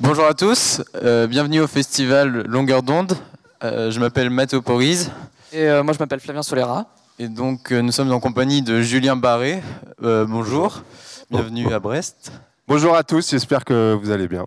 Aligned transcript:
Bonjour 0.00 0.26
à 0.26 0.34
tous, 0.34 0.82
euh, 1.02 1.26
bienvenue 1.26 1.60
au 1.60 1.66
festival 1.66 2.44
Longueur 2.46 2.82
d'onde. 2.82 3.14
Euh, 3.62 3.90
je 3.90 4.00
m'appelle 4.00 4.28
Mathéo 4.30 4.60
Poriz. 4.60 5.10
Et 5.52 5.62
euh, 5.68 5.82
moi 5.82 5.94
je 5.94 5.98
m'appelle 5.98 6.20
Flavien 6.20 6.42
Solera. 6.42 6.86
Et 7.18 7.28
donc 7.28 7.70
nous 7.70 7.92
sommes 7.92 8.12
en 8.12 8.20
compagnie 8.20 8.62
de 8.62 8.82
Julien 8.82 9.16
Barré. 9.16 9.62
bonjour, 10.00 10.82
bienvenue 11.30 11.72
à 11.72 11.78
Brest. 11.78 12.32
Bonjour 12.66 12.96
à 12.96 13.04
tous, 13.04 13.30
j'espère 13.30 13.64
que 13.64 13.94
vous 13.94 14.10
allez 14.10 14.28
bien. 14.28 14.46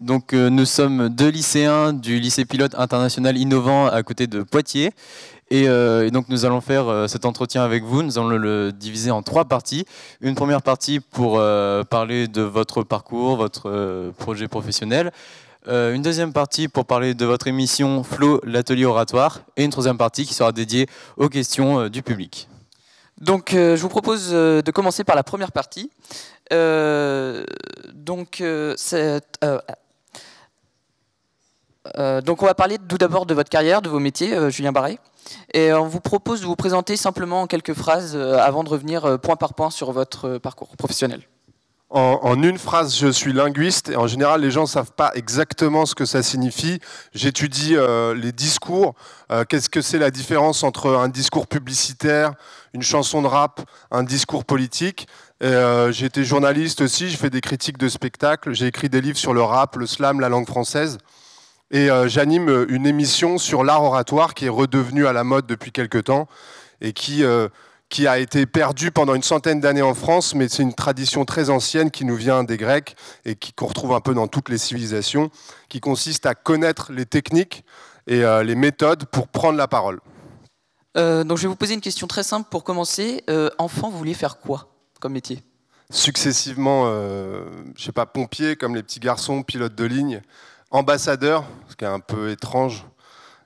Donc 0.00 0.32
nous 0.32 0.64
sommes 0.64 1.08
deux 1.08 1.28
lycéens 1.28 1.92
du 1.92 2.20
lycée 2.20 2.44
pilote 2.44 2.74
international 2.76 3.36
innovant 3.36 3.86
à 3.86 4.02
côté 4.02 4.26
de 4.26 4.42
Poitiers. 4.42 4.92
Euh, 5.52 6.06
et, 6.06 6.10
donc 6.10 6.28
nous 6.28 6.44
allons 6.44 6.60
faire 6.60 6.88
euh, 6.88 7.06
cet 7.06 7.24
entretien 7.24 7.62
avec 7.62 7.84
vous. 7.84 8.02
Nous 8.02 8.18
allons 8.18 8.28
le 8.28 8.72
diviser 8.72 9.10
en 9.10 9.22
trois 9.22 9.44
parties. 9.44 9.84
Une 10.20 10.34
première 10.34 10.62
partie 10.62 11.00
pour 11.00 11.38
euh, 11.38 11.84
parler 11.84 12.28
de 12.28 12.42
votre 12.42 12.82
parcours, 12.82 13.36
votre 13.36 14.12
projet 14.18 14.48
professionnel. 14.48 15.12
une 15.68 16.02
deuxième 16.02 16.32
partie 16.32 16.68
pour 16.68 16.84
parler 16.84 17.14
de 17.14 17.24
votre 17.24 17.46
émission 17.48 18.02
Flow, 18.02 18.40
l'atelier 18.44 18.84
oratoire. 18.84 19.40
Et 19.56 19.64
une 19.64 19.70
troisième 19.70 19.98
partie 19.98 20.24
qui 20.24 20.34
sera 20.34 20.52
dédiée 20.52 20.86
aux 21.16 21.28
questions 21.28 21.88
du 21.88 22.02
public. 22.02 22.48
Donc 23.20 23.50
je 23.52 23.80
vous 23.80 23.88
propose 23.88 24.30
de 24.30 24.70
commencer 24.70 25.04
par 25.04 25.16
la 25.16 25.22
première 25.22 25.52
partie. 25.52 25.90
donc 26.50 28.42
cette 28.76 29.38
donc 32.24 32.42
on 32.42 32.46
va 32.46 32.54
parler 32.54 32.78
tout 32.88 32.98
d'abord 32.98 33.26
de 33.26 33.34
votre 33.34 33.50
carrière, 33.50 33.82
de 33.82 33.88
vos 33.88 34.00
métiers, 34.00 34.50
Julien 34.50 34.72
Barret. 34.72 34.98
Et 35.54 35.72
on 35.72 35.86
vous 35.86 36.00
propose 36.00 36.40
de 36.40 36.46
vous 36.46 36.56
présenter 36.56 36.96
simplement 36.96 37.42
en 37.42 37.46
quelques 37.46 37.74
phrases 37.74 38.14
euh, 38.14 38.38
avant 38.38 38.64
de 38.64 38.68
revenir 38.68 39.04
euh, 39.04 39.18
point 39.18 39.36
par 39.36 39.54
point 39.54 39.70
sur 39.70 39.92
votre 39.92 40.28
euh, 40.28 40.38
parcours 40.38 40.76
professionnel. 40.76 41.22
En, 41.88 42.42
une 42.42 42.58
phrase, 42.58 42.98
je 42.98 43.06
suis 43.06 43.32
linguiste 43.32 43.90
et 43.90 43.96
en 43.96 44.08
général, 44.08 44.40
les 44.40 44.50
gens 44.50 44.62
ne 44.62 44.66
savent 44.66 44.90
pas 44.90 45.12
exactement 45.14 45.86
ce 45.86 45.94
que 45.94 46.04
ça 46.04 46.20
signifie. 46.20 46.80
J'étudie 47.14 47.76
les 48.16 48.32
discours. 48.32 48.96
Qu'est-ce 49.48 49.70
que 49.70 49.80
c'est 49.80 50.00
la 50.00 50.10
différence 50.10 50.64
entre 50.64 50.90
un 50.96 51.08
discours 51.08 51.46
publicitaire, 51.46 52.32
une 52.74 52.82
chanson 52.82 53.22
de 53.22 53.28
rap, 53.28 53.60
un 53.92 54.02
discours 54.02 54.44
politique? 54.44 55.06
J'ai 55.40 56.04
été 56.04 56.24
journaliste 56.24 56.80
aussi, 56.80 57.08
j'ai 57.08 57.16
fait 57.16 57.30
des 57.30 57.40
critiques 57.40 57.78
de 57.78 57.88
spectacles, 57.88 58.52
j'ai 58.52 58.66
écrit 58.66 58.88
des 58.88 59.00
livres 59.00 59.16
sur 59.16 59.32
le 59.32 59.42
rap, 59.42 59.76
le 59.76 59.86
slam, 59.86 60.18
la 60.18 60.28
langue 60.28 60.48
française. 60.48 60.98
Et 61.70 61.90
euh, 61.90 62.06
j'anime 62.08 62.66
une 62.68 62.86
émission 62.86 63.38
sur 63.38 63.64
l'art 63.64 63.82
oratoire 63.82 64.34
qui 64.34 64.46
est 64.46 64.50
redevenue 64.50 65.06
à 65.06 65.12
la 65.12 65.24
mode 65.24 65.46
depuis 65.46 65.72
quelques 65.72 66.04
temps 66.04 66.28
et 66.80 66.92
qui, 66.92 67.24
euh, 67.24 67.48
qui 67.88 68.06
a 68.06 68.18
été 68.20 68.46
perdue 68.46 68.92
pendant 68.92 69.16
une 69.16 69.24
centaine 69.24 69.60
d'années 69.60 69.82
en 69.82 69.94
France, 69.94 70.34
mais 70.34 70.48
c'est 70.48 70.62
une 70.62 70.74
tradition 70.74 71.24
très 71.24 71.50
ancienne 71.50 71.90
qui 71.90 72.04
nous 72.04 72.14
vient 72.14 72.44
des 72.44 72.56
Grecs 72.56 72.94
et 73.24 73.36
qu'on 73.56 73.66
retrouve 73.66 73.92
un 73.94 74.00
peu 74.00 74.14
dans 74.14 74.28
toutes 74.28 74.48
les 74.48 74.58
civilisations, 74.58 75.30
qui 75.68 75.80
consiste 75.80 76.24
à 76.26 76.36
connaître 76.36 76.92
les 76.92 77.06
techniques 77.06 77.64
et 78.06 78.24
euh, 78.24 78.44
les 78.44 78.54
méthodes 78.54 79.06
pour 79.06 79.26
prendre 79.26 79.58
la 79.58 79.66
parole. 79.66 79.98
donc 80.94 81.36
je 81.36 81.42
vais 81.42 81.48
vous 81.48 81.56
poser 81.56 81.74
une 81.74 81.80
question 81.80 82.06
très 82.06 82.22
simple 82.22 82.48
pour 82.48 82.62
commencer. 82.62 83.24
enfant, 83.58 83.90
vous 83.90 83.98
vouliez 83.98 84.14
faire 84.14 84.38
quoi 84.38 84.68
comme 85.00 85.14
métier? 85.14 85.42
Successivement, 85.90 86.86
je 86.86 87.84
sais 87.84 87.92
pas, 87.92 88.06
pompier 88.06 88.54
comme 88.56 88.74
les 88.76 88.82
petits 88.82 89.00
garçons, 89.00 89.42
pilote 89.42 89.74
de 89.74 89.84
ligne 89.84 90.22
ambassadeur, 90.70 91.44
ce 91.68 91.76
qui 91.76 91.84
est 91.84 91.88
un 91.88 92.00
peu 92.00 92.30
étrange 92.30 92.84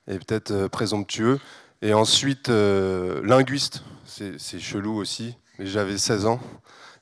et 0.09 0.19
peut-être 0.19 0.51
euh, 0.51 0.69
présomptueux. 0.69 1.39
Et 1.83 1.95
ensuite, 1.95 2.49
euh, 2.49 3.21
linguiste, 3.25 3.83
c'est 4.07 4.59
chelou 4.59 4.97
aussi, 4.97 5.37
mais 5.59 5.67
j'avais 5.67 5.97
16 5.97 6.27
ans. 6.27 6.41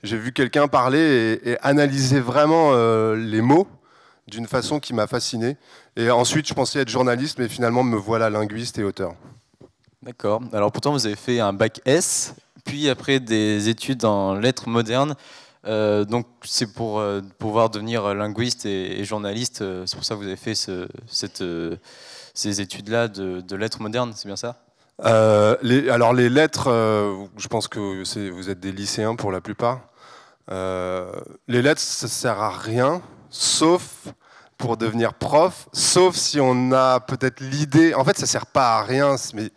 J'ai 0.04 0.18
vu 0.18 0.32
quelqu'un 0.32 0.68
parler 0.68 1.40
et, 1.42 1.58
analyser 1.62 2.20
vraiment 2.20 2.70
euh, 2.72 3.16
les 3.16 3.40
mots 3.40 3.66
d'une 4.28 4.46
façon 4.46 4.78
qui 4.78 4.94
m'a 4.94 5.06
fasciné. 5.06 5.56
Et 5.96 6.10
ensuite, 6.10 6.46
je 6.46 6.54
pensais 6.54 6.80
être 6.80 6.88
journaliste, 6.88 7.38
mais 7.38 7.48
finalement, 7.48 7.82
me 7.82 7.96
voilà 7.96 8.30
linguiste 8.30 8.78
et 8.78 8.84
auteur. 8.84 9.14
D'accord. 10.02 10.40
Alors 10.52 10.70
pourtant, 10.70 10.92
vous 10.92 11.06
avez 11.06 11.16
fait 11.16 11.40
un 11.40 11.52
bac 11.52 11.80
S, 11.84 12.34
puis 12.64 12.88
après 12.88 13.18
des 13.18 13.68
études 13.68 14.04
en 14.04 14.34
lettres 14.34 14.68
modernes. 14.68 15.16
Euh, 15.68 16.06
donc 16.06 16.26
c'est 16.44 16.72
pour 16.72 16.98
euh, 16.98 17.20
pouvoir 17.38 17.68
devenir 17.68 18.14
linguiste 18.14 18.64
et, 18.64 19.04
journaliste. 19.04 19.60
Euh, 19.60 19.84
c'est 19.86 19.96
pour 19.96 20.04
ça 20.04 20.14
que 20.14 20.20
vous 20.20 20.26
avez 20.26 20.36
fait 20.36 20.54
ces 20.54 20.86
études-là 22.60 23.08
de, 23.08 23.56
lettres 23.56 23.82
modernes, 23.82 24.12
c'est 24.14 24.26
bien 24.26 24.36
ça? 24.36 24.56
Alors 25.00 26.12
les 26.12 26.28
lettres, 26.28 26.68
je 27.36 27.48
pense 27.48 27.68
que 27.68 28.02
vous 28.30 28.50
êtes 28.50 28.60
des 28.60 28.72
lycéens 28.72 29.14
pour 29.14 29.30
la 29.30 29.40
plupart. 29.40 29.82
les 30.50 31.62
lettres, 31.62 31.80
ça 31.80 32.08
sert 32.08 32.40
à 32.40 32.50
rien, 32.50 33.00
sauf 33.30 34.08
pour 34.56 34.76
devenir 34.76 35.14
prof, 35.14 35.68
sauf 35.72 36.16
si 36.16 36.40
on 36.40 36.72
a 36.72 36.98
peut-être 36.98 37.40
l'idée. 37.40 37.94
En 37.94 38.04
fait, 38.04 38.18
ça 38.18 38.26
sert 38.26 38.46
pas 38.46 38.78
à 38.78 38.82
rien, 38.82 39.14
mais 39.34 39.50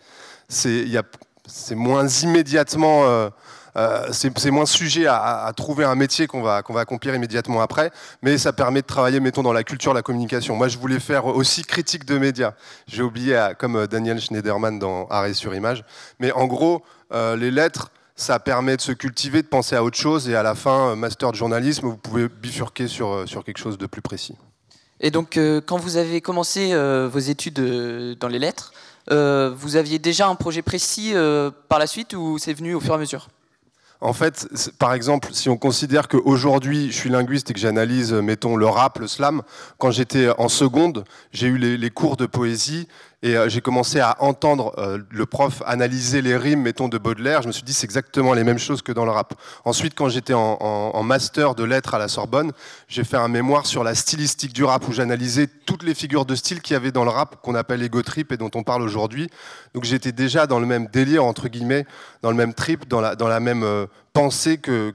c'est 0.47 1.75
moins 1.75 2.07
immédiatement 2.07 3.31
euh, 3.77 4.09
c'est 4.11 4.51
moins 4.51 4.65
sujet 4.65 5.05
à, 5.07 5.51
trouver 5.55 5.85
un 5.85 5.95
métier 5.95 6.27
qu'on 6.27 6.41
va, 6.41 6.61
qu'on 6.61 6.73
va 6.73 6.81
accomplir 6.81 7.15
immédiatement 7.15 7.61
après, 7.61 7.91
mais 8.21 8.37
ça 8.37 8.53
permet 8.53 8.81
de 8.81 8.87
travailler, 8.87 9.19
mettons, 9.19 9.43
dans 9.43 9.53
la 9.53 9.63
culture, 9.63 9.93
la 9.93 10.01
communication. 10.01 10.55
Moi, 10.55 10.67
je 10.67 10.77
voulais 10.77 10.99
faire 10.99 11.25
aussi 11.25 11.63
critique 11.63 12.05
de 12.05 12.17
médias. 12.17 12.53
J'ai 12.87 13.03
oublié, 13.03 13.35
euh, 13.35 13.53
comme 13.53 13.75
euh, 13.75 13.87
Daniel 13.87 14.19
Schneiderman 14.19 14.79
dans 14.79 15.07
Arrêt 15.07 15.33
sur 15.33 15.53
image. 15.55 15.83
Mais 16.19 16.31
en 16.31 16.47
gros, 16.47 16.83
les 17.11 17.51
lettres, 17.51 17.91
ça 18.15 18.39
permet 18.39 18.77
de 18.77 18.81
se 18.81 18.93
cultiver, 18.93 19.41
de 19.41 19.47
penser 19.47 19.75
à 19.75 19.83
autre 19.83 19.97
chose, 19.97 20.29
et 20.29 20.35
à 20.35 20.43
la 20.43 20.55
fin, 20.55 20.95
master 20.95 21.31
de 21.31 21.35
journalisme, 21.35 21.87
vous 21.87 21.97
pouvez 21.97 22.29
bifurquer 22.29 22.87
sur, 22.87 23.27
sur 23.27 23.43
quelque 23.43 23.57
chose 23.57 23.77
de 23.77 23.85
plus 23.85 24.01
précis. 24.01 24.35
Et 25.01 25.11
donc, 25.11 25.37
quand 25.65 25.77
vous 25.77 25.97
avez 25.97 26.21
commencé 26.21 26.73
vos 26.73 27.19
études 27.19 28.17
dans 28.17 28.29
les 28.29 28.39
lettres, 28.39 28.71
vous 29.09 29.75
aviez 29.75 29.99
déjà 29.99 30.29
un 30.29 30.35
projet 30.35 30.61
précis 30.61 31.13
par 31.67 31.79
la 31.79 31.87
suite 31.87 32.13
ou 32.13 32.37
c'est 32.37 32.53
venu 32.53 32.75
au 32.75 32.79
fur 32.79 32.93
et 32.93 32.95
à 32.95 32.99
mesure? 32.99 33.27
En 34.01 34.13
fait, 34.13 34.47
par 34.79 34.93
exemple, 34.93 35.29
si 35.31 35.47
on 35.47 35.57
considère 35.57 36.07
qu'aujourd'hui, 36.07 36.91
je 36.91 36.97
suis 36.97 37.09
linguiste 37.09 37.51
et 37.51 37.53
que 37.53 37.59
j'analyse, 37.59 38.13
mettons, 38.13 38.55
le 38.55 38.65
rap, 38.65 38.97
le 38.97 39.07
slam, 39.07 39.43
quand 39.77 39.91
j'étais 39.91 40.29
en 40.39 40.49
seconde, 40.49 41.03
j'ai 41.31 41.47
eu 41.47 41.57
les, 41.57 41.89
cours 41.91 42.17
de 42.17 42.25
poésie 42.25 42.87
et 43.23 43.37
euh, 43.37 43.49
j'ai 43.49 43.61
commencé 43.61 43.99
à 43.99 44.15
entendre 44.19 44.73
euh, 44.79 44.97
le 45.11 45.25
prof 45.27 45.61
analyser 45.67 46.23
les 46.23 46.35
rimes, 46.35 46.61
mettons, 46.61 46.87
de 46.87 46.97
Baudelaire. 46.97 47.43
Je 47.43 47.47
me 47.47 47.51
suis 47.51 47.63
dit, 47.63 47.73
c'est 47.73 47.85
exactement 47.85 48.33
les 48.33 48.43
mêmes 48.43 48.57
choses 48.57 48.81
que 48.81 48.91
dans 48.91 49.05
le 49.05 49.11
rap. 49.11 49.35
Ensuite, 49.63 49.93
quand 49.93 50.09
j'étais 50.09 50.33
en, 50.33 51.03
master 51.03 51.55
de 51.55 51.63
lettres 51.63 51.93
à 51.93 51.99
la 51.99 52.07
Sorbonne, 52.07 52.51
j'ai 52.87 53.03
fait 53.03 53.17
un 53.17 53.27
mémoire 53.27 53.65
sur 53.65 53.83
la 53.83 53.95
stylistique 53.95 54.53
du 54.53 54.63
rap, 54.63 54.87
où 54.87 54.91
j'analysais 54.91 55.47
toutes 55.65 55.83
les 55.83 55.93
figures 55.93 56.25
de 56.25 56.35
style 56.35 56.61
qu'il 56.61 56.73
y 56.73 56.77
avait 56.77 56.91
dans 56.91 57.03
le 57.03 57.09
rap, 57.09 57.41
qu'on 57.41 57.55
appelle 57.55 57.83
ego 57.83 58.01
trip 58.01 58.31
et 58.31 58.37
dont 58.37 58.51
on 58.55 58.63
parle 58.63 58.81
aujourd'hui. 58.81 59.29
Donc 59.73 59.83
j'étais 59.83 60.11
déjà 60.11 60.47
dans 60.47 60.59
le 60.59 60.65
même 60.65 60.87
délire, 60.87 61.25
entre 61.25 61.47
guillemets, 61.47 61.85
dans 62.21 62.31
le 62.31 62.37
même 62.37 62.53
trip, 62.53 62.87
dans 62.87 63.01
la, 63.01 63.39
même 63.39 63.63
euh, 63.63 63.85
pensée 64.13 64.57
que, 64.57 64.93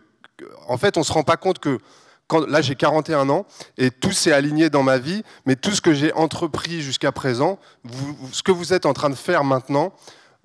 En 0.68 0.78
fait, 0.78 0.96
on 0.96 1.02
se 1.02 1.12
rend 1.12 1.22
pas 1.22 1.36
compte 1.36 1.58
que 1.58 1.78
là 2.48 2.60
j'ai 2.60 2.74
41 2.74 3.28
ans 3.28 3.46
et 3.78 3.90
tout 3.90 4.12
s'est 4.12 4.32
aligné 4.32 4.70
dans 4.70 4.82
ma 4.82 4.98
vie, 4.98 5.22
mais 5.44 5.56
tout 5.56 5.72
ce 5.72 5.80
que 5.80 5.92
j'ai 5.92 6.12
entrepris 6.12 6.80
jusqu'à 6.82 7.12
présent, 7.12 7.58
ce 8.32 8.42
que 8.42 8.52
vous 8.52 8.72
êtes 8.72 8.86
en 8.86 8.92
train 8.92 9.10
de 9.10 9.14
faire 9.14 9.44
maintenant, 9.44 9.92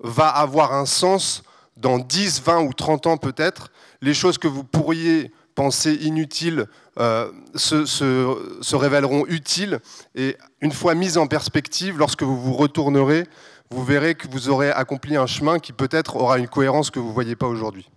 va 0.00 0.28
avoir 0.28 0.74
un 0.74 0.86
sens 0.86 1.42
dans 1.76 1.98
10, 1.98 2.42
20 2.42 2.62
ou 2.62 2.72
30 2.72 3.06
ans 3.06 3.16
peut-être. 3.16 3.70
Les 4.00 4.14
choses 4.14 4.38
que 4.38 4.48
vous 4.48 4.64
pourriez 4.64 5.32
penser 5.54 5.94
inutiles 5.94 6.66
euh, 6.98 7.30
se, 7.54 7.84
se, 7.84 8.76
révéleront 8.76 9.26
utiles 9.26 9.80
et 10.14 10.36
une 10.60 10.72
fois 10.72 10.94
mises 10.94 11.18
en 11.18 11.26
perspective, 11.26 11.98
lorsque 11.98 12.22
vous 12.22 12.40
vous 12.40 12.54
retournerez, 12.54 13.26
vous 13.70 13.84
verrez 13.84 14.14
que 14.14 14.28
vous 14.28 14.48
aurez 14.48 14.70
accompli 14.70 15.16
un 15.16 15.26
chemin 15.26 15.58
qui 15.58 15.72
peut-être 15.72 16.16
aura 16.16 16.38
une 16.38 16.48
cohérence 16.48 16.90
que 16.90 16.98
vous 16.98 17.08
ne 17.08 17.14
voyez 17.14 17.36
pas 17.36 17.46
aujourd'hui. 17.46 17.88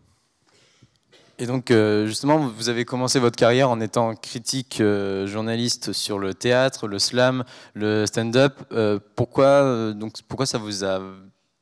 Et 1.38 1.47
donc, 1.47 1.69
euh, 1.69 2.07
justement, 2.07 2.38
vous 2.38 2.69
avez 2.69 2.85
commencé 2.85 3.19
votre 3.19 3.35
carrière 3.35 3.69
en 3.69 3.81
étant 3.81 4.16
critique 4.16 4.79
euh, 4.79 5.28
journaliste 5.28 5.91
sur 5.91 6.17
le 6.17 6.34
théâtre, 6.34 6.87
le 6.87 6.97
slam, 6.97 7.43
le 7.73 8.05
stand-up. 8.05 8.53
Euh, 8.72 8.99
pourquoi, 9.16 9.91
donc, 9.93 10.14
pourquoi 10.29 10.46
ça 10.46 10.58
vous 10.58 10.85
a 10.85 11.02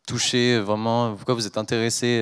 touché 0.07 0.59
vraiment? 0.59 1.15
Pourquoi 1.15 1.33
vous 1.33 1.47
êtes 1.47 1.57
intéressé 1.57 2.21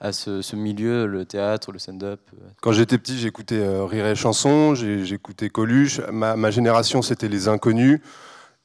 à 0.00 0.12
ce, 0.12 0.56
milieu, 0.56 1.06
le 1.06 1.26
théâtre, 1.26 1.72
le 1.72 1.78
stand-up? 1.78 2.20
Quand 2.62 2.72
j'étais 2.72 2.96
petit, 2.96 3.18
j'écoutais 3.18 3.62
Rire 3.84 4.06
et 4.06 4.14
Chanson, 4.14 4.74
j'écoutais 4.74 5.50
Coluche. 5.50 6.00
Ma, 6.10 6.36
ma 6.36 6.50
génération, 6.50 7.02
c'était 7.02 7.28
les 7.28 7.48
inconnus. 7.48 8.00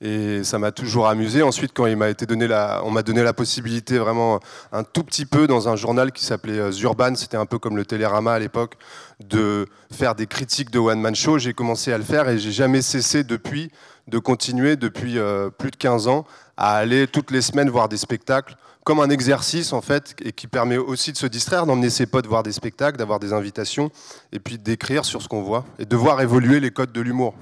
Et 0.06 0.44
ça 0.44 0.60
m'a 0.60 0.74
toujours 0.74 1.08
amusé. 1.08 1.44
Ensuite, 1.44 1.72
quand 1.74 1.86
il 1.86 1.96
m'a 1.96 2.10
été 2.10 2.26
donné 2.26 2.46
la, 2.46 2.82
on 2.84 2.92
m'a 2.92 3.04
donné 3.04 3.24
la 3.24 3.32
possibilité 3.32 3.98
vraiment 3.98 4.42
un 4.74 4.84
tout 4.84 5.04
petit 5.04 5.26
peu 5.26 5.48
dans 5.48 5.70
un 5.70 5.78
journal 5.78 6.12
qui 6.12 6.26
s'appelait 6.26 6.60
euh, 6.60 6.72
Urban, 6.72 7.16
c'était 7.16 7.38
un 7.38 7.46
peu 7.46 7.58
comme 7.58 7.78
le 7.78 7.86
Télérama 7.86 8.34
à 8.34 8.40
l'époque, 8.40 8.76
de 9.22 9.66
faire 9.94 10.14
des 10.14 10.28
critiques 10.28 10.72
de 10.72 10.80
one 10.80 11.00
man 11.00 11.16
show. 11.16 11.38
J'ai 11.38 11.54
commencé 11.54 11.94
à 11.94 11.98
le 11.98 12.04
faire 12.04 12.28
et 12.28 12.38
j'ai 12.38 12.52
jamais 12.52 12.82
cessé 12.82 13.24
depuis 13.24 13.72
de 14.10 14.20
continuer 14.20 14.76
depuis 14.76 15.18
euh, 15.18 15.50
plus 15.50 15.72
de 15.72 15.78
15 15.78 16.10
ans 16.10 16.26
à 16.58 16.76
aller 16.76 17.08
toutes 17.08 17.32
les 17.32 17.42
semaines 17.42 17.70
voir 17.70 17.88
des 17.88 17.96
spectacles 17.96 18.58
comme 18.84 19.00
un 19.00 19.10
exercice 19.10 19.72
en 19.72 19.80
fait 19.80 20.14
et 20.22 20.34
qui 20.34 20.48
permet 20.48 20.76
aussi 20.76 21.14
de 21.14 21.18
se 21.18 21.28
distraire, 21.28 21.66
d'emmener 21.66 21.90
ses 21.90 22.06
potes 22.06 22.28
voir 22.28 22.44
des 22.44 22.52
spectacles, 22.52 22.98
d'avoir 22.98 23.20
des 23.20 23.32
invitations 23.32 23.90
et 24.34 24.40
puis 24.40 24.58
d'écrire 24.58 25.06
sur 25.06 25.22
ce 25.22 25.30
qu'on 25.30 25.42
voit 25.42 25.64
et 25.80 25.86
de 25.86 25.96
voir 25.96 26.20
évoluer 26.20 26.60
les 26.60 26.72
codes 26.72 26.92
de 26.92 27.00
l'humour. 27.00 27.34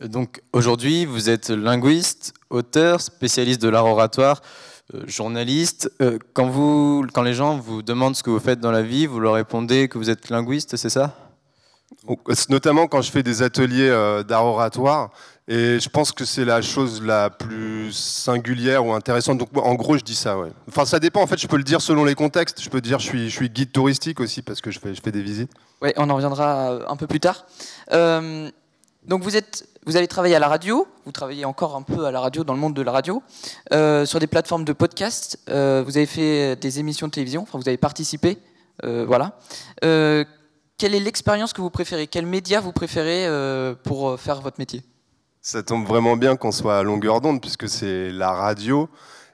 Donc 0.00 0.40
aujourd'hui, 0.52 1.04
vous 1.04 1.28
êtes 1.28 1.50
linguiste, 1.50 2.32
auteur, 2.48 3.00
spécialiste 3.00 3.60
de 3.60 3.68
l'art 3.68 3.84
oratoire, 3.84 4.40
euh, 4.94 5.02
journaliste. 5.06 5.92
Euh, 6.00 6.18
quand, 6.32 6.48
vous, 6.48 7.06
quand 7.12 7.22
les 7.22 7.34
gens 7.34 7.58
vous 7.58 7.82
demandent 7.82 8.16
ce 8.16 8.22
que 8.22 8.30
vous 8.30 8.40
faites 8.40 8.60
dans 8.60 8.70
la 8.70 8.82
vie, 8.82 9.06
vous 9.06 9.20
leur 9.20 9.34
répondez 9.34 9.88
que 9.88 9.98
vous 9.98 10.08
êtes 10.08 10.30
linguiste, 10.30 10.76
c'est 10.76 10.88
ça? 10.88 11.14
Notamment 12.48 12.86
quand 12.86 13.02
je 13.02 13.10
fais 13.10 13.22
des 13.22 13.42
ateliers 13.42 13.90
euh, 13.90 14.22
d'art 14.22 14.46
oratoire, 14.46 15.10
et 15.46 15.78
je 15.80 15.88
pense 15.88 16.12
que 16.12 16.24
c'est 16.24 16.44
la 16.44 16.62
chose 16.62 17.02
la 17.02 17.28
plus 17.28 17.92
singulière 17.92 18.86
ou 18.86 18.92
intéressante. 18.92 19.36
Donc, 19.36 19.48
en 19.56 19.74
gros, 19.74 19.98
je 19.98 20.04
dis 20.04 20.14
ça, 20.14 20.38
ouais. 20.38 20.50
Enfin, 20.68 20.84
ça 20.84 20.98
dépend. 21.00 21.20
En 21.20 21.26
fait, 21.26 21.38
je 21.38 21.48
peux 21.48 21.56
le 21.56 21.64
dire 21.64 21.82
selon 21.82 22.04
les 22.04 22.14
contextes. 22.14 22.62
Je 22.62 22.70
peux 22.70 22.80
dire, 22.80 23.00
je 23.00 23.06
suis, 23.06 23.28
je 23.28 23.34
suis 23.34 23.50
guide 23.50 23.72
touristique 23.72 24.20
aussi 24.20 24.42
parce 24.42 24.60
que 24.60 24.70
je 24.70 24.78
fais, 24.78 24.94
je 24.94 25.00
fais 25.02 25.10
des 25.10 25.22
visites. 25.22 25.50
Oui, 25.82 25.90
on 25.96 26.08
en 26.08 26.14
reviendra 26.14 26.88
un 26.88 26.96
peu 26.96 27.08
plus 27.08 27.20
tard. 27.20 27.44
Euh, 29.02 29.08
donc, 29.08 29.22
vous 29.22 29.36
êtes, 29.36 29.68
vous 29.86 29.96
avez 29.96 30.08
travaillé 30.08 30.34
à 30.34 30.38
la 30.38 30.48
radio. 30.48 30.86
Vous 31.04 31.12
travaillez 31.12 31.44
encore 31.44 31.76
un 31.76 31.82
peu 31.82 32.04
à 32.04 32.10
la 32.10 32.20
radio 32.20 32.44
dans 32.44 32.54
le 32.54 32.60
monde 32.60 32.74
de 32.74 32.82
la 32.82 32.92
radio, 32.92 33.22
euh, 33.72 34.04
sur 34.06 34.18
des 34.18 34.26
plateformes 34.26 34.64
de 34.64 34.72
podcast. 34.72 35.38
Euh, 35.48 35.82
vous 35.84 35.96
avez 35.96 36.06
fait 36.06 36.56
des 36.56 36.78
émissions 36.78 37.06
de 37.06 37.12
télévision. 37.12 37.42
Enfin, 37.42 37.58
vous 37.58 37.68
avez 37.68 37.78
participé. 37.78 38.38
voilà. 38.82 39.38
quelle 39.82 40.94
est 40.94 41.00
l'expérience 41.00 41.52
que 41.52 41.60
vous 41.60 41.70
préférez 41.70 42.06
Quel 42.06 42.26
média 42.26 42.60
vous 42.60 42.72
préférez 42.72 43.28
pour 43.84 44.18
faire 44.18 44.40
votre 44.40 44.58
métier? 44.58 44.82
Ça 45.42 45.62
tombe 45.62 45.86
vraiment 45.86 46.16
bien 46.16 46.36
qu'on 46.36 46.52
soit 46.52 46.78
à 46.78 46.82
longueur 46.82 47.20
d'onde 47.20 47.40
puisque 47.40 47.68
c'est 47.68 48.10
la 48.10 48.32
radio. 48.32 48.88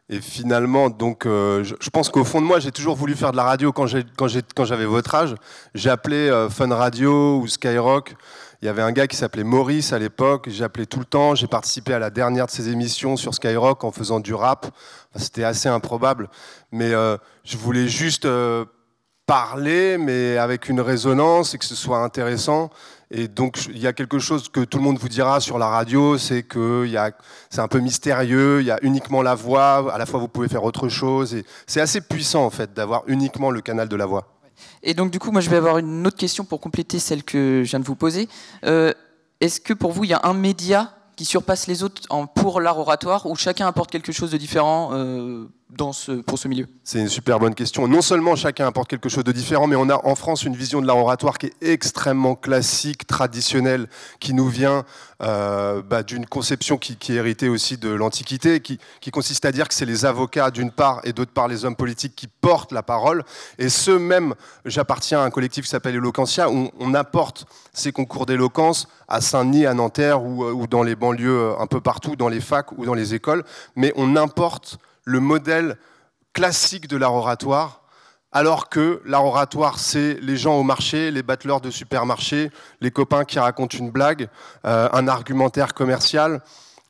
Et 0.08 0.20
finalement, 0.20 0.88
donc, 0.88 1.26
euh, 1.26 1.64
je, 1.64 1.90
pense 1.90 2.10
qu'au 2.10 2.22
fond 2.22 2.40
de 2.40 2.46
moi, 2.46 2.60
j'ai 2.60 2.70
toujours 2.70 2.94
voulu 2.94 3.16
faire 3.16 3.32
de 3.32 3.36
la 3.36 3.42
radio 3.42 3.72
quand 3.72 3.86
j'avais 3.86 4.84
votre 4.84 5.12
âge. 5.16 5.34
J'ai 5.74 5.90
appelé 5.90 6.28
euh, 6.28 6.48
Fun 6.48 6.72
Radio 6.72 7.40
ou 7.40 7.48
Skyrock. 7.48 8.14
Il 8.62 8.66
y 8.66 8.68
avait 8.68 8.82
un 8.82 8.92
gars 8.92 9.06
qui 9.06 9.16
s'appelait 9.16 9.44
Maurice 9.44 9.92
à 9.92 9.98
l'époque. 9.98 10.48
Appelé 10.60 10.86
tout 10.86 10.98
le 10.98 11.04
temps. 11.04 11.34
J'ai 11.34 11.46
participé 11.46 11.92
à 11.94 11.98
la 11.98 12.10
dernière 12.10 12.46
de 12.46 12.50
ses 12.50 12.68
émissions 12.68 13.16
sur 13.16 13.34
Skyrock 13.34 13.84
en 13.84 13.92
faisant 13.92 14.20
du 14.20 14.34
rap. 14.34 14.66
C'était 15.14 15.44
assez 15.44 15.68
improbable. 15.68 16.28
Mais 16.72 16.92
euh, 16.92 17.16
je 17.44 17.56
voulais 17.56 17.88
juste 17.88 18.26
parler, 19.26 19.98
mais 19.98 20.38
avec 20.38 20.68
une 20.68 20.80
résonance 20.80 21.54
et 21.54 21.58
que 21.58 21.64
ce 21.64 21.74
soit 21.74 21.98
intéressant. 21.98 22.70
Et 23.10 23.28
donc, 23.28 23.66
il 23.66 23.78
y 23.78 23.86
a 23.86 23.92
quelque 23.92 24.18
chose 24.18 24.48
que 24.48 24.60
tout 24.60 24.78
le 24.78 24.84
monde 24.84 24.98
vous 24.98 25.08
dira 25.08 25.40
sur 25.40 25.58
la 25.58 25.68
radio, 25.68 26.16
c'est 26.18 26.42
que 26.42 26.88
c'est 27.50 27.60
un 27.60 27.68
peu 27.68 27.78
mystérieux, 27.78 28.60
il 28.60 28.66
y 28.66 28.70
a 28.70 28.78
uniquement 28.82 29.22
la 29.22 29.34
voix, 29.34 29.92
à 29.92 29.98
la 29.98 30.06
fois 30.06 30.18
vous 30.18 30.28
pouvez 30.28 30.48
faire 30.48 30.64
autre 30.64 30.88
chose. 30.88 31.36
C'est 31.66 31.80
assez 31.80 32.00
puissant, 32.00 32.44
en 32.44 32.50
fait, 32.50 32.72
d'avoir 32.72 33.02
uniquement 33.06 33.50
le 33.50 33.60
canal 33.60 33.88
de 33.88 33.96
la 33.96 34.06
voix. 34.06 34.35
Et 34.82 34.94
donc, 34.94 35.10
du 35.10 35.18
coup, 35.18 35.30
moi, 35.30 35.40
je 35.40 35.50
vais 35.50 35.56
avoir 35.56 35.78
une 35.78 36.06
autre 36.06 36.16
question 36.16 36.44
pour 36.44 36.60
compléter 36.60 36.98
celle 36.98 37.22
que 37.22 37.62
je 37.64 37.70
viens 37.70 37.80
de 37.80 37.84
vous 37.84 37.96
poser. 37.96 38.28
Euh, 38.64 38.92
est-ce 39.40 39.60
que 39.60 39.72
pour 39.72 39.92
vous, 39.92 40.04
il 40.04 40.10
y 40.10 40.14
a 40.14 40.20
un 40.24 40.34
média 40.34 40.92
qui 41.16 41.24
surpasse 41.24 41.66
les 41.66 41.82
autres 41.82 42.02
en, 42.10 42.26
pour 42.26 42.60
l'art 42.60 42.78
oratoire, 42.78 43.26
où 43.26 43.34
chacun 43.36 43.66
apporte 43.66 43.90
quelque 43.90 44.12
chose 44.12 44.30
de 44.30 44.36
différent 44.36 44.90
euh, 44.92 45.48
dans 45.70 45.92
ce, 45.92 46.46
milieu? 46.46 46.68
C'est 46.84 47.00
une 47.00 47.08
super 47.08 47.40
bonne 47.40 47.54
question. 47.54 47.88
Non 47.88 48.00
seulement 48.00 48.36
chacun 48.36 48.66
apporte 48.66 48.88
quelque 48.88 49.08
chose 49.08 49.24
de 49.24 49.32
différent, 49.32 49.66
mais 49.66 49.74
on 49.74 49.88
a 49.88 50.00
en 50.06 50.14
France 50.14 50.44
une 50.44 50.54
vision 50.54 50.80
de 50.80 50.86
l'art 50.86 50.98
oratoire 50.98 51.38
qui 51.38 51.46
est 51.46 51.54
extrêmement 51.60 52.36
classique, 52.36 53.06
traditionnelle, 53.06 53.88
qui 54.20 54.32
nous 54.32 54.46
vient 54.48 54.84
euh, 55.22 55.82
bah, 55.82 56.04
d'une 56.04 56.24
conception 56.24 56.78
qui, 56.78 56.96
est 57.12 57.16
héritée 57.16 57.48
aussi 57.48 57.78
de 57.78 57.88
l'Antiquité, 57.88 58.60
qui, 58.60 58.78
consiste 59.10 59.44
à 59.44 59.52
dire 59.52 59.66
que 59.66 59.74
c'est 59.74 59.86
les 59.86 60.04
avocats 60.04 60.50
d'une 60.50 60.70
part 60.70 61.00
et 61.04 61.12
d'autre 61.12 61.32
part 61.32 61.48
les 61.48 61.64
hommes 61.64 61.76
politiques 61.76 62.14
qui 62.14 62.28
portent 62.28 62.72
la 62.72 62.82
parole. 62.82 63.24
Et 63.58 63.68
ce 63.68 63.90
même, 63.90 64.34
j'appartiens 64.66 65.20
à 65.20 65.24
un 65.24 65.30
collectif 65.30 65.64
qui 65.64 65.70
s'appelle 65.70 65.96
Eloquentia, 65.96 66.48
où 66.48 66.70
on 66.78 66.94
apporte 66.94 67.46
ces 67.72 67.90
concours 67.90 68.26
d'éloquence 68.26 68.88
à 69.08 69.20
Saint-Denis, 69.20 69.66
à 69.66 69.74
Nanterre 69.74 70.22
ou, 70.22 70.44
ou 70.44 70.66
dans 70.66 70.82
les 70.82 70.94
banlieues 70.94 71.54
un 71.58 71.66
peu 71.66 71.80
partout, 71.80 72.14
dans 72.14 72.28
les 72.28 72.40
facs 72.40 72.72
ou 72.72 72.84
dans 72.84 72.94
les 72.94 73.14
écoles, 73.14 73.44
mais 73.74 73.92
on 73.96 74.16
importe 74.16 74.78
le 75.06 75.20
modèle 75.20 75.78
classique 76.34 76.88
de 76.88 76.98
l'art 76.98 77.14
oratoire, 77.14 77.80
alors 78.32 78.68
que 78.68 79.00
l'art 79.06 79.24
oratoire, 79.24 79.78
c'est 79.78 80.18
les 80.20 80.36
gens 80.36 80.56
au 80.56 80.62
marché, 80.62 81.10
les 81.10 81.22
battleurs 81.22 81.62
de 81.62 81.70
supermarché, 81.70 82.50
les 82.82 82.90
copains 82.90 83.24
qui 83.24 83.38
racontent 83.38 83.78
une 83.78 83.90
blague, 83.90 84.28
euh, 84.66 84.90
un 84.92 85.08
argumentaire 85.08 85.72
commercial. 85.72 86.42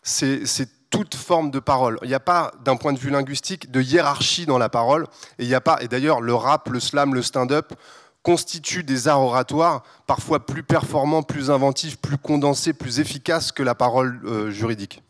C'est 0.02 0.42
toute 0.90 1.14
forme 1.14 1.50
de 1.50 1.60
parole. 1.60 1.98
Il 2.02 2.08
n'y 2.08 2.14
a 2.14 2.20
pas, 2.20 2.52
d'un 2.64 2.76
point 2.76 2.92
de 2.92 2.98
vue 2.98 3.10
linguistique, 3.10 3.70
de 3.70 3.80
hiérarchie 3.80 4.46
dans 4.46 4.58
la 4.58 4.68
parole. 4.68 5.04
Et 5.38 5.44
il 5.44 5.48
n'y 5.48 5.54
a 5.54 5.60
pas. 5.60 5.78
Et 5.82 5.88
d'ailleurs, 5.88 6.20
le 6.20 6.34
rap, 6.34 6.68
le 6.68 6.80
slam, 6.80 7.14
le 7.14 7.22
stand-up 7.22 7.74
constituent 8.22 8.82
des 8.82 9.06
arts 9.06 9.20
oratoires 9.20 9.84
parfois 10.06 10.46
plus 10.46 10.64
performants, 10.64 11.22
plus 11.22 11.50
inventifs, 11.50 11.98
plus 11.98 12.18
condensés, 12.18 12.72
plus 12.72 12.98
efficaces 12.98 13.52
que 13.52 13.62
la 13.62 13.76
parole 13.76 14.20
euh, 14.24 14.50
juridique. 14.50 15.02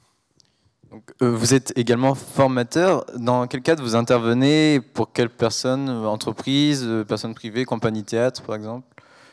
Euh, 1.22 1.30
vous 1.30 1.54
êtes 1.54 1.72
également 1.76 2.14
formateur. 2.14 3.04
Dans 3.16 3.46
quel 3.46 3.62
cadre 3.62 3.82
vous 3.82 3.94
intervenez? 3.94 4.80
Pour 4.80 5.12
quelle 5.12 5.30
personne 5.30 5.88
Entreprise, 5.88 6.84
euh, 6.84 7.04
personne 7.04 7.34
privée, 7.34 7.64
compagnie 7.64 8.04
théâtre 8.04 8.42
par 8.42 8.54
exemple? 8.54 8.86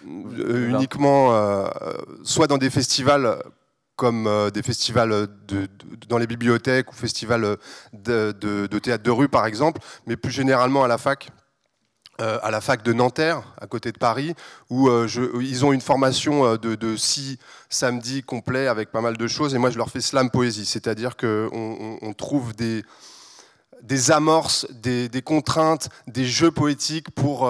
Euh, 0.06 0.70
Uniquement, 0.70 1.32
soit 2.24 2.48
dans 2.48 2.58
des 2.58 2.70
festivals 2.70 3.38
comme 3.96 4.28
des 4.54 4.64
festivals 4.64 5.28
dans 6.10 6.18
les 6.18 6.28
bibliothèques 6.28 6.92
ou 6.92 6.96
festivals 6.96 7.58
de, 7.94 8.68
théâtre 8.80 9.04
de 9.04 9.12
rue 9.12 9.30
par 9.30 9.46
exemple, 9.46 9.80
mais 10.06 10.18
plus 10.18 10.32
généralement 10.32 10.84
à 10.84 10.88
la 10.88 10.98
fac, 10.98 11.30
euh, 12.22 12.38
à 12.44 12.52
la 12.52 12.62
fac 12.62 12.84
de 12.84 12.94
Nanterre, 12.94 13.42
à 13.60 13.66
côté 13.66 13.92
de 13.92 13.98
Paris, 13.98 14.36
où 14.70 14.88
euh, 14.88 15.08
ils 15.42 15.66
ont 15.66 15.74
une 15.74 15.82
formation 15.82 16.46
euh, 16.46 16.58
de, 16.58 16.96
six 16.96 17.40
samedis 17.72 18.22
complets 18.22 18.68
avec 18.68 18.92
pas 18.92 19.02
mal 19.02 19.18
de 19.18 19.28
choses, 19.28 19.56
et 19.56 19.58
moi 19.58 19.72
je 19.72 19.80
leur 19.80 19.90
fais 19.90 20.00
slam 20.00 20.30
poésie, 20.30 20.68
c'est-à-dire 20.68 21.18
qu'on 21.18 21.98
on 22.00 22.14
trouve 22.14 22.56
des, 22.56 22.86
des 23.82 24.12
amorces, 24.12 24.68
des, 24.70 25.10
contraintes, 25.26 25.90
des 26.06 26.26
jeux 26.26 26.52
poétiques 26.52 27.10
pour, 27.10 27.50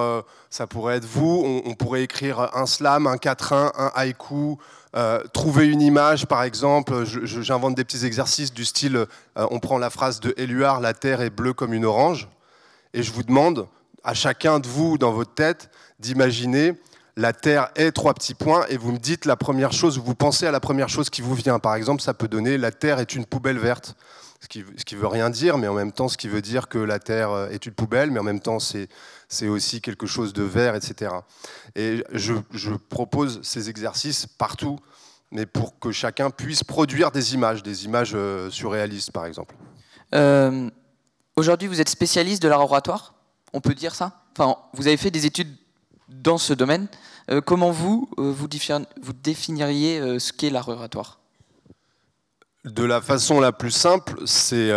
ça 0.50 0.66
pourrait 0.66 0.96
être 0.96 1.06
vous, 1.06 1.62
on, 1.66 1.74
pourrait 1.74 2.04
écrire 2.04 2.56
un 2.56 2.66
slam, 2.66 3.06
un 3.06 3.18
quatrain, 3.18 3.74
un 3.78 3.92
haïku, 3.96 4.56
trouver 5.34 5.68
une 5.68 5.82
image 5.82 6.26
par 6.26 6.42
exemple, 6.42 7.04
j'invente 7.04 7.76
des 7.76 7.84
petits 7.84 8.06
exercices 8.06 8.54
du 8.54 8.64
style, 8.64 9.08
on 9.36 9.60
prend 9.60 9.78
la 9.78 9.90
phrase 9.90 10.22
de 10.22 10.34
Éluard, 10.38 10.80
la 10.80 10.94
terre 10.94 11.20
est 11.20 11.30
bleue 11.30 11.52
comme 11.52 11.74
une 11.74 11.84
orange, 11.84 12.30
et 12.94 13.04
je 13.04 13.12
vous 13.12 13.24
demande 13.24 13.68
à 14.04 14.14
chacun 14.14 14.60
de 14.60 14.68
vous, 14.68 14.98
dans 14.98 15.12
votre 15.12 15.34
tête, 15.34 15.70
d'imaginer 16.00 16.74
la 17.16 17.34
Terre 17.34 17.70
est 17.76 17.92
trois 17.92 18.14
petits 18.14 18.34
points 18.34 18.66
et 18.70 18.78
vous 18.78 18.92
me 18.92 18.98
dites 18.98 19.26
la 19.26 19.36
première 19.36 19.72
chose, 19.72 20.00
vous 20.00 20.16
pensez 20.16 20.48
à 20.48 20.52
la 20.52 20.60
première 20.60 20.90
chose 20.90 21.10
qui 21.10 21.22
vous 21.22 21.36
vient. 21.36 21.60
Par 21.60 21.76
exemple, 21.76 22.02
ça 22.02 22.14
peut 22.14 22.28
donner 22.28 22.58
la 22.58 22.72
Terre 22.72 23.00
est 23.00 23.14
une 23.14 23.26
poubelle 23.26 23.60
verte, 23.60 23.96
ce 24.42 24.48
qui, 24.48 24.64
ce 24.76 24.96
veut 24.96 25.08
rien 25.08 25.30
dire, 25.30 25.58
mais 25.58 25.68
en 25.68 25.74
même 25.74 25.92
temps, 25.92 26.08
ce 26.08 26.18
qui 26.18 26.28
veut 26.28 26.42
dire 26.42 26.68
que 26.68 26.80
la 26.80 27.00
Terre 27.00 27.30
euh, 27.30 27.50
est 27.50 27.66
une 27.66 27.74
poubelle, 27.74 28.12
mais 28.12 28.20
en 28.20 28.24
même 28.24 28.40
temps, 28.40 28.60
c'est, 28.60 28.90
aussi 29.48 29.82
quelque 29.82 30.06
chose 30.06 30.34
de 30.34 30.44
vert, 30.44 30.76
etc. 30.76 31.12
Et 31.76 32.04
je, 32.12 32.34
propose 32.90 33.40
ces 33.44 33.70
exercices 33.70 34.26
partout, 34.26 34.80
mais 35.32 35.46
pour 35.46 35.80
que 35.80 35.92
chacun 35.92 36.30
puisse 36.30 36.64
produire 36.64 37.12
des 37.12 37.34
images, 37.34 37.64
des 37.64 37.86
images 37.86 38.14
euh, 38.16 38.50
surréalistes, 38.50 39.12
par 39.12 39.26
exemple. 39.26 39.56
Euh, 40.14 40.70
aujourd'hui, 41.36 41.68
vous 41.68 41.80
êtes 41.80 41.90
spécialiste 41.90 42.42
de 42.44 42.48
l'art 42.48 42.62
oratoire? 42.62 43.14
On 43.54 43.62
peut 43.62 43.76
dire 43.76 43.96
ça? 43.96 44.24
Vous 44.74 44.88
avez 44.88 44.98
fait 44.98 45.12
des 45.12 45.26
études 45.26 45.56
dans 46.10 46.38
ce 46.38 46.54
domaine. 46.54 46.88
Euh, 47.30 47.42
comment 47.42 47.72
vous, 47.72 48.10
euh, 48.18 48.32
vous, 48.32 48.48
définiriez 49.14 50.00
euh, 50.00 50.20
ce 50.20 50.34
qu'est 50.34 50.50
l'art 50.50 50.68
oratoire? 50.68 51.20
De 52.66 52.84
la 52.84 53.02
façon 53.02 53.40
la 53.40 53.52
plus 53.52 53.72
simple, 53.72 54.22
c'est 54.26 54.72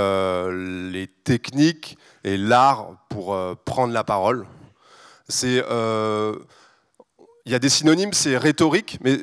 les 0.50 1.06
techniques 1.22 1.96
et 2.24 2.36
l'art 2.36 2.96
pour 3.08 3.38
prendre 3.64 3.92
la 3.92 4.02
parole. 4.02 4.44
C'est 5.28 5.62
il 7.46 7.52
y 7.52 7.54
a 7.54 7.60
des 7.60 7.68
synonymes, 7.68 8.12
c'est 8.12 8.36
rhétorique, 8.36 8.98
mais 9.02 9.20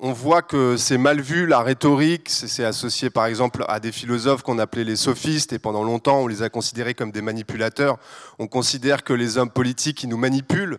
on 0.00 0.10
voit 0.12 0.40
que 0.40 0.78
c'est 0.78 0.96
mal 0.96 1.20
vu, 1.20 1.46
la 1.46 1.60
rhétorique, 1.60 2.30
c'est 2.30 2.64
associé 2.64 3.10
par 3.10 3.26
exemple 3.26 3.66
à 3.68 3.80
des 3.80 3.92
philosophes 3.92 4.42
qu'on 4.42 4.58
appelait 4.58 4.82
les 4.82 4.96
sophistes, 4.96 5.52
et 5.52 5.58
pendant 5.58 5.84
longtemps 5.84 6.20
on 6.20 6.26
les 6.26 6.42
a 6.42 6.48
considérés 6.48 6.94
comme 6.94 7.10
des 7.10 7.20
manipulateurs. 7.20 7.98
On 8.38 8.46
considère 8.46 9.04
que 9.04 9.12
les 9.12 9.36
hommes 9.36 9.50
politiques, 9.50 10.02
ils 10.04 10.08
nous 10.08 10.16
manipulent, 10.16 10.78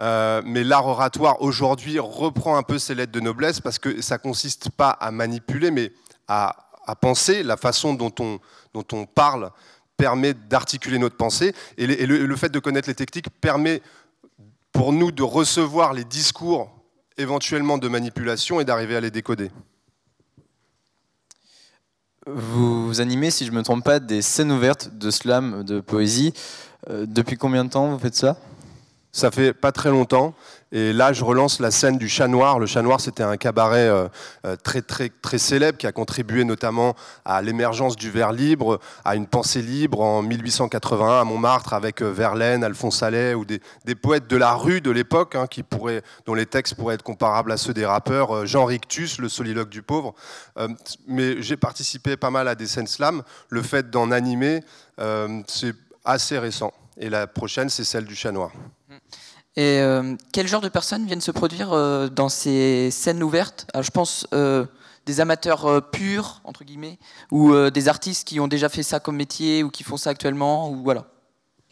euh, 0.00 0.42
mais 0.44 0.64
l'art 0.64 0.88
oratoire 0.88 1.40
aujourd'hui 1.40 2.00
reprend 2.00 2.56
un 2.56 2.64
peu 2.64 2.80
ses 2.80 2.96
lettres 2.96 3.12
de 3.12 3.20
noblesse 3.20 3.60
parce 3.60 3.78
que 3.78 4.02
ça 4.02 4.18
consiste 4.18 4.70
pas 4.70 4.90
à 4.90 5.12
manipuler, 5.12 5.70
mais 5.70 5.92
à, 6.26 6.56
penser. 7.00 7.44
La 7.44 7.56
façon 7.56 7.94
dont 7.94 8.12
on, 8.18 8.40
dont 8.74 8.84
on 8.92 9.06
parle 9.06 9.52
permet 9.96 10.34
d'articuler 10.34 10.98
notre 10.98 11.16
pensée, 11.16 11.54
et, 11.78 11.86
le 11.86 12.36
fait 12.36 12.48
de 12.48 12.58
connaître 12.58 12.88
les 12.88 12.96
techniques 12.96 13.30
permet 13.40 13.80
pour 14.74 14.92
nous 14.92 15.12
de 15.12 15.22
recevoir 15.22 15.94
les 15.94 16.04
discours 16.04 16.68
éventuellement 17.16 17.78
de 17.78 17.88
manipulation 17.88 18.60
et 18.60 18.64
d'arriver 18.64 18.96
à 18.96 19.00
les 19.00 19.10
décoder. 19.10 19.50
Vous 22.26 23.00
animez, 23.00 23.30
si 23.30 23.46
je 23.46 23.52
ne 23.52 23.56
me 23.56 23.62
trompe 23.62 23.84
pas, 23.84 24.00
des 24.00 24.20
scènes 24.20 24.50
ouvertes 24.50 24.90
de 24.98 25.10
slam, 25.10 25.62
de 25.62 25.80
poésie. 25.80 26.34
Euh, 26.90 27.06
depuis 27.06 27.36
combien 27.36 27.64
de 27.64 27.70
temps 27.70 27.88
vous 27.88 27.98
faites 27.98 28.16
ça? 28.16 28.36
Ça 29.12 29.30
fait 29.30 29.54
pas 29.54 29.70
très 29.70 29.90
longtemps. 29.90 30.34
Et 30.76 30.92
là, 30.92 31.12
je 31.12 31.22
relance 31.22 31.60
la 31.60 31.70
scène 31.70 31.98
du 31.98 32.08
Chat 32.08 32.26
Noir. 32.26 32.58
Le 32.58 32.66
Chat 32.66 32.82
Noir, 32.82 33.00
c'était 33.00 33.22
un 33.22 33.36
cabaret 33.36 33.86
euh, 33.86 34.08
euh, 34.44 34.56
très, 34.56 34.82
très, 34.82 35.08
très 35.08 35.38
célèbre 35.38 35.78
qui 35.78 35.86
a 35.86 35.92
contribué 35.92 36.42
notamment 36.42 36.96
à 37.24 37.40
l'émergence 37.42 37.94
du 37.94 38.10
vers 38.10 38.32
libre, 38.32 38.80
à 39.04 39.14
une 39.14 39.28
pensée 39.28 39.62
libre 39.62 40.00
en 40.00 40.20
1881 40.22 41.20
à 41.20 41.22
Montmartre 41.22 41.74
avec 41.74 42.02
euh, 42.02 42.10
Verlaine, 42.10 42.64
Alphonse 42.64 43.04
Allais 43.04 43.34
ou 43.34 43.44
des, 43.44 43.60
poètes 43.94 44.26
de 44.26 44.36
la 44.36 44.54
rue 44.54 44.80
de 44.80 44.90
l'époque 44.90 45.36
hein, 45.36 45.46
dont 46.26 46.34
les 46.34 46.46
textes 46.46 46.74
pourraient 46.74 46.96
être 46.96 47.04
comparables 47.04 47.52
à 47.52 47.56
ceux 47.56 47.72
des 47.72 47.86
rappeurs. 47.86 48.44
Jean 48.44 48.64
Rictus, 48.64 49.20
le 49.20 49.28
soliloque 49.28 49.68
du 49.68 49.82
pauvre. 49.82 50.12
mais 51.06 51.40
j'ai 51.40 51.56
participé 51.56 52.16
pas 52.16 52.30
mal 52.30 52.48
à 52.48 52.56
des 52.56 52.66
scènes 52.66 52.88
slam. 52.88 53.22
Le 53.48 53.62
fait 53.62 53.90
d'en 53.90 54.10
animer, 54.10 54.60
c'est 55.46 55.74
assez 56.04 56.36
récent. 56.36 56.72
Et 56.96 57.10
la 57.10 57.28
prochaine, 57.28 57.68
c'est 57.68 57.84
celle 57.84 58.06
du 58.06 58.16
Chat 58.16 58.32
Noir. 58.32 58.50
Et 59.56 59.78
euh, 59.80 60.16
quel 60.32 60.48
genre 60.48 60.60
de 60.60 60.68
personnes 60.68 61.06
viennent 61.06 61.20
se 61.20 61.30
produire 61.30 61.72
euh, 61.72 62.08
dans 62.08 62.28
ces 62.28 62.90
scènes 62.90 63.22
ouvertes? 63.22 63.66
Je 63.80 63.90
pense 63.90 64.26
euh, 64.34 64.66
des 65.06 65.20
amateurs 65.20 65.90
purs, 65.90 66.40
entre 66.44 66.64
guillemets, 66.64 66.98
ou 67.30 67.54
des 67.70 67.88
artistes 67.88 68.26
qui 68.26 68.40
ont 68.40 68.48
déjà 68.48 68.68
fait 68.68 68.82
ça 68.82 69.00
comme 69.00 69.16
métier 69.16 69.62
ou 69.62 69.70
qui 69.70 69.84
font 69.84 69.96
ça 69.96 70.10
actuellement, 70.10 70.70
ou 70.70 70.82
voilà. 70.82 71.04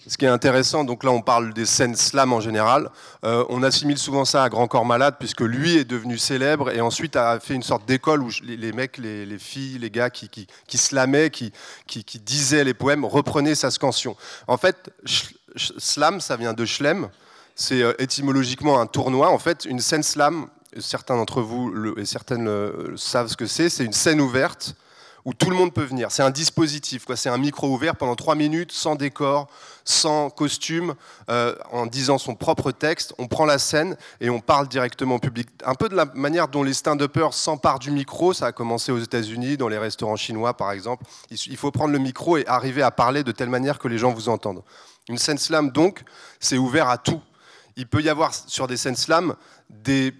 Ce 0.06 0.18
qui 0.18 0.24
est 0.24 0.28
intéressant, 0.28 0.82
donc 0.84 1.04
là 1.04 1.12
on 1.12 1.22
parle 1.22 1.54
des 1.54 1.64
scènes 1.64 1.94
slam 1.94 2.32
en 2.32 2.40
général, 2.40 2.90
on 3.22 3.62
assimile 3.62 3.96
souvent 3.96 4.24
ça 4.24 4.42
à 4.42 4.48
Grand 4.48 4.66
Corps 4.66 4.84
Malade 4.84 5.14
puisque 5.18 5.42
lui 5.42 5.76
est 5.76 5.84
devenu 5.84 6.18
célèbre 6.18 6.70
et 6.70 6.80
ensuite 6.80 7.14
a 7.14 7.38
fait 7.38 7.54
une 7.54 7.62
sorte 7.62 7.86
d'école 7.86 8.20
où 8.22 8.28
les, 8.42 8.72
mecs, 8.72 8.98
les, 8.98 9.38
filles, 9.38 9.78
les 9.78 9.90
gars 9.90 10.10
qui, 10.10 10.28
slamaient, 10.76 11.30
qui, 11.30 11.52
disaient 12.20 12.64
les 12.64 12.74
poèmes 12.74 13.04
reprenaient 13.04 13.54
sa 13.54 13.70
scansion. 13.70 14.16
En 14.46 14.58
fait, 14.58 14.90
slam 15.56 16.20
ça 16.20 16.36
vient 16.36 16.52
de 16.52 16.66
schlem, 16.66 17.08
c'est 17.54 17.82
euh, 17.82 17.92
étymologiquement 17.98 18.80
un 18.80 18.86
tournoi. 18.86 19.30
En 19.30 19.38
fait, 19.38 19.64
une 19.64 19.80
scène 19.80 20.02
slam, 20.02 20.46
certains 20.78 21.16
d'entre 21.16 21.42
vous 21.42 21.94
et 21.96 22.04
certaines 22.04 22.48
savent 22.96 23.28
ce 23.28 23.36
que 23.36 23.46
c'est, 23.46 23.68
c'est 23.68 23.84
une 23.84 23.92
scène 23.92 24.20
ouverte 24.20 24.74
où 25.24 25.34
tout 25.34 25.50
le 25.50 25.56
monde 25.56 25.72
peut 25.72 25.84
venir. 25.84 26.10
C'est 26.10 26.22
un 26.22 26.30
dispositif, 26.30 27.06
c'est 27.14 27.28
un 27.28 27.38
micro 27.38 27.68
ouvert 27.68 27.96
pendant 27.96 28.16
trois 28.16 28.34
minutes, 28.34 28.72
sans 28.72 28.96
décor, 28.96 29.48
sans 29.84 30.30
costume, 30.30 30.94
euh, 31.30 31.54
en 31.70 31.86
disant 31.86 32.18
son 32.18 32.34
propre 32.34 32.72
texte. 32.72 33.14
On 33.18 33.28
prend 33.28 33.44
la 33.44 33.58
scène 33.58 33.96
et 34.20 34.30
on 34.30 34.40
parle 34.40 34.68
directement 34.68 35.16
au 35.16 35.18
public. 35.18 35.48
Un 35.64 35.74
peu 35.74 35.88
de 35.88 35.94
la 35.94 36.06
manière 36.06 36.48
dont 36.48 36.62
les 36.62 36.74
stand-uppers 36.74 37.34
s'emparent 37.34 37.78
du 37.78 37.90
micro, 37.90 38.32
ça 38.32 38.46
a 38.46 38.52
commencé 38.52 38.90
aux 38.90 38.98
États-Unis, 38.98 39.56
dans 39.56 39.68
les 39.68 39.78
restaurants 39.78 40.16
chinois 40.16 40.56
par 40.56 40.72
exemple. 40.72 41.04
Il 41.30 41.56
faut 41.56 41.70
prendre 41.70 41.92
le 41.92 41.98
micro 41.98 42.36
et 42.36 42.46
arriver 42.46 42.82
à 42.82 42.90
parler 42.90 43.22
de 43.22 43.32
telle 43.32 43.50
manière 43.50 43.78
que 43.78 43.88
les 43.88 43.98
gens 43.98 44.12
vous 44.12 44.28
entendent. 44.28 44.62
Une 45.08 45.18
scène 45.18 45.38
slam, 45.38 45.70
donc, 45.70 46.02
c'est 46.40 46.58
ouvert 46.58 46.88
à 46.88 46.98
tout 46.98 47.20
il 47.76 47.86
peut 47.86 48.02
y 48.02 48.08
avoir 48.08 48.34
sur 48.34 48.66
des 48.66 48.76
scènes 48.76 48.96
slam 48.96 49.34
des 49.70 50.12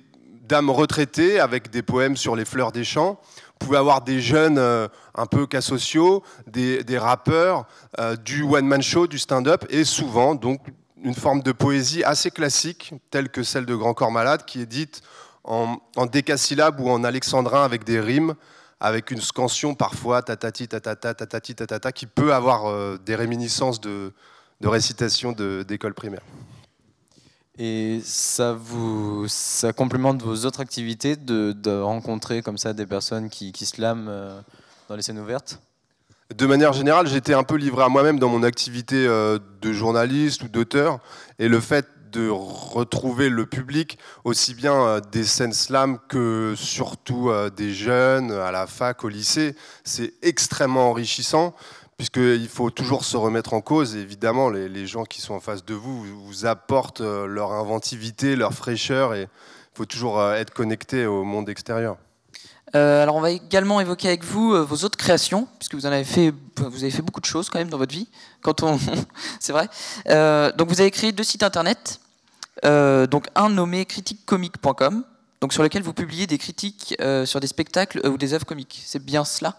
dames 0.43 0.71
retraitées 0.71 1.41
avec 1.41 1.71
des 1.71 1.83
poèmes 1.83 2.17
sur 2.17 2.37
les 2.37 2.45
fleurs 2.45 2.73
des 2.73 2.85
champs. 2.85 3.21
Vous 3.61 3.67
pouvez 3.67 3.79
avoir 3.79 4.03
des 4.03 4.21
jeunes 4.21 4.59
euh, 4.59 4.89
un 5.15 5.27
peu 5.27 5.47
cas 5.47 5.61
sociaux, 5.61 6.23
des, 6.47 6.99
rappeurs, 6.99 7.67
euh, 8.01 8.17
du 8.17 8.43
one-man 8.43 8.83
show, 8.83 9.07
du 9.07 9.19
stand-up, 9.19 9.65
et 9.71 9.85
souvent 9.85 10.35
donc 10.35 10.61
une 11.03 11.15
forme 11.15 11.43
de 11.43 11.53
poésie 11.53 12.03
assez 12.05 12.31
classique, 12.31 12.93
telle 13.11 13.29
que 13.29 13.43
celle 13.43 13.67
de 13.67 13.75
Grand 13.75 13.95
Corps 13.95 14.11
Malade, 14.11 14.45
qui 14.45 14.61
est 14.61 14.67
dite 14.67 15.03
en, 15.45 15.77
en 15.97 16.07
décasyllabes 16.07 16.81
ou 16.81 16.91
en 16.91 17.05
alexandrin 17.05 17.65
avec 17.65 17.85
des 17.85 18.01
rimes, 18.01 18.35
avec 18.81 19.13
une 19.13 19.21
scansion 19.21 19.75
parfois 19.75 20.23
tatati 20.23 20.67
tatata 20.67 21.93
qui 21.93 22.07
peut 22.07 22.35
avoir 22.35 22.67
euh, 22.67 22.99
des 22.99 23.15
réminiscences 23.15 23.81
de, 23.81 24.13
de 24.61 24.69
récitation 24.69 25.33
d'école 25.33 25.95
primaire. 25.95 26.23
Et 27.59 28.01
ça 28.03 28.55
vous, 28.55 29.27
ça 29.29 29.75
complémente 29.75 30.23
vos 30.23 30.47
autres 30.47 30.61
activités 30.61 31.17
de, 31.17 31.81
rencontrer 31.81 32.43
comme 32.43 32.57
ça 32.57 32.73
des 32.73 32.87
personnes 32.87 33.29
qui, 33.29 33.53
qui 33.53 33.71
euh, 33.83 34.41
dans 34.89 34.97
les 34.97 35.03
scènes 35.03 35.19
ouvertes? 35.19 35.61
De 36.35 36.47
manière 36.47 36.73
générale, 36.73 37.07
j'étais 37.07 37.35
un 37.35 37.43
peu 37.43 37.57
livré 37.57 37.83
à 37.83 37.91
moi-même 37.91 38.19
dans 38.19 38.31
mon 38.31 38.43
activité 38.43 39.07
euh, 39.07 39.39
de 39.61 39.73
journaliste 39.73 40.45
ou 40.45 40.49
d'auteur. 40.49 40.99
Et 41.39 41.49
le 41.49 41.61
fait 41.61 41.87
de 42.11 42.29
retrouver 42.31 43.29
le 43.29 43.45
public, 43.45 43.99
aussi 44.25 44.55
bien 44.55 44.75
euh, 44.75 45.01
des 45.01 45.25
scènes 45.25 45.53
slam 45.53 45.99
que 46.09 46.55
surtout 46.57 47.31
des 47.55 47.75
jeunes 47.75 48.33
à 48.33 48.51
la 48.51 48.67
fac, 48.67 49.05
au 49.05 49.09
lycée, 49.09 49.57
c'est 49.85 50.15
extrêmement 50.23 50.89
enrichissant 50.89 51.55
puisqu'il 52.03 52.49
faut 52.49 52.71
toujours 52.71 53.05
se 53.05 53.17
remettre 53.17 53.55
en 53.55 53.61
cause. 53.61 53.95
évidemment, 53.95 54.51
les, 54.51 54.87
gens 54.89 55.05
qui 55.05 55.21
sont 55.21 55.35
en 55.35 55.41
face 55.41 55.65
de 55.65 55.75
vous 55.75 56.03
vous 56.03 56.47
apportent 56.47 57.01
euh, 57.01 57.27
leur 57.27 57.53
inventivité, 57.53 58.35
leur 58.35 58.55
fraîcheur, 58.55 59.15
et 59.15 59.23
il 59.23 59.77
faut 59.77 59.85
toujours 59.85 60.19
euh, 60.19 60.35
être 60.35 60.53
connecté 60.53 61.07
au 61.07 61.23
monde 61.23 61.49
extérieur. 61.49 61.97
Euh, 62.75 63.05
alors, 63.05 63.15
on 63.15 63.21
va 63.21 63.31
également 63.31 63.81
évoquer 63.81 64.09
avec 64.09 64.25
vous 64.25 64.67
vos 64.67 64.85
autres 64.85 64.99
créations, 64.99 65.47
puisque 65.61 65.77
vous 65.77 65.87
en 65.87 65.93
avez 65.93 66.03
fait, 66.03 66.35
vous 66.57 66.83
avez 66.83 66.91
fait 66.91 67.03
beaucoup 67.03 67.21
de 67.21 67.27
choses 67.27 67.49
quand 67.49 67.61
même 67.61 67.71
dans 67.71 67.79
votre 67.79 67.95
vie. 67.95 68.09
Quand 68.41 68.65
on, 68.65 68.81
c'est 69.39 69.53
vrai. 69.53 69.69
donc, 70.57 70.71
vous 70.71 70.81
avez 70.81 70.91
créé 70.91 71.13
deux 71.13 71.23
sites 71.23 71.45
internet. 71.45 72.01
donc, 72.65 73.29
un 73.37 73.49
nommé 73.49 73.87
critiquecomique.com, 73.87 75.05
donc 75.41 75.53
sur 75.53 75.63
lequel 75.63 75.85
vous 75.85 75.93
publiez 75.93 76.27
des 76.27 76.39
critiques 76.39 76.97
sur 77.27 77.39
des 77.39 77.47
spectacles 77.47 78.05
ou 78.09 78.19
des 78.19 78.35
œuvres 78.35 78.47
comiques. 78.47 78.83
C'est 78.85 79.05
bien 79.05 79.25
cela? 79.25 79.55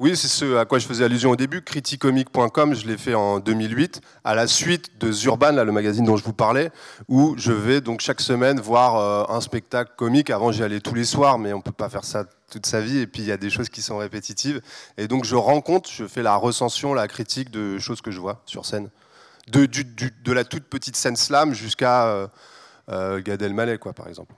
Oui, 0.00 0.16
c'est 0.16 0.28
ce 0.28 0.56
à 0.56 0.64
quoi 0.64 0.78
je 0.78 0.86
faisais 0.86 1.04
allusion 1.04 1.30
au 1.30 1.36
début. 1.36 1.60
Criticomic.com, 1.60 2.74
je 2.74 2.86
l'ai 2.86 2.96
fait 2.96 3.12
en 3.12 3.38
2008, 3.38 4.00
à 4.24 4.34
la 4.34 4.46
suite 4.46 4.98
de 4.98 5.12
Zurban, 5.12 5.52
là, 5.52 5.62
le 5.62 5.72
magazine 5.72 6.06
dont 6.06 6.16
je 6.16 6.24
vous 6.24 6.32
parlais, 6.32 6.70
où 7.08 7.34
je 7.36 7.52
vais 7.52 7.82
donc 7.82 8.00
chaque 8.00 8.22
semaine 8.22 8.60
voir 8.60 8.96
euh, 8.96 9.36
un 9.36 9.42
spectacle 9.42 9.92
comique. 9.98 10.30
Avant, 10.30 10.52
j'y 10.52 10.62
allais 10.62 10.80
tous 10.80 10.94
les 10.94 11.04
soirs, 11.04 11.38
mais 11.38 11.52
on 11.52 11.58
ne 11.58 11.62
peut 11.62 11.70
pas 11.70 11.90
faire 11.90 12.04
ça 12.04 12.24
toute 12.50 12.64
sa 12.64 12.80
vie. 12.80 12.96
Et 12.96 13.06
puis, 13.06 13.20
il 13.20 13.28
y 13.28 13.32
a 13.32 13.36
des 13.36 13.50
choses 13.50 13.68
qui 13.68 13.82
sont 13.82 13.98
répétitives. 13.98 14.62
Et 14.96 15.06
donc, 15.06 15.26
je 15.26 15.36
rencontre, 15.36 15.90
je 15.92 16.06
fais 16.06 16.22
la 16.22 16.34
recension, 16.34 16.94
la 16.94 17.06
critique 17.06 17.50
de 17.50 17.76
choses 17.76 18.00
que 18.00 18.10
je 18.10 18.20
vois 18.20 18.40
sur 18.46 18.64
scène. 18.64 18.88
De, 19.48 20.32
la 20.32 20.44
toute 20.44 20.64
petite 20.64 20.96
scène 20.96 21.16
slam 21.16 21.52
jusqu'à 21.52 22.06
euh, 22.06 22.26
euh, 22.88 23.20
Gad 23.20 23.42
Elmaleh, 23.42 23.76
par 23.94 24.08
exemple. 24.08 24.34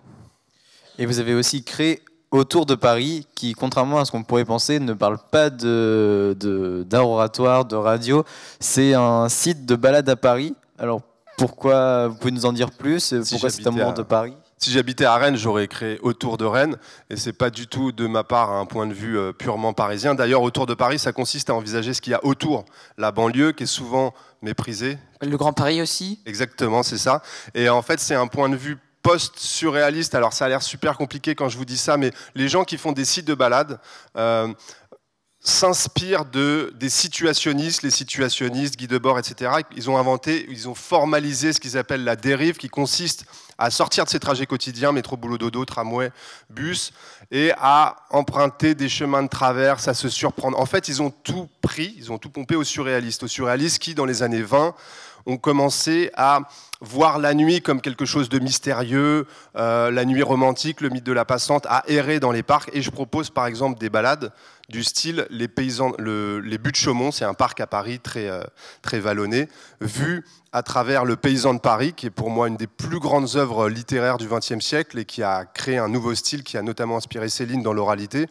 Et 0.99 1.07
vous 1.07 1.21
avez 1.21 1.35
aussi 1.35 1.63
créé 1.63 2.03
autour 2.33 2.67
de 2.67 2.75
Paris, 2.75 3.27
qui, 3.35 3.53
contrairement 3.53 4.01
à 4.01 4.05
ce 4.05 4.11
qu'on 4.11 4.25
pourrait 4.25 4.45
penser, 4.45 4.81
ne 4.81 4.95
parle 4.95 5.19
pas 5.31 5.51
de, 5.51 6.37
d'art 6.89 7.09
oratoire, 7.09 7.65
de 7.65 7.77
radio. 7.77 8.25
C'est 8.59 8.95
un 8.95 9.29
site 9.29 9.65
de 9.67 9.77
balade 9.77 10.09
à 10.09 10.17
Paris. 10.17 10.55
Alors 10.79 11.03
pourquoi 11.37 12.09
Vous 12.09 12.17
pouvez 12.17 12.33
nous 12.33 12.47
en 12.47 12.53
dire 12.53 12.71
plus? 12.71 13.15
Pourquoi 13.31 13.51
c'est 13.51 13.67
amour 13.67 13.93
de 13.93 14.03
Paris? 14.03 14.35
Si 14.59 14.71
j'habitais 14.71 15.05
à 15.05 15.17
Rennes, 15.17 15.37
j'aurais 15.37 15.67
créé 15.67 15.99
autour 16.03 16.39
de 16.39 16.45
Rennes, 16.45 16.77
et 17.11 17.17
c'est 17.17 17.33
pas 17.33 17.51
du 17.51 17.67
tout 17.67 17.91
de 17.91 18.07
ma 18.07 18.23
part 18.23 18.53
un 18.53 18.65
point 18.65 18.87
de 18.87 18.95
vue 18.95 19.19
euh, 19.19 19.33
purement 19.33 19.73
parisien. 19.73 20.15
D'ailleurs, 20.15 20.43
autour 20.43 20.67
de 20.67 20.75
Paris, 20.75 21.01
ça 21.01 21.11
consiste 21.11 21.51
à 21.51 21.55
envisager 21.55 21.93
ce 21.95 22.01
qu'il 22.01 22.13
y 22.13 22.15
a 22.15 22.25
autour, 22.25 22.65
la 22.97 23.11
banlieue 23.11 23.51
qui 23.51 23.65
est 23.65 23.67
souvent 23.67 24.15
méprisée. 24.41 24.99
Le 25.21 25.37
Grand 25.37 25.53
Paris 25.53 25.83
aussi? 25.83 26.21
Exactement, 26.27 26.85
c'est 26.85 26.99
ça. 26.99 27.23
Et 27.55 27.69
en 27.69 27.83
fait, 27.83 27.99
c'est 27.99 28.15
un 28.15 28.29
point 28.29 28.49
de 28.49 28.55
vue 28.55 28.79
post-surréaliste. 29.03 30.15
Alors 30.15 30.33
ça 30.33 30.47
a 30.47 30.49
l'air 30.49 30.63
super 30.63 30.97
compliqué 30.97 31.35
quand 31.35 31.49
je 31.49 31.57
vous 31.57 31.65
dis 31.65 31.79
ça, 31.79 31.97
mais 31.97 32.13
les 32.35 32.49
gens 32.49 32.65
qui 32.65 32.79
font 32.79 32.93
des 32.93 33.05
sites 33.05 33.27
de 33.27 33.35
balade 33.35 33.81
euh, 34.17 34.53
s'inspirent 35.45 36.25
de, 36.25 36.73
des 36.79 36.89
situationnistes, 36.89 37.83
les 37.83 37.91
situationnistes, 37.91 38.77
Guy 38.77 38.87
Debord, 38.87 39.19
etc. 39.19 39.51
Ils 39.77 39.91
ont 39.91 39.99
inventé, 39.99 40.47
ils 40.49 40.69
ont 40.69 40.75
formalisé 40.75 41.53
ce 41.53 41.59
qu'ils 41.59 41.77
appellent 41.77 42.05
la 42.05 42.15
dérive, 42.15 42.59
qui 42.59 42.69
consiste 42.69 43.25
à 43.59 43.71
sortir 43.71 44.05
de 44.05 44.11
ses 44.11 44.21
trajets 44.21 44.47
quotidiens, 44.47 44.93
métro, 44.93 45.17
boulot, 45.17 45.39
dodo, 45.39 45.65
tramway, 45.65 46.13
bus, 46.49 46.93
et 47.33 47.53
à 47.59 47.97
emprunter 48.11 48.77
des 48.77 48.89
chemins 48.89 49.25
de 49.25 49.29
traverse, 49.29 49.89
à 49.89 49.95
se 49.95 50.09
surprendre. 50.09 50.59
En 50.61 50.67
fait, 50.67 50.87
ils 50.87 51.03
ont 51.03 51.11
tout 51.11 51.49
pris, 51.61 51.95
ils 51.99 52.13
ont 52.13 52.19
tout 52.19 52.31
pompé 52.31 52.55
aux 52.55 52.65
surréalistes, 52.65 53.25
aux 53.25 53.29
surréalistes 53.29 53.81
qui, 53.81 53.95
dans 53.95 54.07
les 54.07 54.23
années 54.23 54.43
20, 54.43 54.75
ont 55.27 55.37
commencé 55.37 56.11
à 56.15 56.41
voir 56.83 57.19
la 57.19 57.33
nuit 57.33 57.63
comme 57.63 57.81
quelque 57.81 58.05
chose 58.05 58.29
de 58.29 58.41
mystérieux, 58.41 59.27
euh, 59.57 59.91
la 59.91 60.05
nuit 60.05 60.23
romantique, 60.23 60.81
le 60.81 60.89
mythe 60.89 61.05
de 61.05 61.13
la 61.13 61.25
passante, 61.25 61.65
à 61.69 61.85
errer 61.87 62.21
dans 62.21 62.33
les 62.33 62.43
parcs. 62.43 62.71
Et 62.75 62.83
je 62.83 62.91
propose 62.91 63.31
par 63.31 63.47
exemple 63.47 63.79
des 63.79 63.89
balades 63.89 64.33
du 64.69 64.83
style 64.83 65.27
les 65.31 65.49
paysans, 65.49 65.93
les 65.99 66.59
buts 66.59 66.73
de 66.73 66.77
Chaumont, 66.77 67.13
c'est 67.13 67.25
un 67.25 67.35
parc 67.35 67.61
à 67.61 67.67
Paris 67.67 68.01
très, 68.01 68.29
euh, 68.29 68.43
très 68.81 69.01
vallonné, 69.01 69.49
vu 69.81 70.25
à 70.53 70.63
travers 70.63 71.05
le 71.05 71.17
paysan 71.17 71.55
de 71.55 71.61
Paris, 71.61 71.93
qui 71.95 72.07
est 72.07 72.11
pour 72.11 72.31
moi 72.31 72.49
une 72.49 72.57
des 72.57 72.67
plus 72.67 72.99
grandes 72.99 73.37
œuvres 73.37 73.69
littéraires 73.69 74.19
du 74.19 74.29
XXe 74.29 74.61
siècle 74.61 74.99
et 74.99 75.05
qui 75.05 75.23
a 75.23 75.45
créé 75.45 75.79
un 75.79 75.89
nouveau 75.89 76.15
style 76.15 76.43
qui 76.43 76.57
a 76.57 76.63
notamment 76.63 76.97
inspiré 76.97 77.29
Céline 77.29 77.63
dans 77.63 77.73
l'oralité. 77.73 78.27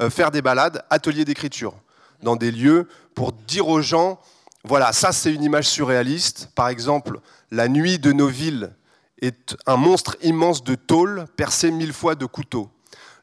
Euh, 0.00 0.10
faire 0.10 0.30
des 0.30 0.42
balades, 0.42 0.84
ateliers 0.90 1.24
d'écriture, 1.24 1.74
dans 2.22 2.36
des 2.36 2.52
lieux 2.52 2.88
pour 3.14 3.32
dire 3.32 3.68
aux 3.68 3.82
gens 3.82 4.20
voilà, 4.66 4.92
ça 4.92 5.12
c'est 5.12 5.32
une 5.32 5.44
image 5.44 5.68
surréaliste. 5.68 6.50
Par 6.54 6.68
exemple, 6.68 7.20
la 7.50 7.68
nuit 7.68 7.98
de 7.98 8.12
nos 8.12 8.26
villes 8.26 8.74
est 9.22 9.56
un 9.66 9.76
monstre 9.76 10.16
immense 10.22 10.64
de 10.64 10.74
tôle 10.74 11.26
percé 11.36 11.70
mille 11.70 11.92
fois 11.92 12.14
de 12.14 12.26
couteaux. 12.26 12.70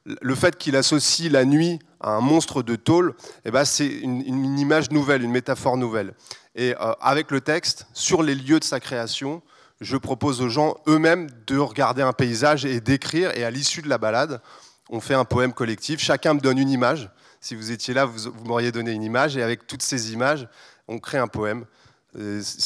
le 0.05 0.35
fait 0.35 0.57
qu'il 0.57 0.75
associe 0.75 1.31
la 1.31 1.45
nuit 1.45 1.79
à 2.01 2.11
un 2.11 2.19
monstre 2.19 2.61
de 2.61 2.75
tôle, 2.75 3.15
eh 3.45 3.51
ben, 3.51 3.63
c'est 3.63 3.87
une, 3.87 4.59
image 4.59 4.91
nouvelle, 4.91 5.23
une 5.23 5.31
métaphore 5.31 5.77
nouvelle. 5.77 6.13
Et 6.55 6.75
euh, 6.79 6.93
avec 6.99 7.31
le 7.31 7.39
texte, 7.39 7.87
sur 7.93 8.21
les 8.21 8.35
lieux 8.35 8.59
de 8.59 8.65
sa 8.65 8.81
création, 8.81 9.41
je 9.79 9.95
propose 9.95 10.41
aux 10.41 10.49
gens 10.49 10.75
eux-mêmes 10.87 11.29
de 11.47 11.57
regarder 11.57 12.01
un 12.01 12.13
paysage 12.13 12.65
et 12.65 12.81
d'écrire. 12.81 13.35
Et 13.37 13.43
à 13.45 13.51
l'issue 13.51 13.81
de 13.81 13.89
la 13.89 13.97
balade, 13.97 14.41
on 14.89 14.99
fait 14.99 15.13
un 15.13 15.25
poème 15.25 15.53
collectif. 15.53 15.99
Chacun 15.99 16.33
me 16.33 16.39
donne 16.39 16.57
une 16.57 16.69
image. 16.69 17.09
Si 17.39 17.55
vous 17.55 17.71
étiez 17.71 17.93
là, 17.93 18.05
vous, 18.05 18.31
m'auriez 18.45 18.71
donné 18.71 18.91
une 18.91 19.03
image. 19.03 19.37
Et 19.37 19.43
avec 19.43 19.67
toutes 19.67 19.81
ces 19.81 20.13
images, 20.13 20.47
on 20.87 20.99
crée 20.99 21.17
un 21.17 21.27
poème. 21.27 21.65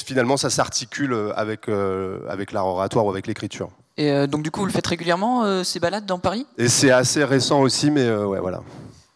finalement, 0.05 0.37
ça 0.37 0.49
s'articule 0.49 1.15
avec, 1.35 1.69
euh, 1.69 2.19
avec 2.29 2.51
l'art 2.51 2.67
oratoire 2.67 3.05
ou 3.05 3.09
avec 3.09 3.27
l'écriture. 3.27 3.69
Et 3.97 4.11
euh, 4.11 4.27
donc, 4.27 4.43
du 4.43 4.51
coup, 4.51 4.59
vous 4.59 4.65
le 4.65 4.71
faites 4.71 4.87
régulièrement, 4.87 5.43
euh, 5.43 5.63
ces 5.63 5.79
balades 5.79 6.05
dans 6.05 6.19
Paris? 6.19 6.45
Et 6.57 6.67
c'est 6.67 6.91
assez 6.91 7.23
récent 7.23 7.61
aussi, 7.61 7.89
mais 7.89 8.09
ouais, 8.11 8.39
voilà. 8.39 8.61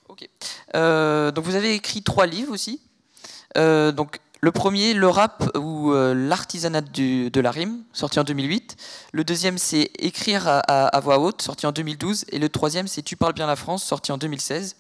Ok. 0.10 0.28
donc, 1.34 1.46
vous 1.46 1.56
avez 1.56 1.74
écrit 1.74 2.02
trois 2.04 2.26
livres 2.26 2.54
aussi. 2.54 2.82
donc, 3.56 4.20
le 4.44 4.52
premier, 4.52 4.96
le 4.96 5.08
rap 5.08 5.56
ou 5.56 5.94
euh, 5.94 6.16
l'artisanat 6.16 6.82
de 6.82 7.42
la 7.42 7.52
rime, 7.52 7.84
sorti 7.94 8.20
en 8.20 8.24
2008. 8.24 8.76
Le 9.12 9.24
deuxième, 9.24 9.60
c'est 9.60 9.92
Écrire 10.00 10.48
à, 10.48 11.00
voix 11.00 11.20
haute, 11.20 11.44
sorti 11.44 11.68
en 11.68 11.72
2012. 11.72 12.26
Et 12.30 12.40
le 12.40 12.50
troisième, 12.50 12.88
c'est 12.88 13.04
Tu 13.04 13.16
parles 13.16 13.34
bien 13.34 13.46
la 13.46 13.56
France, 13.56 13.84
sorti 13.84 14.12
en 14.12 14.18
2016. 14.18 14.76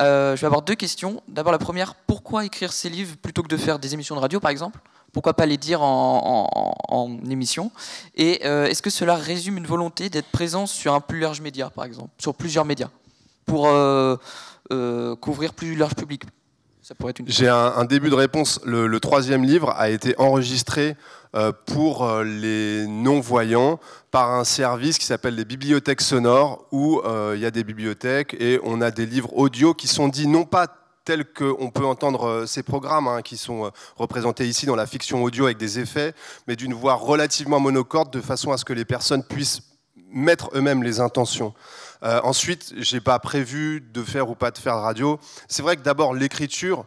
Euh, 0.00 0.36
je 0.36 0.40
vais 0.40 0.46
avoir 0.46 0.62
deux 0.62 0.74
questions. 0.74 1.22
D'abord, 1.28 1.52
la 1.52 1.58
première, 1.58 1.94
pourquoi 1.94 2.44
écrire 2.44 2.72
ces 2.72 2.88
livres 2.88 3.16
plutôt 3.16 3.42
que 3.42 3.48
de 3.48 3.56
faire 3.56 3.78
des 3.78 3.94
émissions 3.94 4.14
de 4.14 4.20
radio, 4.20 4.40
par 4.40 4.50
exemple? 4.50 4.80
Pourquoi 5.12 5.34
pas 5.34 5.46
les 5.46 5.56
dire 5.56 5.80
en, 5.82 7.18
émission? 7.30 7.70
Et 8.16 8.40
euh, 8.44 8.66
est-ce 8.66 8.82
que 8.82 8.90
cela 8.90 9.14
résume 9.14 9.56
une 9.56 9.66
volonté 9.66 10.10
d'être 10.10 10.30
présent 10.30 10.66
sur 10.66 10.92
un 10.92 11.00
plus 11.00 11.20
large 11.20 11.40
média, 11.40 11.70
par 11.70 11.84
exemple, 11.84 12.10
sur 12.18 12.34
plusieurs 12.34 12.66
médias, 12.66 12.90
pour 13.46 13.68
couvrir 15.20 15.54
plus 15.54 15.74
large 15.74 15.94
public? 15.94 16.24
J'ai 17.26 17.48
un, 17.48 17.84
début 17.84 18.10
de 18.10 18.14
réponse. 18.14 18.60
Le, 18.64 19.00
troisième 19.00 19.44
livre 19.44 19.70
a 19.76 19.90
été 19.90 20.14
enregistré 20.18 20.96
euh, 21.34 21.50
pour 21.66 22.04
euh, 22.04 22.22
les 22.22 22.86
non-voyants 22.86 23.80
par 24.12 24.30
un 24.30 24.44
service 24.44 24.98
qui 24.98 25.04
s'appelle 25.04 25.34
les 25.34 25.44
bibliothèques 25.44 26.00
sonores, 26.00 26.64
où 26.70 27.00
euh, 27.00 27.32
il 27.34 27.42
y 27.42 27.46
a 27.46 27.50
des 27.50 27.64
bibliothèques 27.64 28.36
et 28.38 28.60
on 28.62 28.80
a 28.80 28.92
des 28.92 29.04
livres 29.04 29.36
audio 29.36 29.74
qui 29.74 29.88
sont 29.88 30.06
dits 30.06 30.28
non 30.28 30.44
pas 30.44 30.68
tels 31.04 31.24
qu'on 31.24 31.70
peut 31.70 31.84
entendre 31.84 32.44
ces 32.46 32.62
programmes 32.62 33.08
hein, 33.08 33.22
qui 33.22 33.36
sont 33.36 33.70
représentés 33.96 34.46
ici 34.46 34.66
dans 34.66 34.76
la 34.76 34.86
fiction 34.86 35.24
audio 35.24 35.46
avec 35.46 35.58
des 35.58 35.80
effets, 35.80 36.14
mais 36.46 36.54
d'une 36.54 36.74
voix 36.74 36.94
relativement 36.94 37.58
monocorde 37.58 38.12
de 38.12 38.20
façon 38.20 38.52
à 38.52 38.58
ce 38.58 38.64
que 38.64 38.72
les 38.72 38.84
personnes 38.84 39.24
puissent 39.24 39.60
mettre 40.10 40.50
eux-mêmes 40.54 40.82
les 40.82 41.00
intentions. 41.00 41.54
Euh, 42.02 42.20
ensuite, 42.22 42.74
j'ai 42.76 43.00
pas 43.00 43.18
prévu 43.18 43.80
de 43.80 44.02
faire 44.02 44.28
ou 44.28 44.34
pas 44.34 44.50
de 44.50 44.58
faire 44.58 44.76
de 44.76 44.82
radio. 44.82 45.18
C'est 45.48 45.62
vrai 45.62 45.76
que 45.76 45.82
d'abord 45.82 46.14
l'écriture, 46.14 46.84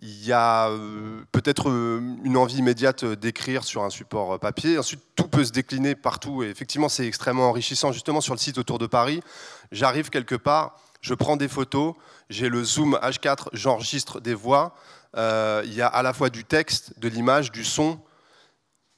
il 0.00 0.24
y 0.24 0.32
a 0.32 0.68
euh, 0.68 1.22
peut-être 1.32 1.68
euh, 1.68 2.00
une 2.24 2.36
envie 2.36 2.56
immédiate 2.56 3.04
d'écrire 3.04 3.64
sur 3.64 3.82
un 3.82 3.90
support 3.90 4.38
papier. 4.38 4.78
Ensuite, 4.78 5.02
tout 5.14 5.28
peut 5.28 5.44
se 5.44 5.52
décliner 5.52 5.94
partout. 5.94 6.42
Et 6.42 6.48
effectivement, 6.48 6.88
c'est 6.88 7.06
extrêmement 7.06 7.48
enrichissant. 7.48 7.92
Justement, 7.92 8.20
sur 8.20 8.34
le 8.34 8.38
site 8.38 8.58
autour 8.58 8.78
de 8.78 8.86
Paris, 8.86 9.22
j'arrive 9.70 10.10
quelque 10.10 10.36
part, 10.36 10.78
je 11.00 11.14
prends 11.14 11.36
des 11.36 11.48
photos, 11.48 11.94
j'ai 12.30 12.48
le 12.48 12.64
zoom 12.64 12.98
H4, 13.02 13.48
j'enregistre 13.52 14.20
des 14.20 14.34
voix. 14.34 14.74
il 15.16 15.74
y 15.74 15.82
a 15.82 15.88
à 15.88 16.02
la 16.02 16.12
fois 16.12 16.30
du 16.30 16.44
texte, 16.44 16.98
de 16.98 17.08
l'image, 17.08 17.52
du 17.52 17.64
son. 17.64 18.00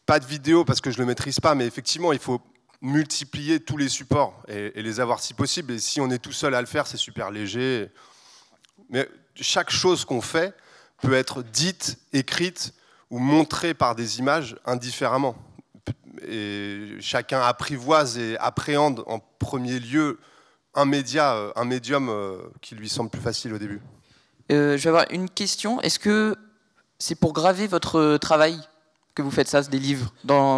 Pas 0.06 0.20
de 0.20 0.26
vidéo 0.26 0.66
parce 0.66 0.82
que 0.82 0.90
je 0.90 0.98
ne 0.98 1.02
le 1.02 1.06
maîtrise 1.06 1.40
pas, 1.40 1.54
mais 1.54 1.66
effectivement, 1.66 2.12
il 2.12 2.18
faut 2.18 2.42
multiplier 2.84 3.60
tous 3.60 3.78
les 3.78 3.88
supports 3.88 4.42
et, 4.46 4.82
les 4.82 5.00
avoir 5.00 5.20
si 5.20 5.32
possible. 5.32 5.72
Et 5.72 5.78
si 5.78 6.00
on 6.00 6.10
est 6.10 6.18
tout 6.18 6.32
seul 6.32 6.54
à 6.54 6.60
le 6.60 6.66
faire, 6.66 6.86
c'est 6.86 6.98
super 6.98 7.30
léger. 7.30 7.88
Mais 8.90 9.08
chaque 9.34 9.70
chose 9.70 10.04
qu'on 10.04 10.20
fait 10.20 10.54
peut 11.00 11.14
être 11.14 11.42
dite, 11.42 11.98
écrite 12.12 12.74
ou 13.10 13.18
montrée 13.18 13.72
par 13.72 13.94
des 13.94 14.18
images 14.18 14.56
indifféremment. 14.66 15.34
Et 16.28 16.96
chacun 17.00 17.40
apprivoise 17.40 18.18
et 18.18 18.36
appréhende 18.38 19.02
en 19.06 19.18
premier 19.18 19.80
lieu 19.80 20.20
un 20.74 20.84
média, 20.84 21.34
euh, 21.34 21.52
un 21.56 21.64
médium 21.64 22.08
euh, 22.08 22.38
qui 22.60 22.74
lui 22.74 22.88
semble 22.88 23.10
plus 23.10 23.20
facile 23.20 23.54
au 23.54 23.58
début. 23.58 23.80
Euh, 24.52 24.76
je 24.76 24.82
vais 24.82 24.88
avoir 24.90 25.06
une 25.10 25.30
question. 25.30 25.80
Est-ce 25.80 25.98
que 25.98 26.36
c'est 26.98 27.14
pour 27.14 27.32
graver 27.32 27.66
votre 27.66 28.18
travail? 28.18 28.58
Que 29.14 29.22
vous 29.22 29.30
faites 29.30 29.48
ça, 29.48 29.62
des 29.62 29.78
livres, 29.78 30.12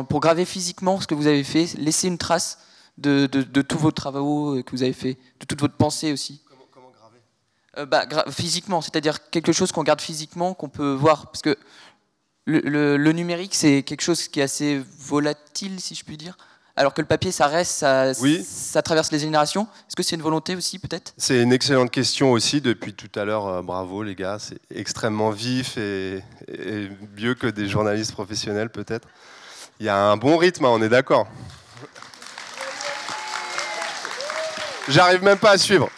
pour 0.09 0.21
graver 0.21 0.45
physiquement 0.45 1.01
ce 1.01 1.07
que 1.07 1.14
vous 1.14 1.27
avez 1.27 1.45
fait, 1.45 1.75
laisser 1.79 2.09
une 2.09 2.19
trace 2.19 2.59
de, 2.99 3.27
tous 3.62 3.79
vos 3.79 3.90
travaux 3.90 4.62
que 4.62 4.71
vous 4.71 4.83
avez 4.83 4.92
fait, 4.92 5.19
de 5.40 5.47
toute 5.47 5.61
votre 5.61 5.77
pensée 5.77 6.12
aussi. 6.12 6.42
Comment, 6.73 6.90
graver? 6.90 7.21
Euh, 7.79 7.87
bah, 7.87 8.07
Physiquement, 8.31 8.81
c'est-à-dire 8.81 9.31
quelque 9.31 9.53
chose 9.53 9.73
qu'on 9.73 9.83
garde 9.83 10.01
physiquement, 10.01 10.55
qu'on 10.55 10.69
peut 10.69 10.92
voir. 10.92 11.31
Parce 11.31 11.42
que 11.42 11.57
le 12.47 13.12
numérique, 13.12 13.55
c'est 13.55 13.83
quelque 13.83 14.03
chose 14.03 14.29
qui 14.29 14.40
est 14.40 14.45
assez 14.45 14.83
volatile, 14.99 15.81
si 15.81 15.95
je 15.95 16.05
puis 16.05 16.16
dire 16.16 16.37
alors 16.77 16.93
que 16.93 17.01
le 17.01 17.07
papier, 17.07 17.33
ça 17.33 17.47
reste, 17.47 17.73
ça, 17.73 18.12
ça 18.15 18.83
traverse 18.83 19.11
les 19.11 19.19
générations. 19.19 19.62
Est-ce 19.89 19.97
que 19.97 20.03
c'est 20.03 20.17
une 20.17 20.23
volonté 20.23 20.55
aussi, 20.55 20.79
peut-être? 20.79 21.15
C'est 21.17 21.43
une 21.43 21.53
excellente 21.53 21.91
question 21.91 22.33
aussi 22.33 22.61
depuis 22.61 22.93
tout 22.93 23.09
à 23.19 23.25
l'heure. 23.25 23.47
Euh, 23.47 23.62
bravo, 23.62 24.03
les 24.03 24.15
gars. 24.15 24.37
C'est 24.39 24.59
extrêmement 24.75 25.31
vif 25.31 25.79
et, 25.79 26.23
mieux 27.19 27.35
que 27.35 27.47
des 27.47 27.67
journalistes 27.67 28.12
professionnels, 28.12 28.69
peut-être. 28.69 29.09
Il 29.81 29.87
y 29.87 29.89
a 29.89 29.97
un 29.97 30.19
bon 30.19 30.37
rythme, 30.37 30.67
hein, 30.67 30.71
on 30.71 30.83
est 30.83 30.91
d'accord. 30.91 31.27
J'arrive 34.89 35.23
même 35.23 35.39
pas 35.39 35.53
à 35.53 35.59
suivre. 35.59 35.89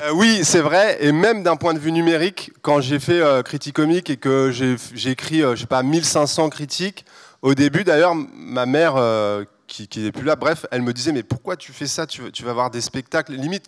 Euh, 0.00 0.10
oui, 0.14 0.40
c'est 0.42 0.60
vrai. 0.60 0.98
Et 1.00 1.12
même 1.12 1.42
d'un 1.42 1.56
point 1.56 1.74
de 1.74 1.78
vue 1.78 1.92
numérique, 1.92 2.50
quand 2.62 2.80
j'ai 2.80 2.98
fait 2.98 3.20
euh, 3.20 3.42
Critique 3.42 3.76
Comique 3.76 4.10
et 4.10 4.16
que 4.16 4.50
j'ai 4.50 5.10
écrit, 5.10 5.40
je 5.40 5.56
sais 5.56 5.66
pas, 5.66 5.82
1500 5.82 6.48
critiques, 6.48 7.04
au 7.42 7.54
début, 7.54 7.82
d'ailleurs, 7.82 8.14
ma 8.14 8.66
mère, 8.66 8.94
euh, 8.96 9.44
qui 9.66 9.88
n'est 9.96 10.12
plus 10.12 10.22
là, 10.22 10.36
bref, 10.36 10.64
elle 10.70 10.82
me 10.82 10.92
disait 10.92 11.10
Mais 11.12 11.24
pourquoi 11.24 11.56
tu 11.56 11.72
fais 11.72 11.88
ça? 11.88 12.06
Tu, 12.06 12.22
vas 12.44 12.52
voir 12.52 12.70
des 12.70 12.80
spectacles. 12.80 13.32
Limite, 13.34 13.66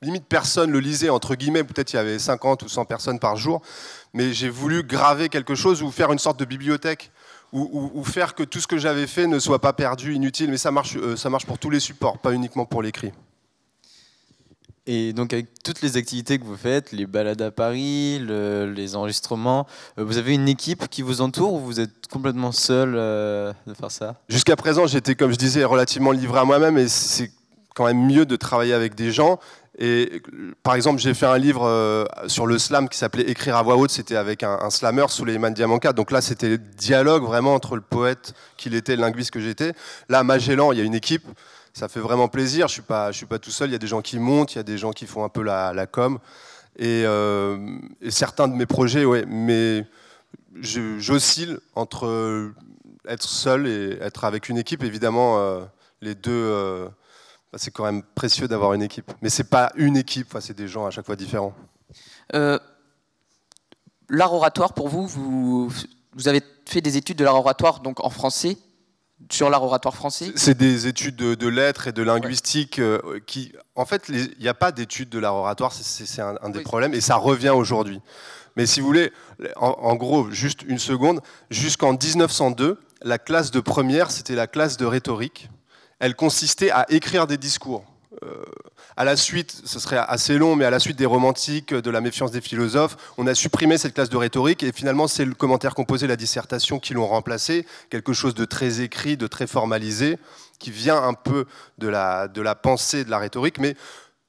limite, 0.00 0.24
personne 0.26 0.70
le 0.70 0.80
lisait, 0.80 1.10
entre 1.10 1.34
guillemets. 1.34 1.62
Peut-être 1.62 1.92
il 1.92 1.96
y 1.96 1.98
avait 1.98 2.18
50 2.18 2.62
ou 2.62 2.68
100 2.68 2.86
personnes 2.86 3.18
par 3.18 3.36
jour. 3.36 3.60
Mais 4.14 4.32
j'ai 4.32 4.48
voulu 4.48 4.82
graver 4.82 5.28
quelque 5.28 5.54
chose 5.54 5.82
ou 5.82 5.90
faire 5.90 6.10
une 6.12 6.18
sorte 6.18 6.38
de 6.38 6.46
bibliothèque. 6.46 7.12
Ou, 7.52 8.04
faire 8.04 8.36
que 8.36 8.44
tout 8.44 8.60
ce 8.60 8.68
que 8.68 8.78
j'avais 8.78 9.08
fait 9.08 9.26
ne 9.26 9.40
soit 9.40 9.58
pas 9.58 9.72
perdu, 9.72 10.14
inutile. 10.14 10.50
Mais 10.50 10.56
ça 10.56 10.70
marche, 10.70 10.96
euh, 10.96 11.16
ça 11.16 11.28
marche 11.28 11.46
pour 11.46 11.58
tous 11.58 11.68
les 11.68 11.80
supports, 11.80 12.18
pas 12.18 12.32
uniquement 12.32 12.64
pour 12.64 12.80
l'écrit. 12.80 13.12
Et 14.92 15.12
donc 15.12 15.32
avec 15.32 15.46
toutes 15.62 15.82
les 15.82 15.96
activités 15.96 16.40
que 16.40 16.44
vous 16.44 16.56
faites, 16.56 16.90
les 16.90 17.06
balades 17.06 17.40
à 17.42 17.52
Paris, 17.52 18.18
les 18.18 18.96
enregistrements, 18.96 19.68
euh, 19.98 20.04
vous 20.04 20.18
avez 20.18 20.34
une 20.34 20.48
équipe 20.48 20.88
qui 20.88 21.02
vous 21.02 21.20
entoure 21.20 21.52
ou 21.52 21.60
vous 21.60 21.78
êtes 21.78 22.08
complètement 22.10 22.50
seul 22.50 22.94
euh, 22.96 23.52
de 23.68 23.74
faire 23.74 23.92
ça? 23.92 24.16
Jusqu'à 24.28 24.56
présent, 24.56 24.88
j'étais, 24.88 25.14
comme 25.14 25.30
je 25.30 25.36
disais, 25.36 25.62
relativement 25.62 26.10
livré 26.10 26.40
à 26.40 26.44
moi-même 26.44 26.76
et 26.76 26.88
c'est 26.88 27.30
quand 27.76 27.84
même 27.84 28.04
mieux 28.04 28.26
de 28.26 28.34
travailler 28.34 28.72
avec 28.72 28.96
des 28.96 29.12
gens. 29.12 29.38
Et 29.78 30.22
par 30.64 30.74
exemple, 30.74 31.00
j'ai 31.00 31.14
fait 31.14 31.26
un 31.26 31.38
livre 31.38 31.64
euh, 31.66 32.04
sur 32.26 32.48
le 32.48 32.58
slam 32.58 32.88
qui 32.88 32.98
s'appelait 32.98 33.30
Écrire 33.30 33.54
à 33.54 33.62
voix 33.62 33.76
haute. 33.76 33.90
C'était 33.90 34.16
avec 34.16 34.42
un, 34.42 34.58
un 34.60 34.70
slammer, 34.70 35.06
Suleiman 35.08 35.52
Diamanka. 35.52 35.92
Donc 35.92 36.10
là, 36.10 36.20
c'était 36.20 36.58
dialogue 36.58 37.22
vraiment 37.22 37.54
entre 37.54 37.76
le 37.76 37.80
poète 37.80 38.34
qu'il 38.56 38.74
était, 38.74 38.96
le 38.96 39.02
linguiste 39.02 39.30
que 39.30 39.40
j'étais. 39.40 39.72
Là, 40.08 40.24
Magellan, 40.24 40.72
il 40.72 40.78
y 40.78 40.82
a 40.82 40.84
une 40.84 40.96
équipe 40.96 41.24
ça 41.72 41.88
fait 41.88 42.00
vraiment 42.00 42.28
plaisir. 42.28 42.68
Je 42.68 42.74
suis 42.74 42.82
suis 43.12 43.26
pas 43.26 43.38
tout 43.38 43.50
seul. 43.50 43.70
Il 43.70 43.72
y 43.72 43.76
a 43.76 43.78
des 43.78 43.86
gens 43.86 44.02
qui 44.02 44.18
montent, 44.18 44.54
il 44.54 44.56
y 44.56 44.60
a 44.60 44.64
des 44.64 44.78
gens 44.78 44.92
qui 44.92 45.06
font 45.06 45.24
un 45.24 45.28
peu 45.28 45.42
la, 45.42 45.86
com. 45.86 46.18
Euh, 46.80 47.78
et, 48.00 48.10
certains 48.10 48.48
de 48.48 48.54
mes 48.54 48.66
projets, 48.66 49.04
ouais, 49.04 49.24
mais 49.26 49.86
j'oscille 50.54 51.58
entre 51.74 52.52
être 53.06 53.28
seul 53.28 53.66
et 53.66 53.98
être 54.00 54.24
avec 54.24 54.48
une 54.48 54.58
équipe. 54.58 54.82
Évidemment, 54.82 55.38
euh, 55.38 55.64
les 56.00 56.14
deux, 56.14 56.30
euh, 56.32 56.88
bah, 57.52 57.58
c'est 57.58 57.70
quand 57.70 57.84
même 57.84 58.02
précieux 58.14 58.48
d'avoir 58.48 58.74
une 58.74 58.82
équipe. 58.82 59.10
Mais 59.22 59.30
c'est 59.30 59.50
pas 59.50 59.72
une 59.76 59.96
équipe, 59.96 60.36
c'est 60.40 60.56
des 60.56 60.68
gens 60.68 60.86
à 60.86 60.90
chaque 60.90 61.06
fois 61.06 61.16
différents. 61.16 61.54
l'art 62.32 64.34
oratoire, 64.34 64.74
pour 64.74 64.88
vous, 64.88 65.06
vous, 65.06 65.70
vous 66.14 66.28
avez 66.28 66.42
fait 66.66 66.80
des 66.80 66.96
études 66.96 67.16
de 67.16 67.24
l'art 67.24 67.36
oratoire 67.36 67.80
donc 67.80 68.04
en 68.04 68.10
français 68.10 68.56
sur 69.30 69.50
l'art 69.50 69.62
oratoire 69.62 69.94
français 69.94 70.32
C'est 70.36 70.56
des 70.56 70.86
études 70.86 71.16
de, 71.16 71.48
lettres 71.48 71.88
et 71.88 71.92
de 71.92 72.02
linguistique 72.02 72.78
euh, 72.78 73.20
qui, 73.26 73.52
en 73.74 73.84
fait, 73.84 74.08
il 74.08 74.34
n'y 74.40 74.48
a 74.48 74.54
pas 74.54 74.72
d'études 74.72 75.08
de 75.08 75.18
l'art 75.18 75.34
oratoire, 75.34 75.72
c'est 75.72 76.22
un, 76.22 76.50
des 76.50 76.62
problèmes, 76.62 76.94
et 76.94 77.00
ça 77.00 77.16
revient 77.16 77.50
aujourd'hui. 77.50 78.00
Mais 78.56 78.66
si 78.66 78.80
vous 78.80 78.86
voulez, 78.86 79.12
en, 79.56 79.94
gros, 79.94 80.30
juste 80.30 80.62
une 80.62 80.78
seconde, 80.78 81.20
jusqu'en 81.50 81.92
1902, 81.92 82.80
la 83.02 83.18
classe 83.18 83.50
de 83.50 83.60
première, 83.60 84.10
c'était 84.10 84.34
la 84.34 84.46
classe 84.46 84.76
de 84.76 84.84
rhétorique. 84.84 85.48
Elle 85.98 86.14
consistait 86.16 86.70
à 86.70 86.86
écrire 86.90 87.26
des 87.26 87.36
discours. 87.36 87.84
Euh, 88.22 88.44
à 88.96 89.04
la 89.04 89.16
suite, 89.16 89.62
ce 89.64 89.78
serait 89.78 89.98
assez 89.98 90.36
long, 90.38 90.56
mais 90.56 90.64
à 90.64 90.70
la 90.70 90.78
suite 90.78 90.96
des 90.96 91.06
romantiques, 91.06 91.72
de 91.72 91.90
la 91.90 92.00
méfiance 92.00 92.30
des 92.30 92.40
philosophes, 92.40 92.96
on 93.18 93.26
a 93.26 93.34
supprimé 93.34 93.78
cette 93.78 93.94
classe 93.94 94.10
de 94.10 94.16
rhétorique 94.16 94.62
et 94.62 94.72
finalement 94.72 95.08
c'est 95.08 95.24
le 95.24 95.34
commentaire 95.34 95.74
composé, 95.74 96.06
la 96.06 96.16
dissertation 96.16 96.78
qui 96.78 96.94
l'ont 96.94 97.06
remplacé, 97.06 97.66
quelque 97.88 98.12
chose 98.12 98.34
de 98.34 98.44
très 98.44 98.80
écrit, 98.80 99.16
de 99.16 99.26
très 99.26 99.46
formalisé, 99.46 100.18
qui 100.58 100.70
vient 100.70 101.02
un 101.02 101.14
peu 101.14 101.46
de 101.78 101.88
la, 101.88 102.28
pensée 102.62 103.04
de 103.04 103.10
la 103.10 103.18
rhétorique, 103.18 103.58
mais 103.58 103.76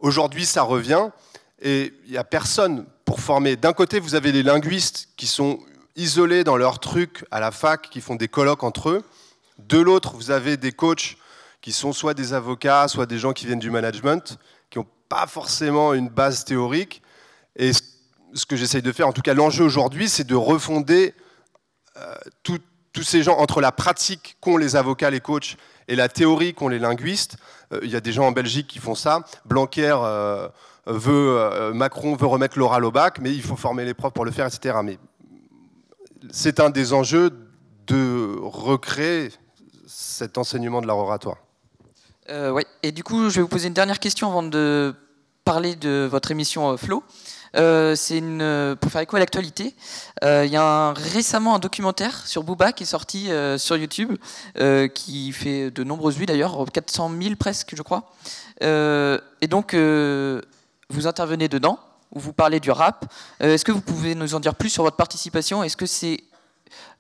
Aujourd'hui, 0.02 0.48
ça 0.48 0.64
revient 0.64 1.10
et 1.62 1.94
il 2.06 2.12
n'y 2.12 2.18
a 2.18 2.24
personne 2.24 2.86
pour 3.06 3.20
former. 3.20 3.56
D'un 3.56 3.74
côté, 3.74 4.00
vous 4.00 4.16
avez 4.16 4.32
les 4.32 4.42
linguistes 4.42 5.10
qui 5.16 5.28
sont 5.28 5.60
isolés 5.96 6.44
dans 6.44 6.58
leur 6.58 6.80
truc 6.80 7.24
à 7.30 7.40
la 7.40 7.52
fac, 7.52 7.88
qui 7.92 8.02
font 8.02 8.16
des 8.16 8.28
colloques 8.28 8.64
entre 8.64 8.90
eux. 8.90 9.04
De 9.60 9.78
l'autre, 9.78 10.16
vous 10.16 10.32
avez 10.32 10.58
des 10.58 10.72
coachs 10.72 11.18
qui 11.62 11.72
sont 11.72 11.94
soit 11.94 12.14
des 12.14 12.34
avocats, 12.34 12.88
soit 12.88 13.06
des 13.06 13.20
gens 13.20 13.34
qui 13.34 13.46
viennent 13.46 13.60
du 13.60 13.70
management, 13.70 14.38
qui 14.70 14.80
n'ont 14.80 14.88
pas 15.10 15.28
forcément 15.28 15.94
une 15.94 16.10
base 16.10 16.44
théorique. 16.44 17.02
Et 17.56 17.72
ce 17.74 18.46
que 18.46 18.56
j'essaye 18.56 18.82
de 18.82 18.92
faire, 18.92 19.08
en 19.08 19.14
tout 19.14 19.22
cas 19.22 19.34
l'enjeu 19.34 19.64
aujourd'hui, 19.64 20.10
c'est 20.10 20.24
de 20.24 20.36
refonder 20.36 21.14
euh, 21.98 22.16
tous 22.94 23.04
ces 23.04 23.24
gens 23.24 23.38
entre 23.38 23.62
la 23.62 23.72
pratique 23.72 24.38
qu'ont 24.42 24.58
les 24.58 24.76
avocats, 24.76 25.10
les 25.10 25.22
coachs, 25.22 25.56
et 25.88 25.96
la 25.96 26.10
théorie 26.10 26.54
qu'ont 26.54 26.68
les 26.68 26.80
linguistes. 26.80 27.38
Euh, 27.74 27.80
il 27.84 27.90
y 27.90 27.96
a 27.96 28.02
des 28.02 28.12
gens 28.12 28.26
en 28.26 28.32
Belgique 28.32 28.68
qui 28.68 28.80
font 28.80 28.96
ça. 28.96 29.24
Blanquer 29.46 29.96
euh, 30.04 30.48
veut, 30.88 31.72
Macron 31.74 32.16
veut 32.16 32.28
remettre 32.28 32.58
l'oral 32.58 32.86
au 32.86 32.92
bac, 32.92 33.20
mais 33.22 33.34
il 33.34 33.42
faut 33.42 33.56
former 33.56 33.86
les 33.86 33.94
profs 33.94 34.14
pour 34.14 34.26
le 34.26 34.32
faire, 34.32 34.48
etc. 34.48 34.80
Mais 34.84 34.98
c'est 36.32 36.60
un 36.60 36.70
des 36.70 36.94
enjeux 36.94 37.32
de 37.88 38.38
recréer 38.42 39.30
cet 39.86 40.38
enseignement 40.38 40.82
de 40.82 40.88
l'art 40.88 40.98
oratoire. 40.98 41.38
Euh. 42.30 42.60
Et 42.84 42.92
du 42.92 43.04
coup, 43.04 43.30
je 43.30 43.36
vais 43.36 43.42
vous 43.42 43.48
poser 43.48 43.68
une 43.68 43.74
dernière 43.74 44.00
question 44.00 44.30
avant 44.30 44.44
de 44.44 44.94
parler 45.44 45.76
de 45.76 46.08
votre 46.10 46.32
émission 46.32 46.72
euh, 46.72 46.78
Flow. 46.78 47.04
Euh, 47.58 47.96
c'est 47.96 48.20
une 48.20 48.78
pour 48.80 48.92
faire 48.92 49.02
écho 49.02 49.18
à 49.18 49.20
l'actualité. 49.20 49.76
Il 50.22 50.50
y 50.50 50.56
a 50.56 50.94
récemment 50.94 51.56
un 51.56 51.60
documentaire 51.60 52.26
sur 52.26 52.44
Booba 52.44 52.72
qui 52.72 52.84
est 52.84 52.86
sorti 52.86 53.30
sur 53.58 53.76
YouTube, 53.76 54.16
qui 54.94 55.32
fait 55.34 55.70
de 55.70 55.84
nombreuses 55.84 56.16
vues 56.16 56.26
d'ailleurs, 56.26 56.66
400 56.72 57.12
000 57.22 57.36
presque, 57.36 57.76
je 57.76 57.82
crois. 57.82 58.14
et 58.62 59.48
donc, 59.50 59.76
vous 59.76 61.08
intervenez 61.08 61.50
dedans, 61.50 61.78
où 62.14 62.22
vous 62.22 62.32
parlez 62.32 62.62
du 62.62 62.72
rap. 62.72 63.12
Est-ce 63.42 63.66
que 63.66 63.74
vous 63.74 63.82
pouvez 63.82 64.16
nous 64.16 64.34
en 64.34 64.40
dire 64.40 64.56
plus 64.56 64.70
sur 64.70 64.84
votre 64.84 64.96
participation? 64.96 65.62
Est-ce 65.62 65.76
que 65.76 65.88
c'est 65.88 66.24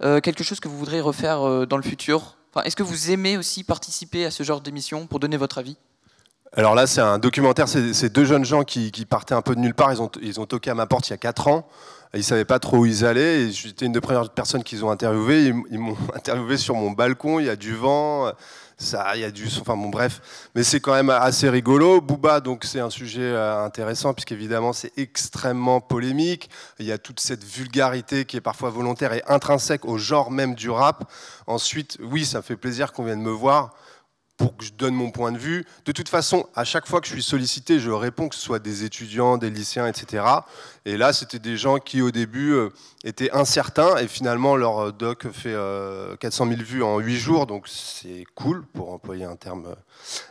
quelque 0.01 0.43
chose 0.43 0.59
que 0.59 0.67
vous 0.67 0.77
voudrez 0.77 0.99
refaire 0.99 1.65
dans 1.65 1.77
le 1.77 1.83
futur? 1.83 2.35
Est-ce 2.63 2.75
que 2.75 2.83
vous 2.83 3.11
aimez 3.11 3.37
aussi 3.37 3.63
participer 3.63 4.25
à 4.25 4.31
ce 4.31 4.43
genre 4.43 4.61
d'émission 4.61 5.07
pour 5.07 5.19
donner 5.19 5.37
votre 5.37 5.57
avis? 5.57 5.77
Alors 6.53 6.75
là, 6.75 6.85
c'est 6.85 6.99
un 6.99 7.17
documentaire, 7.17 7.69
c'est 7.69 8.11
deux 8.11 8.25
jeunes 8.25 8.43
gens 8.43 8.63
qui, 8.63 8.91
partaient 9.09 9.33
un 9.33 9.41
peu 9.41 9.55
de 9.55 9.61
nulle 9.61 9.73
part. 9.73 9.93
Ils 9.93 10.01
ont, 10.01 10.11
ils 10.21 10.39
ont 10.39 10.45
toqué 10.45 10.69
à 10.69 10.75
ma 10.75 10.85
porte 10.85 11.07
il 11.07 11.11
y 11.11 11.13
a 11.13 11.17
4 11.17 11.47
ans. 11.47 11.67
Ils 12.13 12.17
ne 12.17 12.23
savaient 12.23 12.45
pas 12.45 12.59
trop 12.59 12.79
où 12.79 12.85
ils 12.85 13.05
allaient. 13.05 13.49
J'étais 13.51 13.85
une 13.85 13.93
des 13.93 14.01
premières 14.01 14.29
personnes 14.29 14.63
qu'ils 14.63 14.83
ont 14.83 14.91
interviewé. 14.91 15.53
Ils, 15.69 15.79
m'ont 15.79 15.95
interviewé 16.13 16.57
sur 16.57 16.75
mon 16.75 16.91
balcon. 16.91 17.39
Il 17.39 17.45
y 17.45 17.49
a 17.49 17.55
du 17.55 17.73
vent. 17.73 18.33
Ça, 18.81 19.15
il 19.15 19.21
y 19.21 19.23
a 19.23 19.29
du, 19.29 19.45
enfin 19.45 19.77
bon, 19.77 19.89
bref, 19.89 20.49
mais 20.55 20.63
c'est 20.63 20.79
quand 20.79 20.93
même 20.93 21.11
assez 21.11 21.47
rigolo. 21.47 22.01
Booba, 22.01 22.39
donc 22.39 22.63
c'est 22.65 22.79
un 22.79 22.89
sujet 22.89 23.21
euh, 23.21 23.63
intéressant 23.63 24.15
puisqu'évidemment 24.15 24.73
c'est 24.73 24.91
extrêmement 24.97 25.81
polémique. 25.81 26.49
Il 26.79 26.87
y 26.87 26.91
a 26.91 26.97
toute 26.97 27.19
cette 27.19 27.43
vulgarité 27.43 28.25
qui 28.25 28.37
est 28.37 28.41
parfois 28.41 28.71
volontaire 28.71 29.13
et 29.13 29.21
intrinsèque 29.27 29.85
au 29.85 29.99
genre 29.99 30.31
même 30.31 30.55
du 30.55 30.71
rap. 30.71 31.03
Ensuite, 31.45 31.99
oui, 32.01 32.25
ça 32.25 32.41
fait 32.41 32.55
plaisir 32.55 32.91
qu'on 32.91 33.03
vienne 33.03 33.21
me 33.21 33.29
voir 33.29 33.75
pour 34.41 34.57
que 34.57 34.65
je 34.65 34.73
donne 34.73 34.95
mon 34.95 35.11
point 35.11 35.31
de 35.31 35.37
vue. 35.37 35.67
De 35.85 35.91
toute 35.91 36.09
façon, 36.09 36.47
à 36.55 36.63
chaque 36.63 36.87
fois 36.87 36.99
que 36.99 37.05
je 37.05 37.13
suis 37.13 37.21
sollicité, 37.21 37.79
je 37.79 37.91
réponds, 37.91 38.27
que 38.27 38.33
ce 38.33 38.41
soit 38.41 38.57
des 38.57 38.83
étudiants, 38.83 39.37
des 39.37 39.51
lycéens, 39.51 39.85
etc. 39.85 40.23
Et 40.85 40.97
là, 40.97 41.13
c'était 41.13 41.37
des 41.37 41.57
gens 41.57 41.77
qui, 41.77 42.01
au 42.01 42.09
début, 42.09 42.53
euh, 42.53 42.69
étaient 43.03 43.29
incertains, 43.33 43.97
et 43.97 44.07
finalement, 44.07 44.55
leur 44.55 44.79
euh, 44.79 44.91
doc 44.91 45.27
fait 45.31 45.53
400 46.19 46.45
euh, 46.47 46.49
000 46.55 46.61
vues 46.63 46.81
en 46.81 46.97
8 46.97 47.17
jours, 47.17 47.45
donc 47.45 47.67
c'est 47.67 48.23
cool, 48.33 48.65
pour 48.73 48.91
employer 48.91 49.25
un 49.25 49.35
terme 49.35 49.75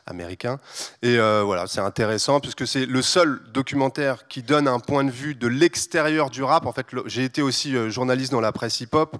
américain. 0.06 0.58
Et 1.02 1.16
voilà, 1.16 1.68
c'est 1.68 1.80
intéressant, 1.80 2.40
puisque 2.40 2.66
c'est 2.66 2.86
le 2.86 3.02
seul 3.02 3.40
documentaire 3.52 4.26
qui 4.26 4.42
donne 4.42 4.66
un 4.66 4.80
point 4.80 5.04
de 5.04 5.12
vue 5.12 5.36
de 5.36 5.46
l'extérieur 5.46 6.30
du 6.30 6.42
rap. 6.42 6.66
En 6.66 6.72
fait, 6.72 6.86
j'ai 7.06 7.22
été 7.22 7.42
aussi 7.42 7.74
journaliste 7.90 8.32
dans 8.32 8.40
la 8.40 8.50
presse 8.50 8.80
hip-hop, 8.80 9.16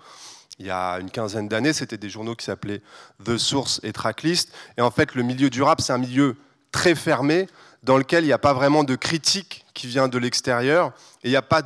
il 0.61 0.67
y 0.67 0.71
a 0.71 0.99
une 1.01 1.11
quinzaine 1.11 1.49
d'années, 1.49 1.73
c'était 1.73 1.97
des 1.97 2.11
journaux 2.11 2.37
qui 2.37 2.45
s'appelaient 2.45 2.83
The 3.25 3.39
Source 3.39 3.81
et 3.83 3.95
Tracklist. 3.95 4.53
Et 4.77 4.83
en 4.83 4.91
fait, 4.91 5.15
le 5.15 5.23
milieu 5.23 5.49
du 5.49 5.63
rap, 5.63 5.81
c'est 5.81 5.95
un 5.95 5.99
milieu 5.99 6.37
très 6.71 6.95
fermé 6.95 7.49
dans 7.83 7.97
lequel 7.97 8.25
il 8.25 8.27
n'y 8.27 8.33
a 8.35 8.39
pas 8.39 8.53
vraiment 8.53 8.85
de 8.85 8.95
critique 8.95 9.65
qui 9.73 9.87
vient 9.87 10.07
de 10.07 10.19
l'extérieur. 10.19 10.93
Et 11.25 11.29
il 11.29 11.31
n'y 11.31 11.37
a 11.37 11.43
pas. 11.43 11.63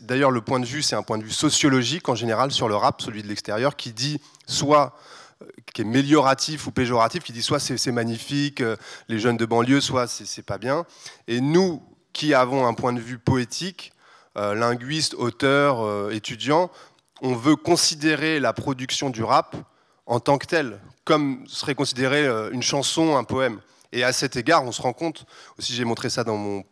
D'ailleurs, 0.00 0.32
le 0.32 0.40
point 0.40 0.58
de 0.58 0.66
vue, 0.66 0.82
c'est 0.82 0.96
un 0.96 1.04
point 1.04 1.16
de 1.16 1.22
vue 1.22 1.30
sociologique 1.30 2.08
en 2.08 2.16
général 2.16 2.50
sur 2.50 2.68
le 2.68 2.74
rap, 2.74 3.00
celui 3.02 3.22
de 3.22 3.28
l'extérieur, 3.28 3.76
qui 3.76 3.92
dit 3.92 4.20
soit 4.48 4.98
euh, 5.40 5.46
qui 5.72 5.82
est 5.82 5.84
mélioratif 5.84 6.66
ou 6.66 6.72
péjoratif, 6.72 7.22
qui 7.22 7.32
dit 7.32 7.42
soit 7.42 7.60
c'est 7.60 7.92
magnifique, 7.92 8.60
euh, 8.60 8.74
les 9.08 9.20
jeunes 9.20 9.36
de 9.36 9.46
banlieue, 9.46 9.80
soit 9.80 10.08
c'est 10.08 10.42
pas 10.42 10.58
bien. 10.58 10.86
Et 11.28 11.40
nous, 11.40 11.80
qui 12.12 12.34
avons 12.34 12.66
un 12.66 12.74
point 12.74 12.92
de 12.92 13.00
vue 13.00 13.18
poétique, 13.18 13.92
euh, 14.36 14.56
linguiste, 14.56 15.14
auteur, 15.14 16.10
étudiant, 16.10 16.68
on 17.22 17.34
veut 17.34 17.56
considérer 17.56 18.40
la 18.40 18.52
production 18.52 19.10
du 19.10 19.22
rap 19.22 19.56
en 20.06 20.20
tant 20.20 20.38
que 20.38 20.46
telle, 20.46 20.80
comme 21.04 21.44
serait 21.46 21.74
considérée 21.74 22.26
euh, 22.26 22.50
une 22.52 22.62
chanson, 22.62 23.16
un 23.16 23.24
poème. 23.24 23.60
Et 23.92 24.04
à 24.04 24.12
cet 24.12 24.36
égard, 24.36 24.64
on 24.64 24.72
se 24.72 24.82
rend 24.82 24.92
compte, 24.92 25.26
aussi 25.58 25.74
j'ai 25.74 25.84
montré 25.84 26.10
ça 26.10 26.24
dans 26.24 26.36
mon 26.36 26.64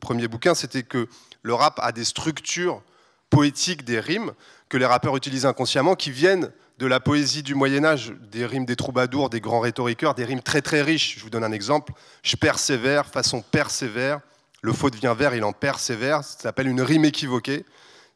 premier 0.00 0.28
bouquin, 0.28 0.54
c'était 0.54 0.82
que 0.82 1.08
le 1.42 1.54
rap 1.54 1.78
a 1.82 1.92
des 1.92 2.04
structures 2.04 2.82
poétiques, 3.30 3.84
des 3.84 4.00
rimes, 4.00 4.32
que 4.68 4.76
les 4.76 4.86
rappeurs 4.86 5.16
utilisent 5.16 5.46
inconsciemment, 5.46 5.94
qui 5.94 6.10
viennent 6.10 6.52
de 6.78 6.86
la 6.86 7.00
poésie 7.00 7.42
du 7.42 7.54
Moyen 7.54 7.84
Âge, 7.84 8.12
des 8.30 8.46
rimes 8.46 8.64
des 8.64 8.76
troubadours, 8.76 9.30
des 9.30 9.40
grands 9.40 9.60
rhétoriqueurs, 9.60 10.14
des 10.14 10.24
rimes 10.24 10.42
très 10.42 10.62
très 10.62 10.82
riches. 10.82 11.16
Je 11.18 11.22
vous 11.22 11.30
donne 11.30 11.44
un 11.44 11.52
exemple. 11.52 11.92
Je 12.22 12.36
persévère, 12.36 13.06
façon 13.06 13.42
persévère, 13.42 14.20
le 14.62 14.72
faux 14.72 14.90
devient 14.90 15.14
vert, 15.16 15.34
il 15.34 15.44
en 15.44 15.52
persévère, 15.52 16.24
ça 16.24 16.38
s'appelle 16.38 16.68
une 16.68 16.80
rime 16.80 17.04
équivoquée 17.04 17.64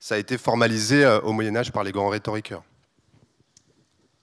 ça 0.00 0.14
a 0.14 0.18
été 0.18 0.38
formalisé 0.38 1.04
euh, 1.04 1.20
au 1.20 1.32
Moyen 1.32 1.56
Âge 1.56 1.72
par 1.72 1.84
les 1.84 1.92
grands 1.92 2.08
rhétoriqueurs. 2.08 2.62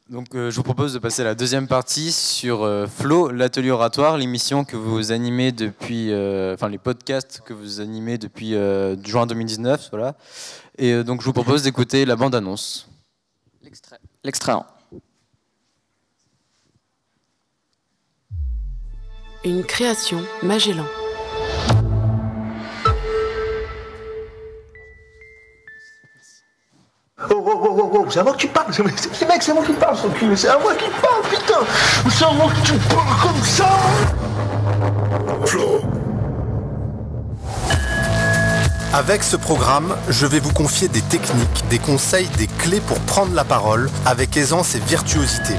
Donc, 0.09 0.35
euh, 0.35 0.51
je 0.51 0.55
vous 0.55 0.63
propose 0.63 0.93
de 0.93 0.99
passer 0.99 1.23
à 1.23 1.25
la 1.25 1.35
deuxième 1.35 1.67
partie 1.67 2.11
sur 2.11 2.63
euh, 2.63 2.85
Flow, 2.85 3.29
l'atelier 3.29 3.71
oratoire, 3.71 4.17
l'émission 4.17 4.63
que 4.63 4.77
vous 4.77 5.11
animez 5.11 5.51
depuis, 5.51 6.13
enfin 6.53 6.69
les 6.69 6.77
podcasts 6.77 7.41
que 7.43 7.53
vous 7.53 7.81
animez 7.81 8.17
depuis 8.17 8.53
juin 9.03 9.25
2019, 9.25 9.89
voilà. 9.91 10.15
Et 10.77 11.03
donc, 11.03 11.21
je 11.21 11.25
vous 11.25 11.33
propose 11.33 11.63
d'écouter 11.63 12.05
la 12.05 12.15
bande-annonce. 12.15 12.87
L'extrait. 13.63 13.97
L'extrait. 14.23 14.53
Une 19.43 19.63
création 19.63 20.23
Magellan. 20.43 20.85
C'est 28.15 28.21
à 28.21 28.23
moi 28.23 28.31
que 28.31 28.37
tu 28.37 28.47
parles. 28.47 28.71
C'est 28.71 29.27
mec, 29.27 29.43
c'est 29.43 29.53
moi 29.53 29.65
qui 29.65 29.73
parle, 29.73 29.97
son 29.97 30.09
cul. 30.09 30.37
C'est 30.37 30.47
à 30.47 30.57
moi 30.57 30.73
qui 30.75 30.89
parle, 31.01 31.21
putain. 31.29 31.59
C'est 32.09 32.23
à 32.23 32.31
moi 32.31 32.47
que 32.49 32.65
tu 32.65 32.71
parles 32.87 33.21
comme 33.21 33.43
ça. 33.43 33.67
Flo. 35.43 35.81
Avec 38.93 39.21
ce 39.21 39.35
programme, 39.35 39.97
je 40.07 40.25
vais 40.25 40.39
vous 40.39 40.53
confier 40.53 40.87
des 40.87 41.01
techniques, 41.01 41.65
des 41.69 41.77
conseils, 41.77 42.29
des 42.37 42.47
clés 42.47 42.79
pour 42.79 42.97
prendre 43.01 43.35
la 43.35 43.43
parole 43.43 43.89
avec 44.05 44.37
aisance 44.37 44.75
et 44.75 44.79
virtuosité. 44.79 45.55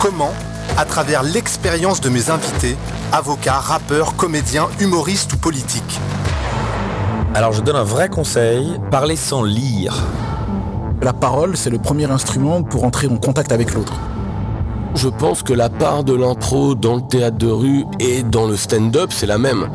Comment? 0.00 0.34
À 0.76 0.86
travers 0.86 1.22
l'expérience 1.22 2.00
de 2.00 2.08
mes 2.08 2.30
invités, 2.30 2.76
avocats, 3.12 3.60
rappeurs, 3.60 4.16
comédiens, 4.16 4.66
humoristes 4.80 5.34
ou 5.34 5.36
politiques. 5.36 6.00
Alors 7.32 7.52
je 7.52 7.60
donne 7.60 7.76
un 7.76 7.84
vrai 7.84 8.08
conseil, 8.08 8.76
parlez 8.90 9.14
sans 9.14 9.44
lire. 9.44 9.94
La 11.06 11.12
parole, 11.12 11.56
c'est 11.56 11.70
le 11.70 11.78
premier 11.78 12.10
instrument 12.10 12.64
pour 12.64 12.82
entrer 12.82 13.06
en 13.06 13.16
contact 13.16 13.52
avec 13.52 13.74
l'autre. 13.74 13.92
Je 14.96 15.08
pense 15.08 15.44
que 15.44 15.52
la 15.52 15.68
part 15.68 16.02
de 16.02 16.12
l'impro 16.12 16.74
dans 16.74 16.96
le 16.96 17.00
théâtre 17.00 17.38
de 17.38 17.46
rue 17.46 17.84
et 18.00 18.24
dans 18.24 18.48
le 18.48 18.56
stand-up, 18.56 19.12
c'est 19.12 19.26
la 19.26 19.38
même. 19.38 19.68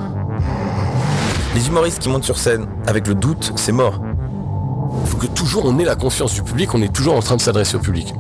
Les 1.56 1.70
humoristes 1.70 2.00
qui 2.00 2.10
montent 2.10 2.26
sur 2.26 2.38
scène 2.38 2.66
avec 2.86 3.08
le 3.08 3.16
doute, 3.16 3.54
c'est 3.56 3.72
mort. 3.72 4.02
Il 5.06 5.10
faut 5.10 5.16
que 5.16 5.28
toujours 5.28 5.64
on 5.64 5.80
ait 5.80 5.86
la 5.86 5.96
confiance 5.96 6.34
du 6.34 6.44
public, 6.44 6.76
on 6.76 6.82
est 6.82 6.94
toujours 6.94 7.16
en 7.16 7.22
train 7.22 7.38
de 7.38 7.42
s'adresser 7.42 7.78
au 7.78 7.80
public. 7.80 8.14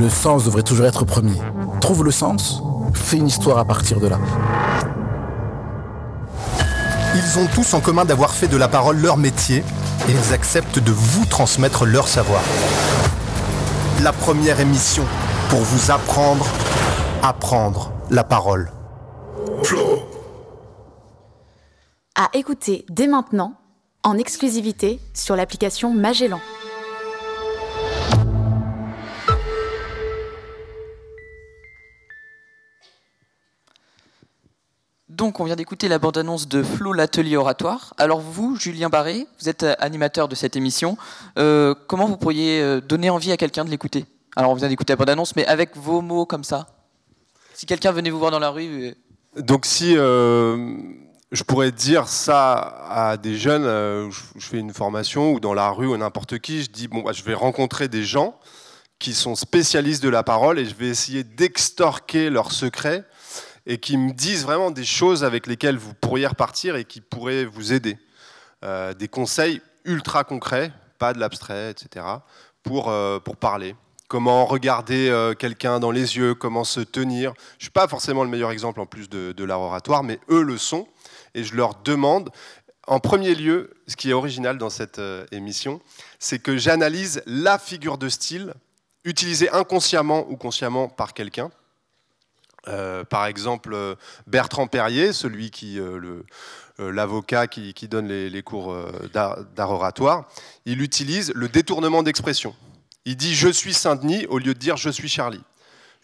Le 0.00 0.08
sens 0.08 0.46
devrait 0.46 0.62
toujours 0.62 0.86
être 0.86 1.04
premier. 1.04 1.42
Trouve 1.82 2.04
le 2.04 2.10
sens, 2.10 2.62
fais 2.94 3.18
une 3.18 3.26
histoire 3.26 3.58
à 3.58 3.66
partir 3.66 4.00
de 4.00 4.06
là. 4.06 4.18
Ils 7.14 7.38
ont 7.38 7.46
tous 7.54 7.74
en 7.74 7.80
commun 7.80 8.06
d'avoir 8.06 8.32
fait 8.32 8.48
de 8.48 8.56
la 8.56 8.68
parole 8.68 8.96
leur 8.96 9.18
métier 9.18 9.62
ils 10.08 10.32
acceptent 10.32 10.78
de 10.78 10.92
vous 10.92 11.26
transmettre 11.26 11.84
leur 11.84 12.08
savoir. 12.08 12.42
La 14.02 14.12
première 14.12 14.60
émission 14.60 15.04
pour 15.50 15.60
vous 15.60 15.90
apprendre, 15.90 16.46
apprendre 17.22 17.92
la 18.10 18.24
parole. 18.24 18.70
À 22.14 22.28
écouter 22.34 22.84
dès 22.88 23.06
maintenant, 23.06 23.54
en 24.04 24.16
exclusivité 24.16 25.00
sur 25.12 25.34
l'application 25.34 25.92
Magellan. 25.92 26.40
Donc, 35.16 35.40
on 35.40 35.44
vient 35.44 35.56
d'écouter 35.56 35.88
la 35.88 35.98
bande-annonce 35.98 36.46
de 36.46 36.62
Flo, 36.62 36.92
l'atelier 36.92 37.38
oratoire. 37.38 37.94
Alors, 37.96 38.20
vous, 38.20 38.56
Julien 38.56 38.90
Barré, 38.90 39.26
vous 39.40 39.48
êtes 39.48 39.62
euh, 39.62 39.74
animateur 39.78 40.28
de 40.28 40.34
cette 40.34 40.56
émission. 40.56 40.98
Euh, 41.38 41.74
comment 41.86 42.04
vous 42.04 42.18
pourriez 42.18 42.60
euh, 42.60 42.82
donner 42.82 43.08
envie 43.08 43.32
à 43.32 43.38
quelqu'un 43.38 43.64
de 43.64 43.70
l'écouter? 43.70 44.04
Alors, 44.36 44.50
on 44.50 44.54
vient 44.54 44.68
d'écouter 44.68 44.92
la 44.92 44.98
bande-annonce, 44.98 45.34
mais 45.34 45.46
avec 45.46 45.74
vos 45.74 46.02
mots 46.02 46.26
comme 46.26 46.44
ça. 46.44 46.66
Si 47.54 47.64
quelqu'un 47.64 47.92
venait 47.92 48.10
vous 48.10 48.18
voir 48.18 48.30
dans 48.30 48.38
la 48.38 48.50
rue. 48.50 48.94
Donc 49.38 49.64
si 49.64 49.94
je 49.94 51.42
pourrais 51.46 51.72
dire 51.72 52.08
ça 52.08 52.84
à 52.90 53.16
des 53.16 53.36
jeunes, 53.36 53.64
je, 54.10 54.20
je 54.36 54.46
fais 54.46 54.58
une 54.58 54.74
formation 54.74 55.32
ou 55.32 55.40
dans 55.40 55.54
la 55.54 55.70
rue 55.70 55.86
ou 55.86 55.96
n'importe 55.96 56.38
qui, 56.40 56.62
je 56.62 56.68
dis 56.68 56.88
bon, 56.88 57.00
bah, 57.00 57.12
je 57.12 57.22
vais 57.22 57.32
rencontrer 57.32 57.88
des 57.88 58.04
gens 58.04 58.38
qui 58.98 59.14
sont 59.14 59.34
spécialistes 59.34 60.02
de 60.02 60.10
la 60.10 60.22
parole 60.22 60.58
et 60.58 60.66
je 60.66 60.74
vais 60.74 60.88
essayer 60.88 61.24
d'extorquer 61.24 62.28
leurs 62.28 62.52
secrets 62.52 63.04
et 63.66 63.78
qui 63.78 63.96
me 63.96 64.12
disent 64.12 64.44
vraiment 64.44 64.70
des 64.70 64.84
choses 64.84 65.24
avec 65.24 65.46
lesquelles 65.46 65.76
vous 65.76 65.94
pourriez 65.94 66.26
repartir 66.26 66.76
et 66.76 66.84
qui 66.84 67.00
pourraient 67.00 67.44
vous 67.44 67.72
aider. 67.72 67.98
Euh, 68.64 68.94
des 68.94 69.08
conseils 69.08 69.60
ultra 69.84 70.24
concrets, 70.24 70.72
pas 70.98 71.12
de 71.12 71.18
l'abstrait, 71.18 71.70
etc., 71.70 72.06
pour, 72.62 72.88
euh, 72.88 73.18
pour 73.18 73.36
parler. 73.36 73.74
Comment 74.08 74.46
regarder 74.46 75.08
euh, 75.08 75.34
quelqu'un 75.34 75.80
dans 75.80 75.90
les 75.90 76.16
yeux, 76.16 76.34
comment 76.34 76.62
se 76.62 76.80
tenir. 76.80 77.34
Je 77.52 77.56
ne 77.56 77.62
suis 77.62 77.70
pas 77.70 77.88
forcément 77.88 78.22
le 78.22 78.30
meilleur 78.30 78.52
exemple 78.52 78.80
en 78.80 78.86
plus 78.86 79.08
de, 79.08 79.32
de 79.32 79.44
l'art 79.44 79.60
oratoire, 79.60 80.04
mais 80.04 80.20
eux 80.30 80.42
le 80.42 80.58
sont. 80.58 80.86
Et 81.34 81.42
je 81.42 81.56
leur 81.56 81.74
demande, 81.82 82.30
en 82.86 83.00
premier 83.00 83.34
lieu, 83.34 83.74
ce 83.88 83.96
qui 83.96 84.10
est 84.10 84.12
original 84.12 84.58
dans 84.58 84.70
cette 84.70 85.00
émission, 85.32 85.80
c'est 86.20 86.38
que 86.38 86.56
j'analyse 86.56 87.22
la 87.26 87.58
figure 87.58 87.98
de 87.98 88.08
style 88.08 88.54
utilisée 89.04 89.50
inconsciemment 89.50 90.26
ou 90.30 90.36
consciemment 90.36 90.88
par 90.88 91.12
quelqu'un. 91.12 91.50
Euh, 92.68 93.04
par 93.04 93.26
exemple, 93.26 93.72
euh, 93.74 93.94
Bertrand 94.26 94.66
Perrier, 94.66 95.12
celui 95.12 95.50
qui, 95.50 95.78
euh, 95.78 96.22
l'avocat 96.78 97.46
qui, 97.46 97.88
donne 97.88 98.08
les, 98.08 98.42
cours 98.42 98.76
d'art 99.12 99.70
oratoire, 99.70 100.28
il 100.64 100.82
utilise 100.82 101.32
le 101.34 101.48
détournement 101.48 102.02
d'expression. 102.02 102.54
Il 103.04 103.16
dit 103.16 103.34
je 103.34 103.48
suis 103.48 103.72
Saint-Denis 103.72 104.26
au 104.26 104.38
lieu 104.38 104.52
de 104.52 104.58
dire 104.58 104.76
je 104.76 104.90
suis 104.90 105.08
Charlie. 105.08 105.42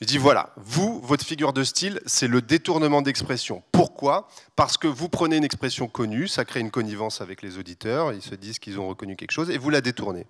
Je 0.01 0.07
dis 0.07 0.19
voilà, 0.19 0.51
vous, 0.57 1.01
votre 1.03 1.25
figure 1.25 1.53
de 1.53 1.63
style, 1.63 2.01
c'est 2.07 2.27
le 2.27 2.43
détournement 2.43 3.03
d'expression. 3.03 3.63
Pourquoi? 3.71 4.29
Parce 4.57 4.77
que 4.77 4.89
vous 4.89 5.09
prenez 5.09 5.37
une 5.37 5.45
expression 5.45 5.89
connue, 5.89 6.27
ça 6.27 6.45
crée 6.45 6.61
une 6.61 6.71
connivence 6.71 7.21
avec 7.21 7.43
les 7.43 7.59
auditeurs, 7.59 8.13
ils 8.13 8.23
se 8.23 8.35
disent 8.35 8.59
qu'ils 8.59 8.81
ont 8.81 8.89
reconnu 8.89 9.15
quelque 9.15 9.31
chose, 9.31 9.51
et 9.51 9.59
vous 9.59 9.71
la 9.71 9.81
détournez. 9.81 10.27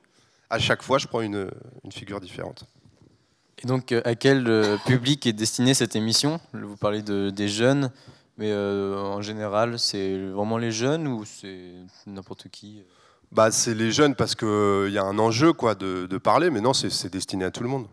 À 0.51 0.59
chaque 0.59 0.83
fois, 0.83 0.99
je 0.99 1.07
prends 1.07 1.23
une 1.23 1.51
figure 1.91 2.21
différente. 2.21 2.67
Et 3.63 3.67
donc, 3.67 3.93
euh, 3.93 4.03
à 4.05 4.15
quel 4.15 4.49
euh, 4.49 4.77
public 4.87 5.27
est 5.27 5.33
destinée 5.33 5.75
cette 5.75 5.95
émission? 5.95 6.41
Vous 6.53 6.77
parlez 6.77 7.03
de, 7.03 7.31
des 7.31 7.49
jeunes, 7.49 7.91
mais 8.37 8.51
euh, 8.51 8.97
en 9.01 9.23
général, 9.23 9.79
c'est 9.79 10.19
vraiment 10.19 10.59
les 10.59 10.73
jeunes 10.73 11.07
ou 11.07 11.25
c'est 11.25 11.71
n'importe 12.07 12.49
qui? 12.49 12.83
Bah, 13.31 13.51
c'est 13.51 13.75
les 13.75 13.93
jeunes 13.93 14.15
parce 14.15 14.35
qu'il 14.35 14.91
y 14.91 14.99
a 14.99 15.05
un 15.05 15.19
enjeu 15.19 15.53
quoi, 15.53 15.75
de, 15.75 16.07
de 16.07 16.19
parler, 16.19 16.51
mais 16.51 16.61
non, 16.61 16.73
c'est 16.73 16.91
c'est 16.91 17.11
destiné 17.11 17.45
à 17.45 17.51
tout 17.51 17.63
le 17.63 17.69
monde. 17.69 17.87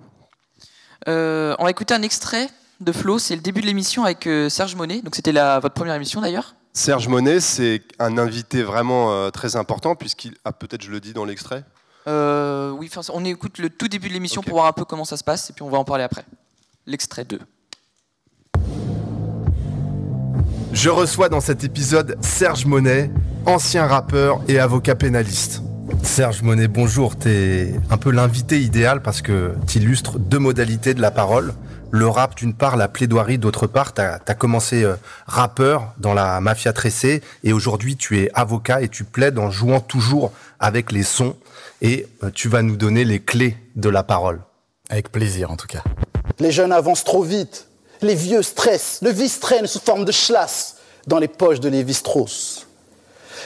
Euh, 1.07 1.55
on 1.59 1.63
va 1.63 1.69
écouter 1.69 1.93
un 1.93 2.01
extrait 2.01 2.49
de 2.81 2.91
Flo, 2.91 3.19
c'est 3.19 3.35
le 3.35 3.41
début 3.41 3.61
de 3.61 3.65
l'émission 3.67 4.03
avec 4.03 4.27
Serge 4.49 4.75
Monet. 4.75 5.01
Donc, 5.01 5.15
c'était 5.15 5.31
votre 5.31 5.75
première 5.75 5.95
émission 5.95 6.19
d'ailleurs. 6.19 6.55
Serge 6.73 7.07
Monet, 7.07 7.39
c'est 7.39 7.81
un 7.97 8.17
invité 8.17 8.63
vraiment 8.63 9.11
euh, 9.11 9.31
très 9.31 9.55
important, 9.55 9.95
puisqu'il. 9.95 10.35
Ah, 10.45 10.53
peut-être 10.53 10.83
je 10.83 10.91
le 10.91 10.99
dis 10.99 11.13
dans 11.13 11.25
l'extrait 11.25 11.63
Euh, 12.07 12.71
oui, 12.71 12.89
on 13.13 13.25
écoute 13.25 13.57
le 13.57 13.69
tout 13.69 13.87
début 13.87 14.07
de 14.07 14.13
l'émission 14.13 14.41
pour 14.41 14.53
voir 14.53 14.67
un 14.67 14.71
peu 14.71 14.85
comment 14.85 15.05
ça 15.05 15.17
se 15.17 15.23
passe 15.23 15.49
et 15.49 15.53
puis 15.53 15.63
on 15.63 15.69
va 15.69 15.77
en 15.77 15.83
parler 15.83 16.03
après. 16.03 16.25
L'extrait 16.85 17.25
2. 17.25 17.39
Je 20.71 20.89
reçois 20.89 21.29
dans 21.29 21.41
cet 21.41 21.63
épisode 21.63 22.17
Serge 22.21 22.65
Monet, 22.65 23.11
ancien 23.45 23.87
rappeur 23.87 24.41
et 24.47 24.59
avocat 24.59 24.95
pénaliste. 24.95 25.61
Serge 26.03 26.41
Monet, 26.41 26.67
bonjour. 26.67 27.15
T'es 27.17 27.73
un 27.89 27.97
peu 27.97 28.11
l'invité 28.11 28.61
idéal 28.61 29.01
parce 29.01 29.21
que 29.21 29.55
t'illustres 29.65 30.19
deux 30.19 30.39
modalités 30.39 30.93
de 30.93 31.01
la 31.01 31.11
parole. 31.11 31.53
Le 31.91 32.07
rap 32.07 32.35
d'une 32.35 32.53
part, 32.53 32.77
la 32.77 32.87
plaidoirie 32.87 33.39
d'autre 33.39 33.65
part. 33.65 33.93
T'as 33.93 34.19
as 34.25 34.33
commencé 34.35 34.83
euh, 34.83 34.95
rappeur 35.25 35.93
dans 35.97 36.13
la 36.13 36.39
mafia 36.39 36.71
tressée 36.71 37.23
et 37.43 37.51
aujourd'hui 37.51 37.95
tu 37.95 38.19
es 38.19 38.29
avocat 38.35 38.81
et 38.81 38.89
tu 38.89 39.03
plaides 39.03 39.39
en 39.39 39.49
jouant 39.49 39.79
toujours 39.79 40.31
avec 40.59 40.91
les 40.91 41.03
sons 41.03 41.35
et 41.81 42.07
euh, 42.23 42.31
tu 42.33 42.49
vas 42.49 42.61
nous 42.61 42.77
donner 42.77 43.05
les 43.05 43.19
clés 43.19 43.57
de 43.75 43.89
la 43.89 44.03
parole. 44.03 44.41
Avec 44.89 45.11
plaisir 45.11 45.51
en 45.51 45.55
tout 45.55 45.67
cas. 45.67 45.83
Les 46.39 46.51
jeunes 46.51 46.71
avancent 46.71 47.03
trop 47.03 47.23
vite. 47.23 47.67
Les 48.01 48.15
vieux 48.15 48.41
stressent. 48.41 48.99
Le 49.01 49.11
vice 49.11 49.39
traîne 49.39 49.67
sous 49.67 49.79
forme 49.79 50.05
de 50.05 50.11
chlasse 50.11 50.77
dans 51.05 51.19
les 51.19 51.27
poches 51.27 51.59
de 51.59 51.69
Lévi-Strauss. 51.69 52.67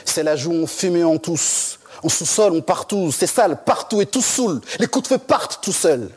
C'est 0.06 0.24
la 0.24 0.36
joue, 0.36 0.52
on 0.52 0.68
fume 0.68 0.96
et 0.96 1.04
on 1.04 1.18
tousse. 1.18 1.80
En 2.04 2.10
sous-sol, 2.10 2.54
on 2.54 2.62
partout. 2.62 3.12
C'est 3.12 3.28
sale 3.28 3.64
partout 3.64 4.02
et 4.02 4.06
tout 4.06 4.22
saoule. 4.22 4.62
Les 4.80 4.88
coups 4.88 5.04
de 5.10 5.16
feu 5.16 5.18
partent 5.18 5.60
tout 5.62 5.72
seuls. 5.72 6.10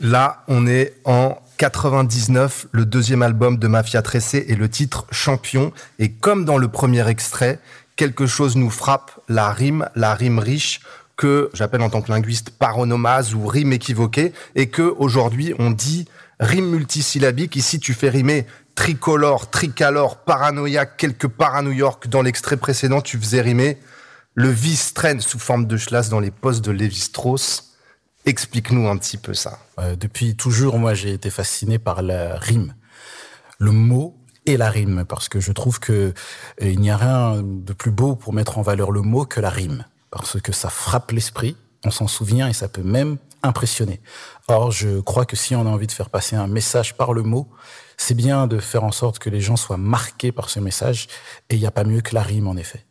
Là, 0.00 0.44
on 0.48 0.66
est 0.66 0.94
en 1.04 1.36
99, 1.58 2.68
le 2.72 2.86
deuxième 2.86 3.20
album 3.20 3.58
de 3.58 3.68
Mafia 3.68 4.00
Tressé 4.00 4.46
et 4.48 4.54
le 4.54 4.70
titre 4.70 5.04
Champion. 5.10 5.72
Et 5.98 6.10
comme 6.10 6.46
dans 6.46 6.56
le 6.56 6.68
premier 6.68 7.06
extrait, 7.06 7.58
quelque 7.96 8.26
chose 8.26 8.56
nous 8.56 8.70
frappe, 8.70 9.10
la 9.28 9.52
rime, 9.52 9.86
la 9.94 10.14
rime 10.14 10.38
riche, 10.38 10.80
que 11.20 11.50
j'appelle 11.52 11.82
en 11.82 11.90
tant 11.90 12.00
que 12.00 12.10
linguiste 12.10 12.48
paronomase 12.48 13.34
ou 13.34 13.46
rime 13.46 13.74
équivoquée, 13.74 14.32
et 14.54 14.70
que 14.70 14.94
aujourd'hui 14.96 15.52
on 15.58 15.70
dit 15.70 16.06
rime 16.40 16.70
multisyllabique. 16.70 17.56
Ici, 17.56 17.78
tu 17.78 17.92
fais 17.92 18.08
rimer 18.08 18.46
tricolore, 18.74 19.50
tricalore, 19.50 20.24
paranoïaque, 20.24 20.96
quelque 20.96 21.26
part. 21.26 21.62
Dans 22.08 22.22
l'extrait 22.22 22.56
précédent, 22.56 23.02
tu 23.02 23.18
faisais 23.18 23.42
rimer 23.42 23.76
le 24.34 24.48
vice 24.48 24.94
traîne 24.94 25.20
sous 25.20 25.38
forme 25.38 25.66
de 25.66 25.76
chlasse 25.76 26.08
dans 26.08 26.20
les 26.20 26.30
postes 26.30 26.64
de 26.64 26.70
Lévi-Strauss. 26.70 27.74
Explique-nous 28.24 28.88
un 28.88 28.96
petit 28.96 29.18
peu 29.18 29.34
ça. 29.34 29.58
Euh, 29.78 29.96
depuis 29.96 30.36
toujours, 30.36 30.78
moi, 30.78 30.94
j'ai 30.94 31.12
été 31.12 31.28
fasciné 31.28 31.78
par 31.78 32.00
la 32.00 32.38
rime, 32.38 32.74
le 33.58 33.72
mot 33.72 34.16
et 34.46 34.56
la 34.56 34.70
rime, 34.70 35.04
parce 35.06 35.28
que 35.28 35.38
je 35.38 35.52
trouve 35.52 35.80
que 35.80 36.14
euh, 36.62 36.74
n'y 36.76 36.90
a 36.90 36.96
rien 36.96 37.42
de 37.42 37.74
plus 37.74 37.90
beau 37.90 38.16
pour 38.16 38.32
mettre 38.32 38.56
en 38.56 38.62
valeur 38.62 38.90
le 38.90 39.02
mot 39.02 39.26
que 39.26 39.40
la 39.40 39.50
rime, 39.50 39.84
parce 40.10 40.40
que 40.40 40.52
ça 40.52 40.70
frappe 40.70 41.12
l'esprit, 41.12 41.56
on 41.84 41.90
s'en 41.90 42.08
souvient 42.08 42.48
et 42.48 42.52
ça 42.52 42.68
peut 42.68 42.82
même 42.82 43.18
impressionner. 43.42 44.00
Or, 44.48 44.70
je 44.70 45.00
crois 45.00 45.24
que 45.24 45.36
si 45.36 45.54
on 45.54 45.62
a 45.62 45.70
envie 45.70 45.86
de 45.86 45.92
faire 45.92 46.10
passer 46.10 46.36
un 46.36 46.46
message 46.46 46.96
par 46.96 47.12
le 47.12 47.22
mot, 47.22 47.48
c'est 47.96 48.14
bien 48.14 48.46
de 48.46 48.58
faire 48.58 48.84
en 48.84 48.92
sorte 48.92 49.18
que 49.18 49.30
les 49.30 49.40
gens 49.40 49.56
soient 49.56 49.76
marqués 49.76 50.32
par 50.32 50.50
ce 50.50 50.60
message, 50.60 51.08
et 51.48 51.54
il 51.54 51.60
n'y 51.60 51.66
a 51.66 51.70
pas 51.70 51.84
mieux 51.84 52.00
que 52.00 52.14
la 52.14 52.22
rime, 52.22 52.48
en 52.48 52.56
effet. 52.56 52.84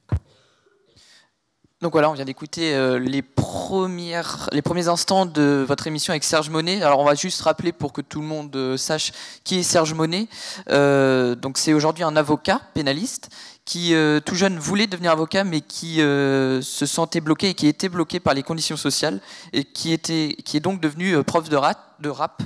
Donc 1.82 1.94
voilà, 1.94 2.10
on 2.10 2.14
vient 2.14 2.26
d'écouter 2.26 2.76
euh, 2.76 3.00
les, 3.00 3.22
premières, 3.22 4.50
les 4.52 4.62
premiers 4.62 4.90
instants 4.90 5.26
de 5.26 5.64
votre 5.66 5.88
émission 5.88 6.12
avec 6.12 6.26
Serge 6.26 6.50
Monet. 6.50 6.82
Alors 6.84 7.00
on 7.00 7.06
va 7.06 7.16
juste 7.16 7.42
rappeler 7.42 7.72
pour 7.72 7.94
que 7.94 8.02
tout 8.02 8.20
le 8.20 8.28
monde 8.28 8.54
euh, 8.58 8.76
sache 8.76 9.14
qui 9.46 9.60
est 9.60 9.64
Serge 9.64 9.94
Monet. 9.94 10.28
Euh, 10.70 11.36
donc 11.36 11.58
c'est 11.58 11.72
aujourd'hui 11.72 12.04
un 12.04 12.18
avocat 12.18 12.60
pénaliste 12.74 13.30
qui, 13.64 13.94
euh, 13.94 14.20
tout 14.20 14.36
jeune, 14.36 14.60
voulait 14.60 14.88
devenir 14.88 15.12
avocat, 15.12 15.46
mais 15.46 15.62
qui 15.62 15.98
se 16.00 16.86
sentait 16.86 17.22
bloqué 17.22 17.50
et 17.50 17.54
qui 17.54 17.68
était 17.68 17.88
bloqué 17.88 18.20
par 18.20 18.34
les 18.34 18.44
conditions 18.44 18.76
sociales 18.76 19.22
et 19.54 19.64
qui, 19.64 19.94
était, 19.94 20.36
qui 20.44 20.58
est 20.58 20.62
donc 20.62 20.82
devenu 20.82 21.24
prof 21.24 21.48
de 21.48 21.56
rap. 21.56 21.78
De 22.02 22.10
rap. 22.10 22.44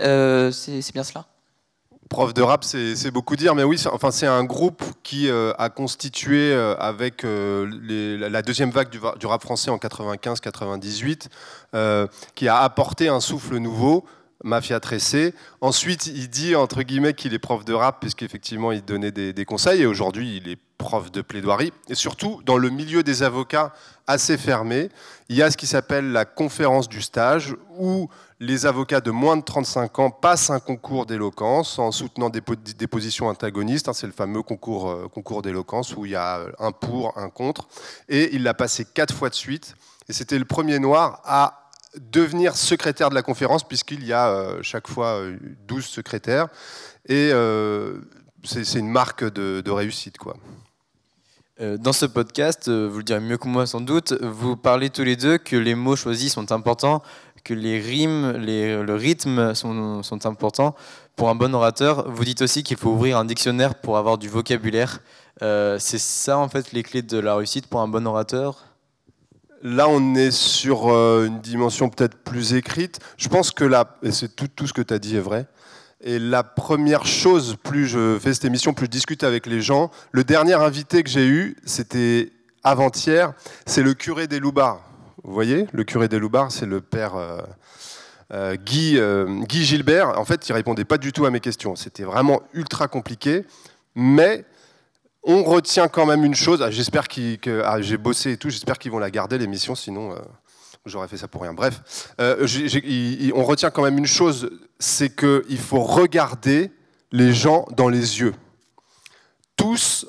C'est 0.00 0.92
bien 0.92 1.04
cela? 1.04 1.24
Prof 2.10 2.34
de 2.34 2.42
rap, 2.42 2.64
c'est 2.64 3.12
beaucoup 3.12 3.36
dire, 3.36 3.54
mais 3.54 3.62
oui, 3.62 3.78
c'est- 3.78 3.88
un 4.26 4.42
groupe 4.42 4.82
qui 5.04 5.28
euh, 5.30 5.52
a 5.58 5.70
constitué 5.70 6.52
euh, 6.52 6.74
avec 6.76 7.24
euh, 7.24 7.70
la- 8.18 8.42
deuxième 8.42 8.70
vague 8.72 8.90
du, 8.90 8.98
rap 9.26 9.40
français 9.42 9.70
en 9.70 9.78
95-98, 9.78 11.28
euh, 11.76 12.08
qui 12.34 12.48
a 12.48 12.58
apporté 12.58 13.06
un 13.08 13.20
souffle 13.20 13.58
nouveau. 13.58 14.04
Mafia 14.42 14.80
Tressé. 14.80 15.34
Ensuite, 15.60 16.06
il 16.08 16.28
dit 16.30 16.56
entre 16.56 16.82
guillemets 16.82 17.14
qu'il 17.14 17.32
est 17.32 17.38
prof 17.38 17.64
de 17.64 17.74
rap, 17.74 18.00
puisqu'effectivement 18.00 18.72
il 18.72 18.82
donnait 18.84 19.12
des 19.12 19.44
conseils, 19.44 19.82
et 19.82 19.86
aujourd'hui 19.86 20.36
il 20.38 20.48
est 20.50 20.58
prof 20.80 21.12
de 21.12 21.20
plaidoirie. 21.20 21.72
Et 21.88 21.94
surtout, 21.94 22.40
dans 22.46 22.56
le 22.56 22.70
milieu 22.70 23.02
des 23.02 23.22
avocats 23.22 23.74
assez 24.06 24.38
fermé, 24.38 24.88
il 25.28 25.36
y 25.36 25.42
a 25.42 25.50
ce 25.50 25.58
qui 25.58 25.66
s'appelle 25.66 26.10
la 26.10 26.24
conférence 26.24 26.88
du 26.88 27.02
stage, 27.02 27.54
où 27.76 28.08
les 28.40 28.64
avocats 28.64 29.02
de 29.02 29.10
moins 29.10 29.36
de 29.36 29.42
35 29.42 29.98
ans 29.98 30.10
passent 30.10 30.48
un 30.48 30.58
concours 30.58 31.04
d'éloquence 31.04 31.78
en 31.78 31.92
soutenant 31.92 32.30
des, 32.30 32.40
des 32.78 32.86
positions 32.86 33.28
antagonistes. 33.28 33.88
hein, 33.88 33.92
c'est 33.92 34.06
le 34.06 34.12
fameux 34.12 34.42
concours, 34.42 34.88
euh, 34.88 35.08
concours 35.08 35.42
d'éloquence 35.42 35.94
où 35.94 36.06
il 36.06 36.12
y 36.12 36.16
a 36.16 36.40
un 36.58 36.72
pour, 36.72 37.16
un 37.18 37.28
contre. 37.28 37.68
Et 38.08 38.34
il 38.34 38.42
l'a 38.42 38.54
passé 38.54 38.86
quatre 38.86 39.14
fois 39.14 39.28
de 39.28 39.34
suite. 39.34 39.74
Et 40.08 40.14
c'était 40.14 40.38
le 40.38 40.46
premier 40.46 40.78
noir 40.78 41.20
à 41.24 41.70
devenir 41.98 42.56
secrétaire 42.56 43.10
de 43.10 43.14
la 43.14 43.22
conférence, 43.22 43.66
puisqu'il 43.66 44.04
y 44.04 44.12
a 44.12 44.30
euh, 44.30 44.62
chaque 44.62 44.88
fois 44.88 45.20
euh, 45.20 45.36
12 45.66 45.84
secrétaires. 45.84 46.48
Et 47.06 47.30
euh, 47.32 48.00
c'est 48.44 48.64
c'est 48.64 48.78
une 48.78 48.90
marque 48.90 49.24
de, 49.24 49.60
de 49.60 49.70
réussite. 49.70 50.18
Quoi. 50.18 50.36
Euh, 51.60 51.76
Dans 51.76 51.92
ce 51.92 52.06
podcast, 52.06 52.68
euh, 52.68 52.88
vous 52.90 52.98
le 52.98 53.04
direz 53.04 53.20
mieux 53.20 53.36
que 53.36 53.46
moi 53.48 53.66
sans 53.66 53.80
doute, 53.80 54.14
vous 54.22 54.56
parlez 54.56 54.88
tous 54.88 55.02
les 55.04 55.16
deux 55.16 55.36
que 55.36 55.56
les 55.56 55.74
mots 55.74 55.96
choisis 55.96 56.32
sont 56.32 56.52
importants, 56.52 57.02
que 57.44 57.52
les 57.52 57.78
rimes, 57.78 58.32
les- 58.38 58.82
le 58.82 58.94
rythme 58.94 59.54
sont, 59.54 60.00
importants 60.24 60.74
pour 61.16 61.28
un 61.28 61.34
bon 61.34 61.54
orateur. 61.54 62.10
Vous 62.10 62.24
dites 62.24 62.40
aussi 62.42 62.62
qu'il 62.62 62.76
faut 62.78 62.90
ouvrir 62.90 63.18
un 63.18 63.24
dictionnaire 63.26 63.74
pour 63.74 63.98
avoir 63.98 64.16
du 64.16 64.28
vocabulaire. 64.28 65.00
Euh, 65.42 65.76
c'est 65.78 65.98
ça 65.98 66.38
en 66.38 66.48
fait 66.48 66.72
les 66.72 66.82
clés 66.82 67.02
de 67.02 67.18
la 67.18 67.34
réussite 67.34 67.66
pour 67.66 67.80
un 67.80 67.88
bon 67.88 68.06
orateur? 68.06 68.64
Là, 69.62 69.86
on 69.88 70.14
est 70.14 70.30
sur 70.30 70.88
euh, 70.90 71.26
une 71.26 71.40
dimension 71.40 71.90
peut-être 71.90 72.16
plus 72.16 72.54
écrite. 72.54 72.98
Je 73.18 73.28
pense 73.28 73.50
que 73.50 73.64
là, 73.64 73.98
et 74.02 74.12
c'est 74.12 74.34
tout 74.34 74.66
ce 74.66 74.72
que 74.72 74.80
tu 74.80 74.94
as 74.94 74.98
dit 74.98 75.16
est 75.16 75.20
vrai. 75.20 75.46
Et 76.02 76.18
la 76.18 76.42
première 76.42 77.04
chose, 77.04 77.56
plus 77.62 77.86
je 77.86 78.18
fais 78.18 78.32
cette 78.32 78.46
émission, 78.46 78.72
plus 78.72 78.86
je 78.86 78.90
discute 78.90 79.22
avec 79.22 79.44
les 79.46 79.60
gens. 79.60 79.90
Le 80.12 80.24
dernier 80.24 80.54
invité 80.54 81.02
que 81.02 81.10
j'ai 81.10 81.26
eu, 81.26 81.56
c'était 81.66 82.32
avant-hier, 82.64 83.34
c'est 83.66 83.82
le 83.82 83.92
curé 83.92 84.26
des 84.26 84.40
Loubards. 84.40 84.80
Vous 85.24 85.34
voyez, 85.34 85.66
le 85.72 85.84
curé 85.84 86.08
des 86.08 86.18
Loubards, 86.18 86.52
c'est 86.52 86.64
le 86.64 86.80
père 86.80 87.16
euh, 87.16 87.42
euh, 88.32 88.56
Guy, 88.56 88.96
euh, 88.96 89.42
Guy 89.42 89.66
Gilbert. 89.66 90.18
En 90.18 90.24
fait, 90.24 90.48
il 90.48 90.54
répondait 90.54 90.86
pas 90.86 90.96
du 90.96 91.12
tout 91.12 91.26
à 91.26 91.30
mes 91.30 91.40
questions. 91.40 91.76
C'était 91.76 92.04
vraiment 92.04 92.40
ultra 92.54 92.88
compliqué. 92.88 93.44
Mais 93.94 94.46
on 95.22 95.44
retient 95.44 95.88
quand 95.88 96.06
même 96.06 96.24
une 96.24 96.34
chose. 96.34 96.62
Ah, 96.62 96.70
J'espère 96.70 97.08
que 97.08 97.62
ah, 97.62 97.82
j'ai 97.82 97.98
bossé 97.98 98.32
et 98.32 98.36
tout. 98.38 98.48
J'espère 98.48 98.78
qu'ils 98.78 98.90
vont 98.90 98.98
la 98.98 99.10
garder 99.10 99.36
l'émission, 99.36 99.74
sinon 99.74 100.14
j'aurais 100.86 101.08
fait 101.08 101.16
ça 101.16 101.28
pour 101.28 101.42
rien. 101.42 101.54
Bref, 101.54 102.12
euh, 102.20 102.46
on 103.34 103.44
retient 103.44 103.70
quand 103.70 103.82
même 103.82 103.98
une 103.98 104.06
chose, 104.06 104.50
c'est 104.78 105.14
qu'il 105.14 105.58
faut 105.58 105.80
regarder 105.80 106.72
les 107.12 107.32
gens 107.32 107.66
dans 107.76 107.88
les 107.88 108.20
yeux. 108.20 108.34
Tous, 109.56 110.06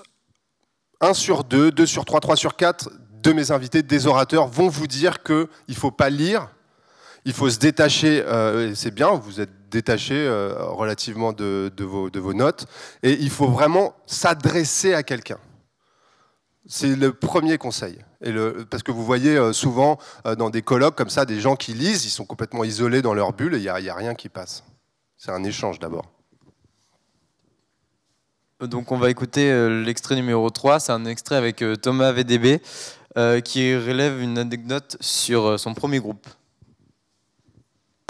un 1.01 1.13
sur 1.13 1.43
deux, 1.43 1.71
deux 1.71 1.85
sur 1.85 2.05
trois, 2.05 2.19
trois 2.19 2.35
sur 2.35 2.55
quatre 2.55 2.89
de 3.21 3.33
mes 3.33 3.51
invités, 3.51 3.83
des 3.83 4.07
orateurs, 4.07 4.47
vont 4.47 4.69
vous 4.69 4.87
dire 4.87 5.23
qu'il 5.23 5.47
ne 5.67 5.73
faut 5.73 5.91
pas 5.91 6.09
lire. 6.09 6.49
Il 7.25 7.33
faut 7.33 7.49
se 7.49 7.59
détacher, 7.59 8.23
euh, 8.23 8.73
c'est 8.73 8.91
bien, 8.91 9.11
vous 9.11 9.41
êtes 9.41 9.69
détaché 9.69 10.15
euh, 10.15 10.55
relativement 10.63 11.33
de 11.33 11.71
vos 11.83 12.33
notes, 12.33 12.65
et 13.03 13.13
il 13.13 13.29
faut 13.29 13.47
vraiment 13.47 13.95
s'adresser 14.07 14.93
à 14.93 15.03
quelqu'un. 15.03 15.37
C'est 16.73 16.95
le 16.95 17.11
premier 17.11 17.57
conseil. 17.57 17.97
Et 18.21 18.31
le, 18.31 18.65
parce 18.69 18.81
que 18.81 18.93
vous 18.93 19.03
voyez 19.03 19.35
euh, 19.35 19.51
souvent 19.51 19.97
euh, 20.25 20.35
dans 20.35 20.49
des 20.49 20.61
colloques 20.61 20.95
comme 20.95 21.09
ça, 21.09 21.25
des 21.25 21.41
gens 21.41 21.57
qui 21.57 21.73
lisent, 21.73 22.05
ils 22.05 22.09
sont 22.09 22.23
complètement 22.23 22.63
isolés 22.63 23.01
dans 23.01 23.13
leur 23.13 23.33
bulle 23.33 23.55
et 23.55 23.57
il 23.57 23.63
n'y 23.63 23.67
a, 23.67 23.81
il 23.81 23.85
y 23.85 23.89
a 23.89 23.93
rien 23.93 24.15
qui 24.15 24.29
passe. 24.29 24.63
C'est 25.17 25.31
un 25.31 25.43
échange 25.43 25.79
d'abord. 25.79 26.05
Donc 28.61 28.93
on 28.93 28.97
va 28.97 29.09
écouter 29.09 29.51
euh, 29.51 29.83
l'extrait 29.83 30.15
numéro 30.15 30.49
3, 30.49 30.79
c'est 30.79 30.93
un 30.93 31.03
extrait 31.03 31.35
avec 31.35 31.61
Thomas 31.81 32.13
VDB 32.13 32.61
euh, 33.17 33.41
qui 33.41 33.75
relève 33.75 34.21
une 34.21 34.37
anecdote 34.37 34.95
sur 35.01 35.59
son 35.59 35.73
premier 35.73 35.99
groupe. 35.99 36.25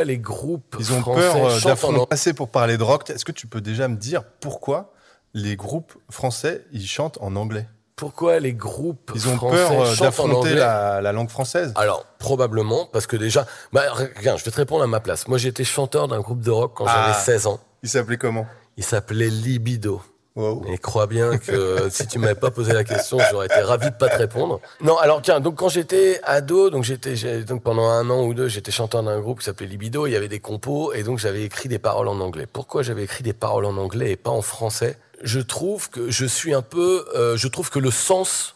Les 0.05 0.19
groupes 0.19 0.75
Ils 0.79 0.93
ont 0.93 1.01
peur 1.01 1.59
d'affronter 1.61 2.05
assez 2.11 2.35
pour 2.35 2.49
parler 2.49 2.77
de 2.77 2.83
rock. 2.83 3.09
Est-ce 3.09 3.25
que 3.25 3.31
tu 3.31 3.47
peux 3.47 3.61
déjà 3.61 3.87
me 3.87 3.95
dire 3.95 4.23
pourquoi 4.23 4.93
les 5.33 5.55
groupes 5.55 5.93
français 6.11 6.63
ils 6.71 6.85
chantent 6.85 7.17
en 7.21 7.35
anglais? 7.35 7.67
Pourquoi 7.95 8.39
les 8.39 8.53
groupes 8.53 9.11
Ils 9.15 9.27
ont 9.27 9.35
français 9.35 9.55
peur 9.57 9.71
euh, 9.81 9.95
d'affronter 9.95 10.53
la, 10.55 11.01
la 11.01 11.11
langue 11.11 11.29
française. 11.29 11.71
Alors, 11.75 12.05
probablement, 12.19 12.87
parce 12.91 13.05
que 13.07 13.15
déjà... 13.15 13.45
Bah, 13.73 13.81
regarde, 14.17 14.39
je 14.39 14.45
vais 14.45 14.51
te 14.51 14.55
répondre 14.57 14.83
à 14.83 14.87
ma 14.87 14.99
place. 14.99 15.27
Moi, 15.27 15.37
j'étais 15.37 15.63
chanteur 15.63 16.07
d'un 16.07 16.19
groupe 16.19 16.41
de 16.41 16.49
rock 16.51 16.73
quand 16.75 16.85
Ah. 16.87 17.07
j'avais 17.11 17.19
16 17.23 17.47
ans. 17.47 17.59
Il 17.83 17.89
s'appelait 17.89 18.17
comment? 18.17 18.47
Il 18.77 18.83
s'appelait 18.83 19.29
Libido. 19.29 20.01
Wow. 20.35 20.63
Et 20.69 20.77
crois 20.77 21.07
bien 21.07 21.37
que 21.37 21.89
si 21.91 22.07
tu 22.07 22.17
m'avais 22.17 22.35
pas 22.35 22.51
posé 22.51 22.71
la 22.71 22.85
question, 22.85 23.17
j'aurais 23.29 23.47
été 23.47 23.59
ravi 23.59 23.87
de 23.91 23.95
pas 23.95 24.07
te 24.07 24.17
répondre. 24.17 24.61
Non, 24.81 24.97
alors 24.97 25.21
tiens, 25.21 25.41
donc 25.41 25.55
quand 25.55 25.67
j'étais 25.67 26.21
ado, 26.23 26.69
donc 26.69 26.85
j'étais 26.85 27.43
donc 27.43 27.61
pendant 27.63 27.89
un 27.89 28.09
an 28.09 28.23
ou 28.23 28.33
deux, 28.33 28.47
j'étais 28.47 28.71
chanteur 28.71 29.03
d'un 29.03 29.19
groupe 29.19 29.39
qui 29.39 29.45
s'appelait 29.45 29.67
Libido. 29.67 30.07
Il 30.07 30.11
y 30.11 30.15
avait 30.15 30.29
des 30.29 30.39
compos 30.39 30.93
et 30.93 31.03
donc 31.03 31.19
j'avais 31.19 31.43
écrit 31.43 31.67
des 31.67 31.79
paroles 31.79 32.07
en 32.07 32.19
anglais. 32.21 32.47
Pourquoi 32.51 32.81
j'avais 32.81 33.03
écrit 33.03 33.23
des 33.25 33.33
paroles 33.33 33.65
en 33.65 33.75
anglais 33.75 34.11
et 34.11 34.15
pas 34.15 34.31
en 34.31 34.41
français? 34.41 34.97
Je 35.23 35.39
trouve 35.39 35.89
que 35.89 36.09
je 36.09 36.25
suis 36.25 36.53
un 36.53 36.61
peu, 36.61 37.05
euh, 37.15 37.37
je 37.37 37.47
trouve 37.47 37.69
que 37.69 37.79
le 37.79 37.91
sens 37.91 38.55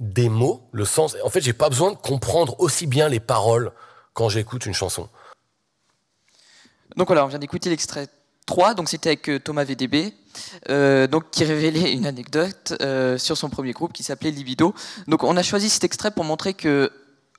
des 0.00 0.28
mots, 0.28 0.62
le 0.72 0.84
sens, 0.84 1.16
en 1.24 1.30
fait, 1.30 1.40
j'ai 1.40 1.52
pas 1.52 1.68
besoin 1.68 1.92
de 1.92 1.96
comprendre 1.96 2.56
aussi 2.60 2.86
bien 2.86 3.08
les 3.08 3.20
paroles 3.20 3.72
quand 4.12 4.28
j'écoute 4.28 4.66
une 4.66 4.74
chanson. 4.74 5.08
Donc 6.96 7.08
voilà, 7.08 7.24
on 7.24 7.28
vient 7.28 7.38
d'écouter 7.38 7.70
l'extrait 7.70 8.08
3, 8.46 8.74
donc 8.74 8.88
c'était 8.88 9.10
avec 9.10 9.28
euh, 9.30 9.38
Thomas 9.38 9.64
VDB, 9.64 10.12
euh, 10.68 11.06
donc 11.06 11.30
qui 11.30 11.44
révélait 11.44 11.92
une 11.92 12.06
anecdote 12.06 12.74
sur 13.18 13.36
son 13.36 13.48
premier 13.48 13.72
groupe 13.72 13.92
qui 13.92 14.02
s'appelait 14.02 14.30
Libido. 14.30 14.74
Donc 15.08 15.24
on 15.24 15.36
a 15.36 15.42
choisi 15.42 15.70
cet 15.70 15.84
extrait 15.84 16.10
pour 16.10 16.24
montrer 16.24 16.54
que 16.54 16.90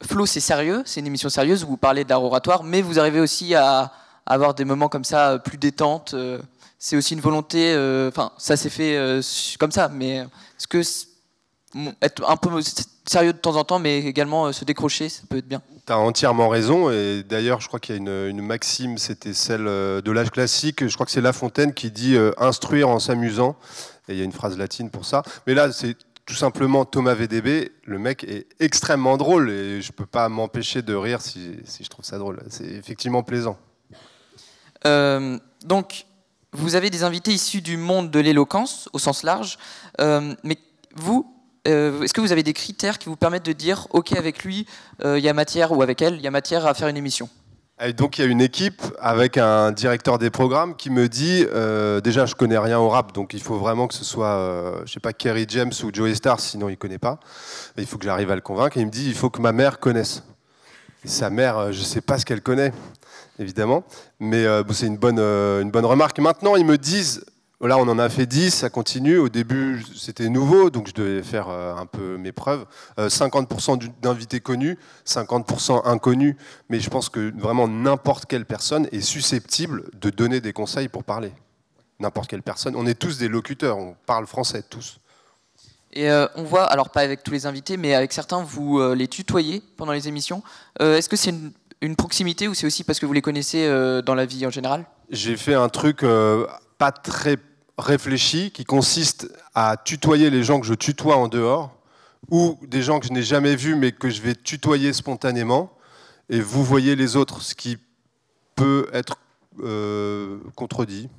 Flow 0.04 0.26
c'est 0.26 0.40
sérieux, 0.40 0.82
c'est 0.86 1.00
une 1.00 1.08
émission 1.08 1.30
sérieuse 1.30 1.64
où 1.64 1.68
vous 1.68 1.78
parlez 1.78 2.04
d'art 2.04 2.24
oratoire, 2.24 2.64
mais 2.64 2.82
vous 2.82 3.00
arrivez 3.00 3.20
aussi 3.20 3.56
à, 3.56 3.94
avoir 4.26 4.56
des 4.56 4.66
moments 4.66 4.90
comme 4.90 5.04
ça 5.04 5.38
plus 5.40 5.58
détente. 5.58 6.16
C'est 6.78 6.98
aussi 6.98 7.14
une 7.14 7.22
volonté, 7.22 7.74
euh, 7.74 8.10
enfin 8.10 8.32
ça 8.38 8.58
s'est 8.58 8.70
fait 8.70 8.98
euh, 8.98 9.22
comme 9.60 9.72
ça, 9.72 9.90
mais 9.90 10.18
est-ce 10.18 10.68
que 10.68 10.82
être 12.02 12.30
un 12.30 12.38
peu 12.38 12.50
sérieux 13.06 13.34
de 13.34 13.38
temps 13.38 13.56
en 13.56 13.64
temps, 13.64 13.80
mais 13.80 14.00
également 14.00 14.46
euh, 14.46 14.52
se 14.52 14.64
décrocher, 14.64 15.10
ça 15.10 15.24
peut 15.30 15.38
être 15.38 15.48
bien. 15.48 15.62
Tu 15.86 15.92
as 15.92 15.98
entièrement 15.98 16.48
raison. 16.48 16.90
Et 16.90 17.24
d'ailleurs, 17.28 17.60
je 17.60 17.68
crois 17.68 17.80
qu'il 17.80 17.96
y 17.96 17.98
a 17.98 18.02
une, 18.02 18.30
une 18.30 18.42
maxime, 18.42 18.98
c'était 18.98 19.34
celle 19.34 19.66
de 19.66 20.12
l'âge 20.12 20.32
classique. 20.32 20.88
Je 20.88 20.94
crois 20.94 21.06
que 21.06 21.12
c'est 21.12 21.22
La 21.22 21.34
Fontaine 21.34 21.74
qui 21.74 21.92
dit 21.92 22.18
instruire 22.38 22.90
en 22.90 23.00
s'amusant. 23.00 23.56
Et 24.08 24.14
il 24.14 24.18
y 24.18 24.22
a 24.22 24.24
une 24.24 24.32
phrase 24.32 24.58
latine 24.58 24.90
pour 24.90 25.06
ça. 25.06 25.22
Mais 25.46 25.54
là, 25.54 25.72
c'est 25.72 25.96
tout 26.26 26.34
simplement 26.34 26.86
Thomas 26.86 27.14
VDB. 27.14 27.72
Le 27.84 28.00
mec 28.00 28.24
est 28.24 28.48
extrêmement 28.60 29.18
drôle. 29.18 29.52
Et 29.52 29.82
je 29.82 29.92
peux 29.92 30.06
pas 30.06 30.28
m'empêcher 30.30 30.82
de 30.82 30.96
rire 30.96 31.22
si, 31.22 31.58
si 31.66 31.84
je 31.84 31.90
trouve 31.90 32.06
ça 32.06 32.18
drôle. 32.18 32.42
C'est 32.50 32.66
effectivement 32.66 33.22
plaisant. 33.22 33.58
Euh, 34.86 35.38
donc, 35.64 36.06
vous 36.56 36.76
avez 36.76 36.90
des 36.90 37.04
invités 37.04 37.32
issus 37.32 37.62
du 37.62 37.78
monde 37.78 38.10
de 38.12 38.20
l'éloquence, 38.20 38.90
au 38.94 39.00
sens 39.00 39.24
large. 39.24 39.58
Euh, 40.00 40.34
mais 40.44 40.58
vous, 40.96 41.32
euh, 41.68 42.02
est-ce 42.02 42.14
que 42.14 42.22
vous 42.22 42.32
avez 42.32 42.44
des 42.44 42.54
critères 42.54 42.98
qui 42.98 43.10
vous 43.10 43.16
permettent 43.16 43.46
de 43.46 43.54
dire, 43.54 43.88
OK, 43.92 44.14
avec 44.14 44.44
lui, 44.44 44.66
euh, 45.04 45.20
il 45.20 45.24
y 45.24 45.30
a 45.30 45.34
matière, 45.34 45.72
ou 45.72 45.82
avec 45.82 46.02
elle, 46.02 46.16
il 46.16 46.22
y 46.22 46.28
a 46.28 46.32
matière 46.32 46.66
à 46.66 46.74
faire 46.74 46.88
une 46.88 46.98
émission? 46.98 47.30
Donc 47.98 48.18
il 48.18 48.22
y 48.24 48.26
a 48.26 48.32
une 48.32 48.40
équipe 48.40 48.82
avec 49.02 49.38
un 49.38 49.74
directeur 49.74 50.18
des 50.18 50.30
programmes 50.30 50.78
qui 50.78 50.90
me 50.90 51.10
dit 51.10 51.46
déjà 52.02 52.26
je 52.26 52.34
connais 52.34 52.58
rien 52.58 52.80
au 52.80 52.88
rap 52.88 53.14
donc 53.14 53.34
il 53.34 53.42
faut 53.42 53.58
vraiment 53.58 53.90
que 53.90 53.94
ce 53.94 54.06
soit 54.06 54.30
euh, 54.30 54.82
je 54.86 54.94
sais 54.94 55.02
pas 55.02 55.12
Kerry 55.12 55.46
James 55.50 55.74
ou 55.84 55.90
Joey 55.92 56.16
Star 56.16 56.40
sinon 56.40 56.70
il 56.70 56.78
connaît 56.78 57.00
pas. 57.00 57.20
Il 57.78 57.86
faut 57.86 57.98
que 57.98 58.06
j'arrive 58.06 58.32
à 58.32 58.36
le 58.36 58.40
convaincre 58.40 58.78
et 58.78 58.80
il 58.80 58.86
me 58.86 58.92
dit 58.92 59.06
il 59.08 59.14
faut 59.14 59.30
que 59.30 59.42
ma 59.42 59.52
mère 59.52 59.80
connaisse. 59.80 60.24
Sa 61.04 61.30
mère 61.30 61.74
je 61.74 61.82
sais 61.82 62.00
pas 62.00 62.18
ce 62.18 62.26
qu'elle 62.26 62.42
connaît 62.42 62.72
évidemment 63.40 63.84
mais 64.20 64.46
euh, 64.46 64.64
c'est 64.72 64.88
une 64.88 64.98
bonne 64.98 65.20
euh, 65.20 65.62
une 65.62 65.72
bonne 65.72 65.86
remarque 65.86 66.20
maintenant 66.20 66.56
ils 66.56 66.66
me 66.66 66.78
disent 66.78 67.24
Là, 67.62 67.78
on 67.78 67.88
en 67.88 67.98
a 67.98 68.10
fait 68.10 68.26
10, 68.28 68.52
ça 68.54 68.70
continue. 68.70 69.18
Au 69.18 69.30
début, 69.30 69.84
c'était 69.96 70.28
nouveau, 70.30 70.70
donc 70.70 70.88
je 70.90 70.94
devais 70.94 71.24
faire 71.24 71.48
euh, 71.50 71.74
un 71.74 71.86
peu 71.86 72.18
mes 72.18 72.34
preuves. 72.34 72.66
Euh, 73.00 73.08
50% 73.08 73.78
du- 73.78 73.90
d'invités 74.02 74.42
connus, 74.42 74.78
50% 75.08 75.88
inconnus. 75.88 76.36
Mais 76.70 76.80
je 76.82 76.90
pense 76.90 77.08
que 77.10 77.34
vraiment 77.40 77.68
n'importe 77.68 78.26
quelle 78.26 78.46
personne 78.46 78.88
est 78.92 79.00
susceptible 79.02 79.86
de 80.00 80.10
donner 80.10 80.42
des 80.42 80.52
conseils 80.54 80.90
pour 80.90 81.06
parler. 81.06 81.32
N'importe 82.00 82.30
quelle 82.30 82.44
personne. 82.44 82.76
On 82.76 82.86
est 82.86 82.94
tous 83.00 83.18
des 83.18 83.30
locuteurs, 83.30 83.78
on 83.78 83.96
parle 84.06 84.28
français 84.28 84.62
tous. 84.70 85.00
Et 85.94 86.12
on 86.36 86.44
voit, 86.44 86.66
alors 86.66 86.90
pas 86.90 87.02
avec 87.02 87.24
tous 87.24 87.32
les 87.32 87.46
invités, 87.46 87.78
mais 87.78 87.96
avec 87.96 88.12
certains, 88.12 88.44
vous 88.44 88.94
les 88.94 89.08
tutoyez 89.08 89.64
pendant 89.78 89.94
les 89.94 90.10
émissions. 90.10 90.44
Est-ce 90.82 91.08
que 91.08 91.16
c'est 91.16 91.30
une, 91.30 91.52
une 91.82 91.96
proximité 91.96 92.48
ou 92.48 92.54
c'est 92.54 92.66
aussi 92.66 92.84
parce 92.84 93.00
que 93.00 93.06
vous 93.06 93.14
les 93.14 93.22
connaissez 93.22 93.66
euh, 93.66 94.02
dans 94.02 94.16
la 94.16 94.26
vie 94.26 94.46
en 94.46 94.50
général? 94.50 94.86
J'ai 95.10 95.38
fait 95.38 95.54
un 95.54 95.70
truc 95.70 96.04
euh, 96.04 96.48
pas 96.78 96.92
très 96.92 97.38
réfléchi 97.78 98.52
qui 98.52 98.66
consiste 98.66 99.32
à 99.54 99.78
tutoyer 99.78 100.30
les 100.30 100.44
gens 100.44 100.60
que 100.60 100.66
je 100.66 100.74
tutoie 100.74 101.18
en 101.18 101.28
dehors 101.28 101.76
ou 102.32 102.58
des 102.66 102.82
gens 102.82 103.00
que 103.00 103.08
je 103.08 103.14
n'ai 103.14 103.24
jamais 103.24 103.56
vus 103.56 103.76
mais 103.76 103.92
que 103.92 104.10
je 104.10 104.22
vais 104.22 104.36
tutoyer 104.36 104.94
spontanément 104.94 105.72
et 106.30 106.40
vous 106.40 106.64
voyez 106.64 106.96
les 106.96 107.16
autres, 107.16 107.42
ce 107.42 107.54
qui 107.54 107.78
peut 108.56 108.88
être 108.94 109.18
euh, 109.64 110.40
contredit. 110.56 111.10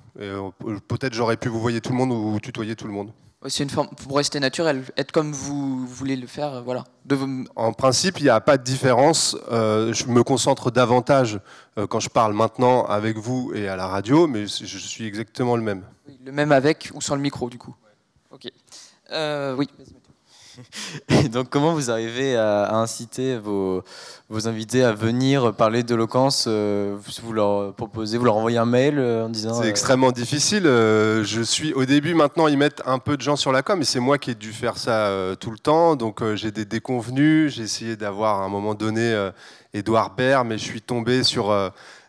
Peut-être 0.89 1.13
j'aurais 1.13 1.37
pu 1.37 1.49
vous 1.49 1.61
voyez 1.61 1.81
tout 1.81 1.91
le 1.91 1.99
monde 1.99 2.11
ou 2.11 2.41
tutoyer 2.41 2.75
tout 2.75 2.87
le 2.87 2.93
monde. 2.93 3.13
C'est 3.49 3.63
une 3.63 3.71
forme 3.71 3.89
pour 3.91 4.17
rester 4.17 4.41
naturel, 4.41 4.83
être 4.97 5.13
comme 5.13 5.31
vous 5.33 5.87
voulez 5.87 6.17
le 6.17 6.27
faire, 6.27 6.63
voilà. 6.65 6.85
De 7.05 7.15
vous- 7.15 7.45
En 7.55 7.73
principe, 7.73 8.19
il 8.19 8.25
n'y 8.25 8.29
a 8.31 8.41
pas 8.41 8.57
de 8.57 8.65
différence. 8.65 9.37
Euh, 9.53 9.93
je 9.93 10.07
me 10.07 10.25
concentre 10.25 10.71
davantage 10.73 11.39
euh, 11.79 11.87
quand 11.87 12.01
je 12.01 12.09
parle 12.09 12.33
maintenant 12.33 12.85
avec 12.87 13.19
vous 13.19 13.53
et 13.55 13.69
à 13.69 13.77
la 13.77 13.87
radio, 13.87 14.27
mais 14.27 14.47
je 14.47 14.79
suis 14.79 15.05
exactement 15.05 15.55
le 15.55 15.63
même. 15.63 15.83
le 16.25 16.33
même 16.33 16.51
avec 16.51 16.91
ou 16.95 17.01
sans 17.01 17.15
le 17.15 17.21
micro, 17.21 17.49
du 17.51 17.59
coup. 17.59 17.75
Ok. 18.33 18.51
Euh, 19.13 19.55
oui. 19.55 19.69
Et 21.09 21.29
donc, 21.29 21.49
comment 21.49 21.73
vous 21.75 21.91
arrivez 21.91 22.37
à, 22.37 22.65
à 22.65 22.77
inciter 22.77 23.37
vos, 23.39 23.83
vos 24.29 24.49
invités 24.49 24.83
à 24.83 24.93
venir 24.93 25.55
parler 25.55 25.83
d'éloquence 25.83 26.47
euh, 26.49 26.97
Vous 27.23 27.33
leur 27.33 27.75
proposez, 27.75 28.19
vous 28.19 28.25
leur 28.25 28.37
envoyez 28.37 28.59
un 28.59 28.67
mail 28.67 28.99
euh, 28.99 29.27
en 29.27 29.29
disant. 29.29 29.55
C'est 29.55 29.67
euh, 29.67 29.71
extrêmement 29.71 30.13
difficile. 30.13 30.67
euh, 30.67 31.25
je 31.25 31.43
suis 31.43 31.73
au 31.75 31.85
début, 31.85 32.15
maintenant, 32.15 32.49
ils 32.49 32.59
mettent 32.59 32.83
un 32.87 32.99
peu 32.99 33.17
de 33.17 33.23
gens 33.23 33.37
sur 33.37 33.53
la 33.53 33.63
com, 33.63 33.79
mais 33.79 33.85
c'est 33.85 34.01
moi 34.01 34.19
qui 34.19 34.31
ai 34.31 34.35
dû 34.35 34.53
faire 34.53 34.79
ça 34.79 35.11
tout 35.41 35.51
le 35.51 35.59
temps. 35.59 35.97
Donc, 35.97 36.23
j'ai 36.35 36.51
des 36.51 36.65
déconvenus. 36.65 37.55
J'ai 37.55 37.63
essayé 37.63 37.97
d'avoir 37.97 38.41
à 38.41 38.45
un 38.45 38.49
moment 38.49 38.75
donné 38.75 39.31
Édouard 39.75 40.15
Baird, 40.15 40.47
mais 40.47 40.59
je 40.59 40.65
suis 40.65 40.83
tombé 40.83 41.23
sur. 41.23 41.51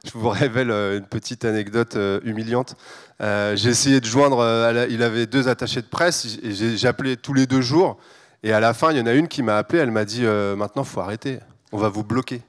je 0.05 0.11
vous 0.13 0.29
révèle 0.29 0.71
une 0.71 1.05
petite 1.05 1.45
anecdote 1.45 1.97
humiliante. 2.23 2.75
Euh, 3.21 3.55
j'ai 3.55 3.69
essayé 3.69 3.99
de 3.99 4.05
joindre. 4.05 4.85
il 4.89 5.01
avait 5.03 5.25
deux 5.25 5.47
attachés 5.47 5.81
de 5.81 5.87
presse. 5.87 6.37
et 6.43 6.53
j'ai 6.53 6.87
appelé 6.87 7.17
tous 7.17 7.33
les 7.33 7.47
deux 7.47 7.61
jours. 7.61 7.97
Et 8.47 8.53
à 8.53 8.61
la 8.61 8.73
fin, 8.73 8.91
il 8.93 8.97
y 8.97 9.01
en 9.01 9.05
a 9.07 9.11
une 9.11 9.27
qui 9.27 9.43
m'a 9.43 9.57
appelé. 9.57 9.79
Elle 9.81 9.91
m'a 9.91 10.05
dit 10.05 10.25
euh, 10.25 10.55
Maintenant, 10.55 10.85
faut 10.85 11.01
arrêter. 11.01 11.39
On 11.73 11.77
va 11.77 11.89
vous 11.89 12.05
bloquer. 12.05 12.41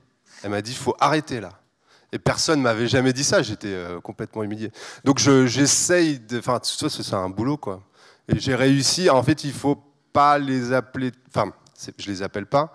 Elle 0.44 0.51
m'a 0.51 0.62
dit 0.62 0.72
faut 0.72 0.94
arrêter 1.01 1.40
là. 1.40 1.51
Et 2.12 2.20
personne 2.20 2.62
m'avait 2.62 2.86
jamais 2.86 3.12
dit 3.12 3.24
ça. 3.24 3.42
J'étais 3.42 3.66
euh, 3.72 4.01
complètement 4.01 4.44
humilié. 4.44 4.70
Donc 5.03 5.18
je- 5.18 5.46
j'essaye 5.46 6.20
de. 6.20 6.38
Enfin, 6.38 6.61
ça, 6.62 6.88
c'est 6.88 7.14
un 7.14 7.28
boulot, 7.28 7.57
quoi. 7.57 7.82
Et 8.28 8.38
j'ai 8.38 8.55
réussi. 8.55 9.11
En 9.11 9.24
fait, 9.24 9.42
il 9.42 9.53
faut 9.53 9.82
pas 10.12 10.38
les 10.38 10.72
appeler. 10.72 11.11
Enfin, 11.34 11.53
je 11.99 12.07
les 12.09 12.22
appelle 12.22 12.46
pas. 12.46 12.72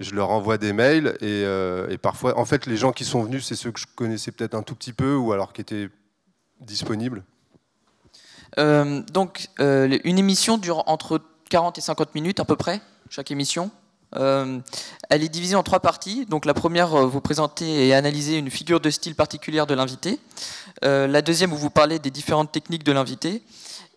Je 0.00 0.12
leur 0.16 0.30
envoie 0.30 0.58
des 0.58 0.72
mails. 0.72 1.16
Et, 1.20 1.44
euh, 1.46 1.88
et 1.90 1.96
parfois, 1.96 2.36
en 2.36 2.44
fait, 2.44 2.66
les 2.66 2.76
gens 2.76 2.90
qui 2.90 3.04
sont 3.04 3.22
venus, 3.22 3.46
c'est 3.46 3.54
ceux 3.54 3.70
que 3.70 3.78
je 3.78 3.86
connaissais 3.94 4.32
peut-être 4.32 4.56
un 4.56 4.62
tout 4.62 4.74
petit 4.74 4.92
peu 4.92 5.14
ou 5.14 5.32
alors 5.32 5.52
qui 5.52 5.60
étaient 5.60 5.90
disponibles. 6.60 7.22
Euh, 8.58 9.00
donc, 9.12 9.48
une 9.60 10.18
émission 10.18 10.58
dure 10.58 10.82
entre 10.86 11.20
40 11.54 11.78
et 11.78 11.80
50 11.80 12.16
minutes 12.16 12.40
à 12.40 12.44
peu 12.44 12.56
près, 12.56 12.80
chaque 13.08 13.30
émission. 13.30 13.70
Euh, 14.16 14.58
elle 15.08 15.22
est 15.22 15.28
divisée 15.28 15.54
en 15.54 15.62
trois 15.62 15.78
parties. 15.78 16.26
Donc, 16.26 16.46
la 16.46 16.54
première, 16.54 16.92
euh, 16.96 17.06
vous 17.06 17.20
présentez 17.20 17.86
et 17.86 17.94
analysez 17.94 18.38
une 18.38 18.50
figure 18.50 18.80
de 18.80 18.90
style 18.90 19.14
particulière 19.14 19.68
de 19.68 19.74
l'invité. 19.74 20.18
Euh, 20.84 21.06
la 21.06 21.22
deuxième, 21.22 21.52
où 21.52 21.56
vous 21.56 21.70
parlez 21.70 22.00
des 22.00 22.10
différentes 22.10 22.50
techniques 22.50 22.82
de 22.82 22.90
l'invité. 22.90 23.40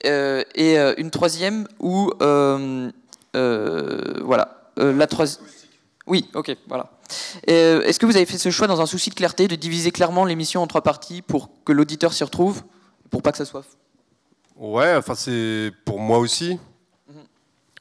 Et 0.03 0.77
une 0.99 1.09
troisième, 1.09 1.67
où. 1.79 2.11
voilà. 2.19 3.01
La 4.77 5.07
troisième. 5.07 5.43
Oui, 6.05 6.29
ok, 6.35 6.55
voilà. 6.67 6.91
Est-ce 7.47 7.97
que 7.97 8.05
vous 8.05 8.17
avez 8.17 8.27
fait 8.27 8.37
ce 8.37 8.51
choix 8.51 8.67
dans 8.67 8.81
un 8.81 8.85
souci 8.85 9.09
de 9.09 9.15
clarté, 9.15 9.47
de 9.47 9.55
diviser 9.55 9.89
clairement 9.89 10.25
l'émission 10.25 10.61
en 10.61 10.67
trois 10.67 10.83
parties 10.83 11.23
pour 11.23 11.49
que 11.65 11.71
l'auditeur 11.71 12.13
s'y 12.13 12.23
retrouve, 12.23 12.61
pour 13.09 13.23
pas 13.23 13.31
que 13.31 13.39
ça 13.39 13.45
soit 13.45 13.65
Ouais, 14.57 14.95
enfin 14.95 15.15
c'est 15.15 15.71
pour 15.85 15.99
moi 15.99 16.19
aussi. 16.19 16.59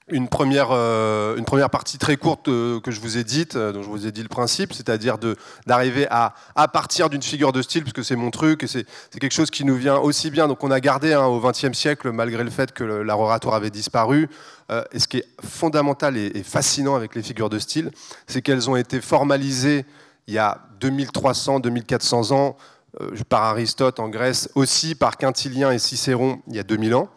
Une 0.09 0.29
première, 0.29 0.69
euh, 0.71 1.35
une 1.37 1.45
première 1.45 1.69
partie 1.69 1.99
très 1.99 2.17
courte 2.17 2.47
euh, 2.47 2.79
que 2.79 2.93
je 2.93 3.01
vous 3.01 3.19
ai 3.19 3.25
dite, 3.25 3.57
euh, 3.57 3.73
dont 3.73 3.83
je 3.83 3.89
vous 3.89 4.07
ai 4.07 4.13
dit 4.13 4.23
le 4.23 4.29
principe, 4.29 4.73
c'est-à-dire 4.73 5.19
d'arriver 5.67 6.07
à, 6.11 6.33
partir 6.69 7.11
d'une 7.11 7.23
figure 7.23 7.51
de 7.51 7.61
style, 7.61 7.83
parce 7.83 7.93
que 7.93 8.05
c'est 8.05 8.15
mon 8.15 8.31
truc, 8.31 8.67
c'est 8.69 8.87
quelque 9.19 9.35
chose 9.35 9.51
qui 9.51 9.65
nous 9.65 9.75
vient 9.75 9.97
aussi 9.97 10.31
bien. 10.31 10.47
Donc 10.47 10.63
on 10.63 10.71
a 10.71 10.79
gardé 10.79 11.13
hein, 11.13 11.25
au 11.25 11.41
XXe 11.41 11.77
siècle, 11.77 12.13
malgré 12.13 12.45
le 12.45 12.51
fait 12.51 12.71
que 12.71 12.85
l'art 12.85 13.19
oratoire 13.19 13.55
avait 13.55 13.71
disparu. 13.71 14.29
et 14.93 15.01
ce 15.01 15.09
qui 15.09 15.19
est 15.19 15.27
fondamental 15.45 16.17
et, 16.17 16.31
et 16.37 16.45
fascinant 16.45 16.95
avec 16.95 17.17
les 17.17 17.23
figures 17.23 17.51
de 17.51 17.59
style, 17.59 17.91
c'est 18.29 18.43
qu'elles 18.43 18.71
ont 18.71 18.77
été 18.77 19.01
formalisées 19.01 19.85
il 20.29 20.35
y 20.35 20.39
a 20.39 20.61
2300, 20.79 21.59
2400 21.59 22.31
ans 22.31 22.57
par 23.29 23.43
Aristote 23.43 23.99
en 23.99 24.09
Grèce, 24.09 24.51
aussi 24.55 24.95
par 24.95 25.17
Quintilien 25.17 25.73
et 25.73 25.81
Cicéron 25.81 26.41
il 26.47 26.55
y 26.55 26.61
a 26.61 26.63
2000 26.63 26.95
ans. 26.95 27.11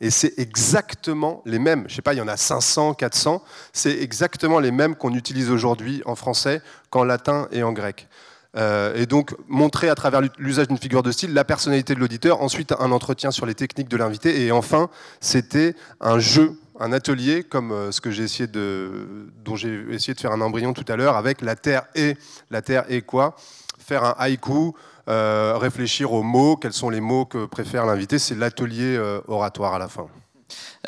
Et 0.00 0.10
c'est 0.10 0.38
exactement 0.38 1.42
les 1.46 1.58
mêmes. 1.58 1.84
Je 1.88 1.94
sais 1.94 2.02
pas, 2.02 2.12
il 2.12 2.18
y 2.18 2.20
en 2.20 2.28
a 2.28 2.36
500, 2.36 2.94
400. 2.94 3.42
C'est 3.72 3.98
exactement 4.02 4.58
les 4.58 4.70
mêmes 4.70 4.94
qu'on 4.94 5.14
utilise 5.14 5.50
aujourd'hui 5.50 6.02
en 6.04 6.14
français 6.14 6.60
qu'en 6.90 7.04
latin 7.04 7.48
et 7.50 7.62
en 7.62 7.72
grec. 7.72 8.08
Euh, 8.56 8.94
et 8.94 9.06
donc 9.06 9.34
montrer 9.48 9.88
à 9.90 9.94
travers 9.94 10.22
l'usage 10.38 10.68
d'une 10.68 10.78
figure 10.78 11.02
de 11.02 11.12
style 11.12 11.34
la 11.34 11.44
personnalité 11.44 11.94
de 11.94 12.00
l'auditeur, 12.00 12.40
ensuite 12.40 12.72
un 12.78 12.90
entretien 12.90 13.30
sur 13.30 13.44
les 13.44 13.54
techniques 13.54 13.88
de 13.88 13.96
l'invité, 13.98 14.46
et 14.46 14.52
enfin 14.52 14.88
c'était 15.20 15.74
un 16.00 16.18
jeu, 16.18 16.58
un 16.80 16.92
atelier 16.92 17.42
comme 17.42 17.70
euh, 17.72 17.92
ce 17.92 18.00
que 18.00 18.10
j'ai 18.10 18.22
essayé 18.22 18.46
de, 18.46 19.28
dont 19.44 19.56
j'ai 19.56 19.84
essayé 19.90 20.14
de 20.14 20.20
faire 20.20 20.32
un 20.32 20.40
embryon 20.40 20.72
tout 20.72 20.90
à 20.90 20.96
l'heure 20.96 21.16
avec 21.16 21.42
la 21.42 21.54
terre 21.54 21.84
et 21.94 22.16
la 22.50 22.62
terre 22.62 22.84
et 22.88 23.02
quoi, 23.02 23.36
faire 23.78 24.04
un 24.04 24.14
haïku, 24.16 24.72
euh, 25.08 25.56
réfléchir 25.58 26.12
aux 26.12 26.22
mots, 26.22 26.56
quels 26.56 26.72
sont 26.72 26.90
les 26.90 27.00
mots 27.00 27.24
que 27.24 27.46
préfère 27.46 27.86
l'invité, 27.86 28.18
c'est 28.18 28.34
l'atelier 28.34 28.96
euh, 28.96 29.20
oratoire 29.28 29.74
à 29.74 29.78
la 29.78 29.88
fin. 29.88 30.06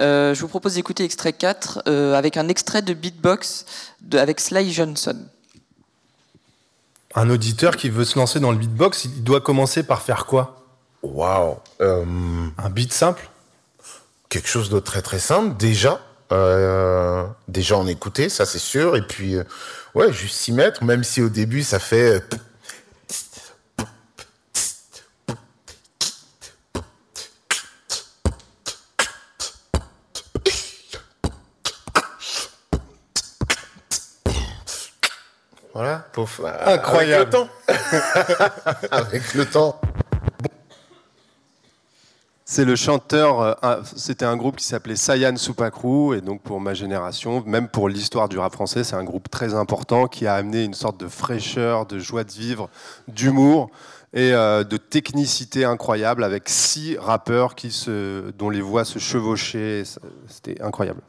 Euh, 0.00 0.34
je 0.34 0.40
vous 0.40 0.48
propose 0.48 0.74
d'écouter 0.74 1.04
extrait 1.04 1.32
4 1.32 1.82
euh, 1.86 2.14
avec 2.14 2.36
un 2.36 2.48
extrait 2.48 2.82
de 2.82 2.94
beatbox 2.94 3.64
de, 4.00 4.18
avec 4.18 4.40
Sly 4.40 4.72
Johnson. 4.72 5.16
Un 7.14 7.30
auditeur 7.30 7.76
qui 7.76 7.90
veut 7.90 8.04
se 8.04 8.18
lancer 8.18 8.38
dans 8.38 8.52
le 8.52 8.58
beatbox, 8.58 9.04
il 9.06 9.24
doit 9.24 9.40
commencer 9.40 9.82
par 9.82 10.02
faire 10.02 10.26
quoi? 10.26 10.64
Waouh 11.02 11.56
Un 11.80 12.70
beat 12.70 12.92
simple? 12.92 13.28
Quelque 14.28 14.48
chose 14.48 14.68
de 14.68 14.78
très 14.78 15.00
très 15.02 15.18
simple, 15.18 15.56
déjà. 15.56 16.00
Euh, 16.30 17.26
déjà 17.48 17.78
en 17.78 17.86
écouter, 17.86 18.28
ça 18.28 18.44
c'est 18.44 18.58
sûr. 18.58 18.96
Et 18.96 19.02
puis, 19.02 19.36
euh, 19.36 19.44
ouais, 19.94 20.12
juste 20.12 20.36
s'y 20.36 20.52
mettre, 20.52 20.84
même 20.84 21.02
si 21.04 21.22
au 21.22 21.28
début 21.28 21.62
ça 21.62 21.78
fait. 21.78 22.16
euh, 22.16 22.20
Voilà, 35.78 35.98
pouf, 36.12 36.40
Incroyable. 36.66 37.30
Avec 37.30 37.34
le 37.34 37.38
temps. 37.38 37.48
Avec 38.90 39.34
le 39.34 39.46
temps. 39.46 39.80
C'est 42.44 42.64
le 42.64 42.74
chanteur, 42.74 43.40
euh, 43.62 43.76
c'était 43.94 44.24
un 44.24 44.36
groupe 44.36 44.56
qui 44.56 44.64
s'appelait 44.64 44.96
Sayan 44.96 45.36
Supakru, 45.36 46.16
et 46.16 46.20
donc 46.20 46.42
pour 46.42 46.58
ma 46.58 46.74
génération, 46.74 47.44
même 47.46 47.68
pour 47.68 47.88
l'histoire 47.88 48.28
du 48.28 48.40
rap 48.40 48.54
français, 48.54 48.82
c'est 48.82 48.96
un 48.96 49.04
groupe 49.04 49.30
très 49.30 49.54
important 49.54 50.08
qui 50.08 50.26
a 50.26 50.34
amené 50.34 50.64
une 50.64 50.74
sorte 50.74 50.98
de 50.98 51.06
fraîcheur, 51.06 51.86
de 51.86 52.00
joie 52.00 52.24
de 52.24 52.32
vivre, 52.32 52.68
d'humour 53.06 53.70
et 54.12 54.32
euh, 54.32 54.64
de 54.64 54.78
technicité 54.78 55.64
incroyable 55.64 56.24
avec 56.24 56.48
six 56.48 56.98
rappeurs 56.98 57.54
qui 57.54 57.70
se, 57.70 58.32
dont 58.32 58.50
les 58.50 58.62
voix 58.62 58.84
se 58.84 58.98
chevauchaient, 58.98 59.84
c'était 60.26 60.60
incroyable. 60.60 61.02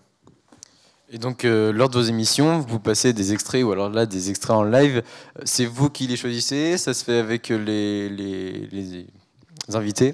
Et 1.12 1.18
donc, 1.18 1.44
euh, 1.44 1.72
lors 1.74 1.90
de 1.90 1.96
vos 1.98 2.04
émissions, 2.04 2.60
vous 2.60 2.80
passez 2.80 3.14
des 3.14 3.34
extraits, 3.34 3.64
ou 3.64 3.72
alors 3.72 3.90
là, 3.90 4.06
des 4.06 4.30
extraits 4.30 4.56
en 4.56 4.64
live. 4.64 4.98
Euh, 5.38 5.42
C'est 5.44 5.66
vous 5.66 5.90
qui 5.90 6.06
les 6.06 6.16
choisissez 6.18 6.78
Ça 6.78 6.94
se 6.94 7.04
fait 7.04 7.18
avec 7.18 7.50
euh, 7.52 7.58
les, 7.58 8.10
les, 8.10 8.68
les 8.72 9.08
invités? 9.74 10.14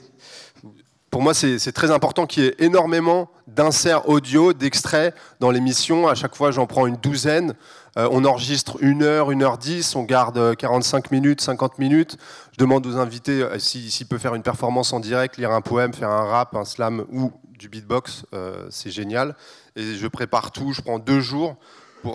Pour 1.09 1.21
moi, 1.21 1.33
c'est 1.33 1.71
très 1.71 1.91
important 1.91 2.25
qu'il 2.25 2.43
y 2.43 2.47
ait 2.47 2.55
énormément 2.59 3.29
d'inserts 3.47 4.09
audio, 4.09 4.51
d'extraits 4.51 5.15
dans 5.39 5.49
l'émission. 5.49 6.09
À 6.09 6.15
chaque 6.15 6.35
fois, 6.35 6.51
j'en 6.51 6.65
prends 6.65 6.87
une 6.87 6.97
douzaine. 6.97 7.53
On 7.95 8.25
enregistre 8.25 8.75
une 8.81 9.01
heure, 9.03 9.31
une 9.31 9.41
heure 9.41 9.57
dix. 9.57 9.95
On 9.95 10.03
garde 10.03 10.37
euh, 10.37 10.53
45 10.55 11.11
minutes, 11.11 11.39
50 11.39 11.79
minutes. 11.79 12.17
Je 12.51 12.57
demande 12.57 12.85
aux 12.85 12.97
invités 12.97 13.41
euh, 13.43 13.57
si- 13.59 13.89
s'il 13.91 14.07
peut 14.07 14.17
faire 14.17 14.35
une 14.35 14.43
performance 14.43 14.91
en 14.91 14.99
direct, 14.99 15.37
lire 15.37 15.51
un 15.51 15.61
poème, 15.61 15.93
faire 15.93 16.09
un 16.09 16.25
rap, 16.25 16.53
un 16.55 16.65
slam 16.65 17.05
ou 17.13 17.31
du 17.57 17.69
beatbox. 17.69 18.25
c'est 18.69 18.91
génial. 18.91 19.33
Et 19.75 19.95
je 19.95 20.07
prépare 20.07 20.51
tout. 20.51 20.73
Je 20.73 20.81
prends 20.81 20.99
deux 20.99 21.19
jours. 21.19 21.55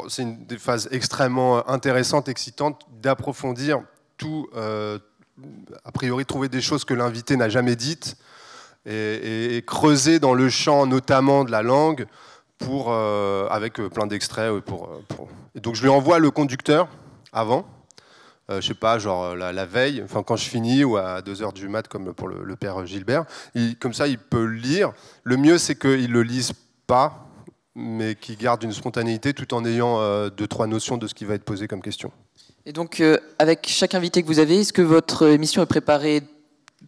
C'est 0.08 0.22
une 0.22 0.46
des 0.46 0.58
phases 0.58 0.88
extrêmement 0.92 1.68
intéressantes, 1.68 2.28
excitantes, 2.28 2.82
d'approfondir 3.02 3.82
tout. 4.16 4.48
euh, 4.56 4.98
a 5.84 5.92
priori, 5.92 6.26
trouver 6.26 6.48
des 6.48 6.60
choses 6.60 6.84
que 6.84 6.94
l'invité 6.94 7.36
n'a 7.36 7.48
jamais 7.48 7.76
dites 7.76 8.16
et, 8.86 9.62
creuser 9.66 10.18
dans 10.18 10.34
le 10.34 10.48
champ 10.48 10.86
notamment 10.86 11.44
de 11.44 11.50
la 11.50 11.62
langue 11.62 12.06
pour, 12.58 12.88
euh, 12.90 13.48
avec 13.48 13.80
euh, 13.80 13.88
plein 13.88 14.06
d'extraits. 14.06 14.52
Et 15.54 15.60
donc 15.60 15.74
je 15.74 15.82
lui 15.82 15.88
envoie 15.88 16.18
le 16.18 16.30
conducteur 16.30 16.88
avant, 17.32 17.66
euh, 18.50 18.60
je 18.60 18.68
sais 18.68 18.74
pas, 18.74 18.98
genre 18.98 19.34
la, 19.34 19.66
veille, 19.66 20.02
enfin 20.04 20.22
quand 20.22 20.36
je 20.36 20.48
finis 20.48 20.84
ou 20.84 20.96
à 20.96 21.20
2h 21.22 21.52
du 21.52 21.68
mat 21.68 21.88
comme 21.88 22.12
pour 22.12 22.28
le, 22.28 22.56
père 22.56 22.84
Gilbert. 22.86 23.24
Il- 23.54 23.76
comme 23.78 23.94
ça, 23.94 24.08
il 24.08 24.18
peut 24.18 24.44
le 24.44 24.56
lire. 24.56 24.92
Le 25.24 25.36
mieux, 25.36 25.58
c'est 25.58 25.78
qu'il 25.78 26.12
le 26.12 26.22
lise 26.22 26.52
pas, 26.86 27.26
mais 27.74 28.14
qu'il 28.14 28.36
garde 28.36 28.62
une 28.62 28.72
spontanéité 28.72 29.32
tout 29.32 29.54
en 29.54 29.64
ayant 29.64 30.00
euh, 30.00 30.28
deux, 30.30 30.46
trois 30.46 30.66
notions 30.66 30.96
de 30.96 31.06
ce 31.06 31.14
qui 31.14 31.24
va 31.24 31.34
être 31.34 31.44
posé 31.44 31.68
comme 31.68 31.82
question. 31.82 32.10
Et 32.66 32.72
donc, 32.72 33.00
euh, 33.00 33.16
avec 33.38 33.66
chaque 33.68 33.94
invité 33.94 34.22
que 34.22 34.26
vous 34.26 34.38
avez, 34.38 34.60
est-ce 34.60 34.72
que 34.72 34.82
votre 34.82 35.26
émission 35.28 35.62
est 35.62 35.66
préparée 35.66 36.22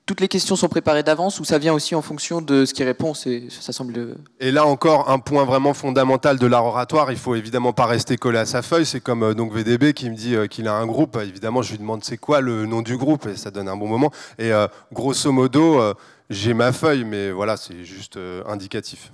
Toutes 0.07 0.21
les 0.21 0.29
questions 0.29 0.57
sont 0.57 0.69
préparées 0.69 1.03
d'avance 1.03 1.39
ou 1.41 1.45
ça 1.45 1.59
vient 1.59 1.73
aussi 1.73 1.95
en 1.95 2.03
fonction 2.03 2.43
de 2.43 2.65
ce 2.65 2.75
qui 2.75 2.83
répond? 2.85 3.15
C'est- 3.15 3.49
Ça 3.51 3.73
semble. 3.73 3.97
euh, 3.97 4.15
Et 4.41 4.51
là 4.51 4.67
encore, 4.67 5.09
un 5.09 5.19
point 5.19 5.45
vraiment 5.45 5.73
fondamental 5.73 6.39
de 6.39 6.47
l'art 6.47 6.65
oratoire, 6.67 7.11
il 7.13 7.17
faut 7.19 7.35
évidemment 7.37 7.73
pas 7.73 7.87
rester 7.87 8.17
collé 8.17 8.39
à 8.39 8.47
sa 8.47 8.61
feuille. 8.63 8.85
C'est 8.85 9.01
comme 9.01 9.23
euh, 9.23 9.35
donc 9.35 9.53
VDB 9.53 9.93
qui 9.95 10.11
me 10.11 10.17
dit 10.17 10.35
euh, 10.35 10.47
qu'il 10.47 10.67
a 10.67 10.75
un 10.75 10.87
groupe. 10.87 11.17
Évidemment, 11.23 11.63
je 11.63 11.71
lui 11.73 11.79
demande 11.79 12.03
c'est 12.05 12.19
quoi 12.19 12.41
le 12.41 12.67
nom 12.67 12.83
du 12.83 12.97
groupe? 12.97 13.27
Et 13.27 13.37
ça 13.37 13.51
donne 13.51 13.69
un 13.69 13.77
bon 13.77 13.87
moment. 13.89 14.11
Et 14.39 14.53
euh, 14.53 14.67
grosso 14.93 15.31
modo, 15.31 15.81
j'ai 16.29 16.53
ma 16.55 16.73
feuille, 16.73 17.05
mais 17.05 17.31
voilà, 17.31 17.57
c'est 17.57 17.85
juste 17.85 18.19
indicatif. 18.47 19.13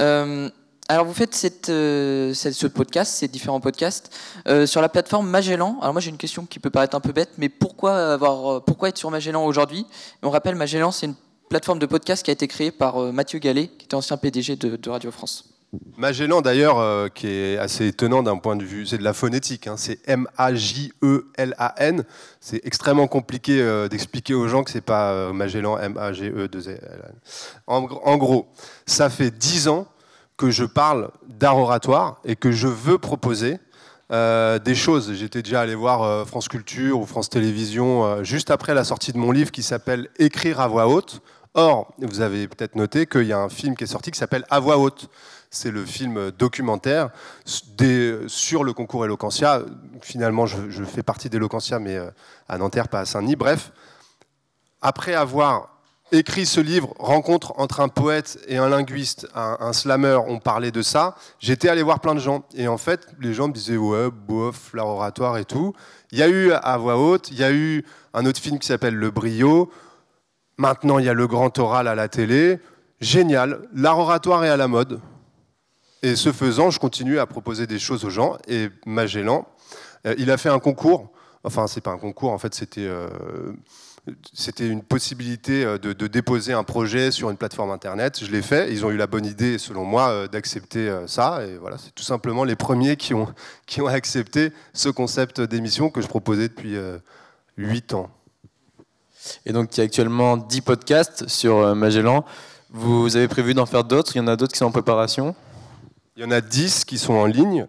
Euh, 0.00 0.48
alors 0.88 1.04
vous 1.04 1.14
faites 1.14 1.68
euh, 1.68 2.32
ce 2.34 2.66
podcast, 2.66 3.14
ces 3.14 3.28
différents 3.28 3.60
podcasts, 3.60 4.14
euh, 4.46 4.66
sur 4.66 4.80
la 4.80 4.88
plateforme 4.88 5.28
Magellan. 5.28 5.78
Alors 5.80 5.94
moi 5.94 6.00
j'ai 6.00 6.10
une 6.10 6.16
question 6.16 6.46
qui 6.46 6.58
peut 6.58 6.70
paraître 6.70 6.96
un 6.96 7.00
peu 7.00 7.12
bête, 7.12 7.30
mais 7.38 7.48
pourquoi, 7.48 8.12
avoir, 8.12 8.62
pourquoi 8.64 8.90
être 8.90 8.98
sur 8.98 9.10
Magellan 9.10 9.44
aujourd'hui? 9.44 9.86
On 10.22 10.30
rappelle, 10.30 10.54
Magellan 10.54 10.92
c'est 10.92 11.06
une 11.06 11.16
plateforme 11.48 11.78
de 11.78 11.86
podcast 11.86 12.24
qui 12.24 12.30
a 12.30 12.32
été 12.32 12.46
créée 12.48 12.70
par 12.70 12.98
Mathieu 13.12 13.38
Gallet, 13.38 13.68
qui 13.68 13.84
était 13.86 13.94
ancien 13.94 14.16
PDG 14.16 14.56
de 14.56 14.90
Radio 14.90 15.10
France. 15.10 15.55
Magellan, 15.96 16.42
d'ailleurs, 16.42 16.78
euh, 16.78 17.08
qui 17.08 17.26
est 17.28 17.56
assez 17.58 17.86
étonnant 17.86 18.22
d'un 18.22 18.36
point 18.36 18.56
de 18.56 18.64
vue, 18.64 18.86
c'est 18.86 18.98
de 18.98 19.02
la 19.04 19.12
phonétique, 19.14 19.66
hein, 19.66 19.76
c'est 19.76 19.98
M-A-J-E-L-A-N. 20.08 22.04
C'est 22.40 22.60
extrêmement 22.64 23.06
compliqué 23.06 23.60
euh, 23.60 23.88
d'expliquer 23.88 24.34
aux 24.34 24.46
gens 24.48 24.62
que 24.62 24.70
c'est 24.70 24.80
pas 24.82 25.12
euh, 25.12 25.32
Magellan, 25.32 25.78
M-A-G-E-2-L-A-N. 25.78 27.14
En, 27.66 27.82
gr- 27.82 28.00
en 28.04 28.16
gros, 28.16 28.48
ça 28.86 29.08
fait 29.10 29.30
dix 29.30 29.68
ans 29.68 29.86
que 30.36 30.50
je 30.50 30.64
parle 30.64 31.10
d'art 31.28 31.56
oratoire 31.56 32.20
et 32.24 32.36
que 32.36 32.52
je 32.52 32.68
veux 32.68 32.98
proposer 32.98 33.58
des 34.10 34.74
choses. 34.76 35.14
J'étais 35.14 35.42
déjà 35.42 35.62
allé 35.62 35.74
voir 35.74 36.26
France 36.28 36.46
Culture 36.46 37.00
ou 37.00 37.06
France 37.06 37.28
Télévisions 37.28 38.22
juste 38.22 38.52
après 38.52 38.72
la 38.72 38.84
sortie 38.84 39.12
de 39.12 39.18
mon 39.18 39.32
livre 39.32 39.50
qui 39.50 39.64
s'appelle 39.64 40.08
Écrire 40.18 40.60
à 40.60 40.68
voix 40.68 40.86
haute. 40.86 41.22
Or, 41.54 41.92
vous 41.98 42.20
avez 42.20 42.46
peut-être 42.46 42.76
noté 42.76 43.06
qu'il 43.06 43.24
y 43.24 43.32
a 43.32 43.38
un 43.38 43.48
film 43.48 43.74
qui 43.74 43.82
est 43.84 43.88
sorti 43.88 44.10
qui 44.12 44.18
s'appelle 44.18 44.44
À 44.50 44.60
voix 44.60 44.76
haute. 44.78 45.08
C'est 45.56 45.70
le 45.70 45.86
film 45.86 46.30
documentaire 46.32 47.08
sur 48.26 48.62
le 48.62 48.74
concours 48.74 49.06
Eloquentia. 49.06 49.62
Finalement, 50.02 50.44
je, 50.44 50.68
je 50.68 50.84
fais 50.84 51.02
partie 51.02 51.30
d'Eloquentia, 51.30 51.78
mais 51.78 51.96
euh, 51.96 52.10
à 52.46 52.58
Nanterre, 52.58 52.88
pas 52.88 53.00
à 53.00 53.04
Saint-Denis. 53.06 53.36
Bref, 53.36 53.72
après 54.82 55.14
avoir 55.14 55.70
écrit 56.12 56.44
ce 56.44 56.60
livre, 56.60 56.92
Rencontre 56.98 57.54
entre 57.56 57.80
un 57.80 57.88
poète 57.88 58.38
et 58.48 58.58
un 58.58 58.68
linguiste, 58.68 59.28
un, 59.34 59.56
un 59.60 59.72
slammer, 59.72 60.18
on 60.28 60.40
parlait 60.40 60.72
de 60.72 60.82
ça, 60.82 61.16
j'étais 61.38 61.70
allé 61.70 61.82
voir 61.82 62.00
plein 62.00 62.14
de 62.14 62.20
gens. 62.20 62.44
Et 62.54 62.68
en 62.68 62.76
fait, 62.76 63.06
les 63.18 63.32
gens 63.32 63.48
me 63.48 63.54
disaient, 63.54 63.78
ouais, 63.78 64.10
bof, 64.10 64.74
l'art 64.74 64.88
oratoire 64.88 65.38
et 65.38 65.46
tout. 65.46 65.72
Il 66.12 66.18
y 66.18 66.22
a 66.22 66.28
eu 66.28 66.52
à 66.52 66.76
voix 66.76 66.98
haute, 66.98 67.30
il 67.30 67.38
y 67.38 67.44
a 67.44 67.50
eu 67.50 67.82
un 68.12 68.26
autre 68.26 68.40
film 68.40 68.58
qui 68.58 68.66
s'appelle 68.66 68.94
Le 68.94 69.10
Brio. 69.10 69.70
Maintenant, 70.58 70.98
il 70.98 71.06
y 71.06 71.08
a 71.08 71.14
le 71.14 71.26
grand 71.26 71.58
oral 71.58 71.88
à 71.88 71.94
la 71.94 72.08
télé. 72.08 72.60
Génial, 73.00 73.66
l'art 73.74 73.98
oratoire 73.98 74.44
est 74.44 74.50
à 74.50 74.58
la 74.58 74.68
mode. 74.68 75.00
Et 76.06 76.14
ce 76.14 76.30
faisant, 76.30 76.70
je 76.70 76.78
continue 76.78 77.18
à 77.18 77.26
proposer 77.26 77.66
des 77.66 77.80
choses 77.80 78.04
aux 78.04 78.10
gens. 78.10 78.36
Et 78.46 78.68
Magellan, 78.86 79.44
euh, 80.06 80.14
il 80.18 80.30
a 80.30 80.36
fait 80.36 80.48
un 80.48 80.60
concours. 80.60 81.10
Enfin, 81.42 81.66
c'est 81.66 81.80
pas 81.80 81.90
un 81.90 81.98
concours, 81.98 82.30
en 82.30 82.38
fait, 82.38 82.54
c'était 82.54 82.86
euh, 82.86 83.08
c'était 84.32 84.68
une 84.68 84.82
possibilité 84.82 85.64
euh, 85.64 85.78
de, 85.78 86.06
déposer 86.06 86.52
un 86.52 86.62
projet 86.62 87.10
sur 87.10 87.28
une 87.28 87.36
plateforme 87.36 87.72
internet. 87.72 88.24
Je 88.24 88.30
l'ai 88.30 88.42
fait. 88.42 88.72
Ils 88.72 88.86
ont 88.86 88.92
eu 88.92 88.96
la 88.96 89.08
bonne 89.08 89.26
idée, 89.26 89.58
selon 89.58 89.84
moi, 89.84 90.28
d'accepter 90.28 90.96
ça. 91.08 91.44
Et 91.44 91.56
voilà, 91.56 91.76
c'est 91.76 91.92
tout 91.92 92.04
simplement 92.04 92.44
les 92.44 92.54
premiers 92.54 92.94
qui 92.94 93.12
ont, 93.12 93.26
qui 93.66 93.80
ont 93.80 93.88
accepté 93.88 94.52
ce 94.74 94.88
concept 94.88 95.40
d'émission 95.40 95.90
que 95.90 96.00
je 96.02 96.06
proposais 96.06 96.46
depuis 96.46 96.76
euh, 96.76 96.98
8 97.56 97.94
ans. 97.94 98.10
Et 99.44 99.52
donc, 99.52 99.76
il 99.76 99.78
y 99.78 99.80
a 99.80 99.84
actuellement 99.84 100.36
10 100.36 100.60
podcasts 100.60 101.26
sur 101.26 101.74
Magellan. 101.74 102.24
Vous 102.70 103.16
avez 103.16 103.26
prévu 103.26 103.54
d'en 103.54 103.66
faire 103.66 103.82
d'autres? 103.82 104.14
Il 104.14 104.18
y 104.18 104.22
en 104.22 104.28
a 104.28 104.36
d'autres 104.36 104.52
qui 104.52 104.58
sont 104.58 104.66
en 104.66 104.70
préparation? 104.70 105.34
Il 106.16 106.22
y 106.22 106.24
en 106.24 106.30
a 106.30 106.40
10 106.40 106.86
qui 106.86 106.96
sont 106.96 107.12
en 107.12 107.26
ligne. 107.26 107.66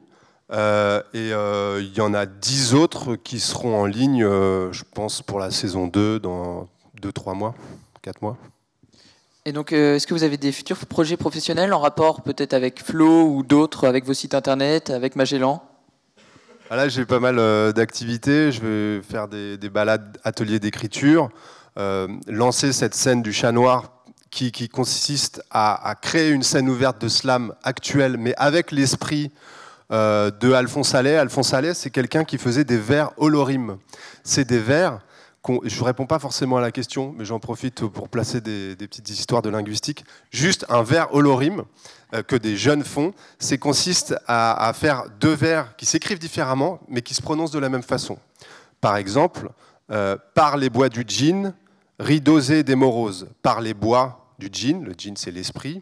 euh, 0.54 1.02
et 1.14 1.34
euh, 1.34 1.82
il 1.82 1.93
y 1.98 2.00
en 2.00 2.14
a 2.14 2.26
10 2.26 2.76
autres 2.76 3.18
qui 3.18 3.41
seront 3.41 3.78
en 3.78 3.86
ligne, 3.86 4.24
euh, 4.24 4.72
je 4.72 4.84
pense, 4.93 5.22
pour 5.22 5.39
la 5.39 5.52
saison 5.52 5.88
2 5.88 6.20
dans 6.22 6.70
2-3 7.02 7.36
mois, 7.36 7.56
4 8.04 8.22
mois. 8.22 8.38
Et 9.43 9.52
donc, 9.52 9.74
est-ce 9.74 10.08
que 10.08 10.14
vous 10.14 10.24
avez 10.24 10.38
des 10.38 10.54
futurs 10.54 10.78
projets 10.86 11.18
professionnels 11.18 11.74
en 11.74 11.80
rapport 11.80 12.22
peut-être 12.22 12.54
avec 12.54 12.82
Flo 12.84 13.26
ou 13.26 13.43
d'autres, 13.43 13.86
avec 13.86 14.06
vos 14.06 14.14
sites 14.14 14.34
internet, 14.34 14.89
avec 14.91 15.18
Magellan? 15.18 15.62
Ah, 16.70 16.78
Là, 16.78 16.88
j'ai 16.89 17.06
pas 17.06 17.20
mal 17.20 17.38
d'activités. 17.74 18.52
Je 18.54 18.62
vais 18.62 19.02
faire 19.04 19.28
des, 19.30 19.58
des 19.58 19.70
balades 19.70 20.18
ateliers 20.26 20.60
d'écriture, 20.60 21.30
lancer 22.28 22.74
cette 22.74 22.93
scène 22.93 23.22
du 23.22 23.32
chat 23.32 23.54
noir 23.54 23.97
qui, 24.51 24.69
consiste 24.69 25.41
à, 25.49 25.95
créer 25.99 26.29
une 26.29 26.43
scène 26.43 26.69
ouverte 26.69 27.01
de 27.01 27.07
slam 27.07 27.53
actuelle, 27.63 28.17
mais 28.17 28.33
avec 28.38 28.71
l'esprit 28.71 29.31
euh, 29.91 30.29
de 30.29 30.51
Alphonse 30.51 30.93
Allais. 30.93 31.17
Alphonse 31.17 31.53
Allais, 31.53 31.73
c'est 31.73 31.89
quelqu'un 31.89 32.23
qui 32.23 32.38
faisait 32.38 32.63
des 32.63 32.77
vers 32.77 33.11
holorimes. 33.17 33.77
C'est 34.23 34.45
des 34.45 34.59
vers. 34.59 34.99
Je 35.63 35.79
ne 35.79 35.85
réponds 35.85 36.05
pas 36.05 36.19
forcément 36.19 36.57
à 36.57 36.61
la 36.61 36.71
question, 36.71 37.15
mais 37.17 37.25
j'en 37.25 37.39
profite 37.39 37.85
pour 37.85 38.09
placer 38.09 38.41
des, 38.41 38.75
petites 38.75 39.09
histoires 39.09 39.41
de 39.41 39.49
linguistique. 39.49 40.05
Juste 40.29 40.65
un 40.69 40.83
vers 40.83 41.13
holorime 41.15 41.63
euh, 42.13 42.21
que 42.21 42.35
des 42.35 42.57
jeunes 42.57 42.83
font, 42.83 43.13
c'est 43.39 43.57
consiste 43.57 44.15
à, 44.27 44.67
à 44.67 44.73
faire 44.73 45.05
deux 45.19 45.33
vers 45.33 45.75
qui 45.77 45.85
s'écrivent 45.85 46.19
différemment, 46.19 46.79
mais 46.89 47.01
qui 47.01 47.13
se 47.13 47.21
prononcent 47.21 47.51
de 47.51 47.59
la 47.59 47.69
même 47.69 47.83
façon. 47.83 48.19
Par 48.81 48.97
exemple, 48.97 49.49
euh, 49.89 50.17
par 50.35 50.57
les 50.57 50.69
bois 50.69 50.89
du 50.89 51.05
djinn, 51.07 51.53
ridosé 51.97 52.63
des 52.63 52.75
moroses. 52.75 53.27
Par 53.41 53.61
les 53.61 53.73
bois 53.73 54.26
du 54.39 54.49
djinn, 54.51 54.83
le 54.83 54.93
djinn 54.97 55.15
c'est 55.17 55.31
l'esprit, 55.31 55.81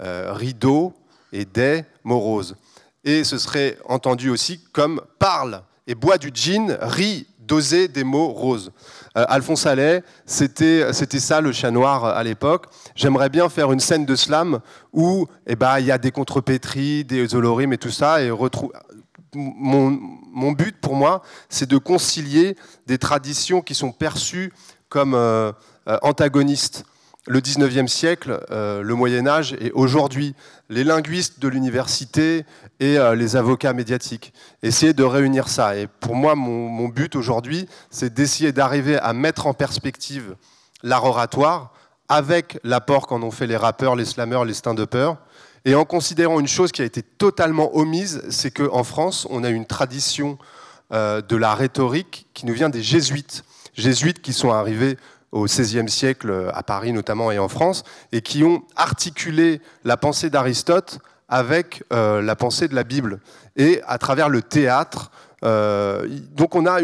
euh, 0.00 0.32
rideau 0.32 0.92
et 1.32 1.44
des 1.44 1.84
moroses. 2.04 2.56
Et 3.04 3.24
ce 3.24 3.38
serait 3.38 3.78
entendu 3.86 4.30
aussi 4.30 4.62
comme 4.72 5.00
parle 5.18 5.62
et 5.86 5.94
bois 5.94 6.18
du 6.18 6.30
djinn, 6.32 6.76
rit 6.80 7.26
dosé 7.38 7.88
des 7.88 8.04
mots 8.04 8.28
roses. 8.28 8.72
Euh, 9.16 9.24
Alphonse 9.28 9.64
Allais, 9.66 10.02
c'était 10.26 10.92
ça 10.92 11.40
le 11.40 11.50
chat 11.52 11.70
noir 11.70 12.04
à 12.04 12.22
l'époque. 12.22 12.66
J'aimerais 12.94 13.30
bien 13.30 13.48
faire 13.48 13.72
une 13.72 13.80
scène 13.80 14.04
de 14.04 14.14
slam 14.14 14.60
où 14.92 15.26
eh 15.46 15.56
ben, 15.56 15.78
il 15.78 15.86
y 15.86 15.90
a 15.90 15.98
des 15.98 16.10
contrepétries, 16.10 17.04
des 17.04 17.34
holorimes 17.34 17.72
et 17.72 17.78
tout 17.78 17.90
ça, 17.90 18.18
mon, 19.34 20.52
but 20.52 20.80
pour 20.80 20.94
moi, 20.94 21.22
c'est 21.48 21.68
de 21.68 21.78
concilier 21.78 22.56
des 22.86 22.98
traditions 22.98 23.60
qui 23.60 23.74
sont 23.74 23.92
perçues 23.92 24.52
comme 24.88 25.14
euh, 25.14 25.52
euh, 25.88 25.98
antagonistes. 26.02 26.84
Le 27.30 27.40
19e 27.40 27.88
siècle, 27.88 28.40
euh, 28.50 28.80
le 28.80 28.94
Moyen 28.94 29.26
Âge 29.26 29.54
et 29.60 29.70
aujourd'hui, 29.72 30.34
les 30.70 30.82
linguistes 30.82 31.40
de 31.40 31.48
l'université 31.48 32.46
et 32.80 32.96
euh, 32.96 33.14
les 33.14 33.36
avocats 33.36 33.74
médiatiques. 33.74 34.32
Essayer 34.62 34.94
de 34.94 35.04
réunir 35.04 35.48
ça. 35.48 35.76
Et 35.76 35.88
pour 35.88 36.14
moi, 36.14 36.34
mon, 36.34 36.88
but 36.88 37.16
aujourd'hui, 37.16 37.68
c'est 37.90 38.14
d'essayer 38.14 38.50
d'arriver 38.50 38.96
à 38.96 39.12
mettre 39.12 39.46
en 39.46 39.52
perspective 39.52 40.36
l'art 40.82 41.04
oratoire 41.04 41.74
avec 42.08 42.58
l'apport 42.64 43.06
qu'en 43.06 43.22
ont 43.22 43.30
fait 43.30 43.46
les 43.46 43.58
rappeurs, 43.58 43.94
les 43.94 44.06
slammers, 44.06 44.46
les 44.46 44.54
stand-uppers, 44.54 45.18
et 45.66 45.74
en 45.74 45.84
considérant 45.84 46.40
une 46.40 46.48
chose 46.48 46.72
qui 46.72 46.80
a 46.80 46.86
été 46.86 47.02
totalement 47.02 47.76
omise, 47.76 48.22
c'est 48.30 48.50
qu'en 48.50 48.84
France, 48.84 49.26
on 49.28 49.44
a 49.44 49.50
une 49.50 49.66
tradition 49.66 50.38
euh, 50.94 51.20
de 51.20 51.36
la 51.36 51.54
rhétorique 51.54 52.26
qui 52.32 52.46
nous 52.46 52.54
vient 52.54 52.70
des 52.70 52.82
jésuites. 52.82 53.44
Jésuites 53.74 54.22
qui 54.22 54.32
sont 54.32 54.50
arrivés 54.50 54.96
au 55.32 55.44
XVIe 55.44 55.88
siècle 55.88 56.50
à 56.54 56.62
Paris 56.62 56.92
notamment 56.92 57.30
et 57.30 57.38
en 57.38 57.48
France, 57.48 57.84
et 58.12 58.22
qui 58.22 58.44
ont 58.44 58.62
articulé 58.76 59.60
la 59.84 59.96
pensée 59.96 60.30
d'Aristote 60.30 61.00
avec 61.28 61.84
euh, 61.92 62.22
la 62.22 62.36
pensée 62.36 62.68
de 62.68 62.74
la 62.74 62.84
Bible, 62.84 63.20
et 63.56 63.82
à 63.86 63.98
travers 63.98 64.28
le 64.28 64.42
théâtre. 64.42 65.10
euh, 65.44 66.08
donc 66.32 66.54
on 66.54 66.66
a 66.66 66.80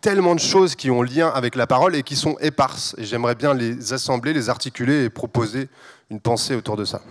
tellement 0.00 0.34
de 0.34 0.40
choses 0.40 0.74
qui 0.74 0.90
ont 0.90 1.02
lien 1.02 1.28
avec 1.28 1.54
la 1.54 1.66
parole 1.66 1.94
et 1.94 2.02
qui 2.02 2.16
sont 2.16 2.36
éparses. 2.40 2.94
Et 2.98 3.04
j'aimerais 3.04 3.36
bien 3.36 3.54
les 3.54 3.92
assembler, 3.92 4.32
les 4.32 4.50
articuler 4.50 5.04
et 5.04 5.10
proposer 5.10 5.68
une 6.10 6.20
pensée 6.20 6.56
autour 6.56 6.76
de 6.76 6.84
ça. 6.84 7.02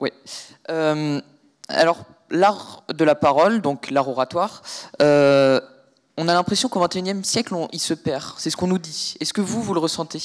Oui. 0.00 0.10
Euh, 0.70 1.20
alors, 1.68 2.04
l'art 2.30 2.82
de 2.92 3.04
la 3.04 3.14
parole, 3.14 3.60
donc 3.60 3.90
l'art 3.90 4.08
oratoire, 4.08 4.62
on 6.16 6.28
a 6.28 6.34
l'impression 6.34 6.68
qu'au 6.68 6.80
XXIe 6.86 7.24
siècle, 7.24 7.54
on- 7.54 7.68
il 7.72 7.80
se 7.80 7.94
perd. 7.94 8.34
C'est 8.38 8.50
ce 8.50 8.56
qu'on 8.56 8.66
nous 8.68 8.78
dit. 8.78 9.14
Est-ce 9.20 9.32
que 9.32 9.40
vous, 9.40 9.62
vous 9.62 9.74
le 9.74 9.80
ressentez? 9.80 10.22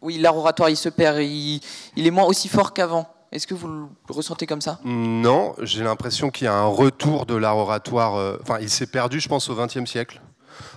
Oui, 0.00 0.18
l'art 0.18 0.36
oratoire, 0.36 0.68
il 0.70 0.76
se 0.76 0.88
perd. 0.88 1.18
Il, 1.20 1.60
il 1.96 2.06
est 2.06 2.10
moins 2.10 2.24
aussi 2.24 2.48
fort 2.48 2.72
qu'avant. 2.72 3.06
Est-ce 3.30 3.46
que 3.46 3.54
vous 3.54 3.68
le 3.68 3.86
ressentez 4.10 4.46
comme 4.46 4.60
ça? 4.60 4.78
Non, 4.84 5.54
j'ai 5.60 5.82
l'impression 5.84 6.30
qu'il 6.30 6.44
y 6.46 6.48
a 6.48 6.54
un 6.54 6.66
retour 6.66 7.24
de 7.24 7.34
l'art 7.34 7.56
oratoire. 7.56 8.16
euh, 8.16 8.36
Enfin, 8.42 8.58
il 8.60 8.68
s'est 8.68 8.86
perdu, 8.86 9.20
je 9.20 9.28
pense, 9.28 9.48
au 9.48 9.54
XXe 9.54 9.88
siècle. 9.88 10.20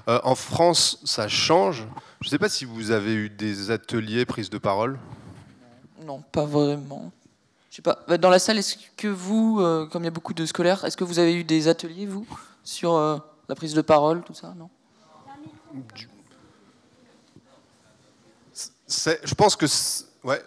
Euh, 0.07 0.19
en 0.23 0.35
France, 0.35 0.99
ça 1.03 1.27
change. 1.27 1.85
Je 2.21 2.27
ne 2.27 2.29
sais 2.29 2.37
pas 2.39 2.47
si 2.47 2.63
vous 2.65 2.91
avez 2.91 3.13
eu 3.13 3.29
des 3.29 3.71
ateliers 3.71 4.25
prise 4.25 4.49
de 4.49 4.57
parole. 4.57 4.99
Non, 6.05 6.21
pas 6.31 6.45
vraiment. 6.45 7.11
Je 7.71 7.77
sais 7.77 7.81
pas. 7.81 7.97
Dans 8.17 8.29
la 8.29 8.39
salle, 8.39 8.57
est-ce 8.57 8.75
que 8.95 9.07
vous, 9.07 9.59
euh, 9.59 9.85
comme 9.87 10.03
il 10.03 10.05
y 10.05 10.07
a 10.07 10.11
beaucoup 10.11 10.33
de 10.33 10.45
scolaires, 10.45 10.85
est-ce 10.85 10.95
que 10.95 11.03
vous 11.03 11.19
avez 11.19 11.33
eu 11.35 11.43
des 11.43 11.67
ateliers, 11.67 12.05
vous, 12.05 12.25
sur 12.63 12.93
euh, 12.93 13.17
la 13.47 13.55
prise 13.55 13.73
de 13.73 13.81
parole, 13.81 14.23
tout 14.23 14.33
ça 14.33 14.53
Non 14.57 14.69
Je 18.87 19.33
pense 19.35 19.55
que. 19.55 19.65
Ouais. 20.23 20.41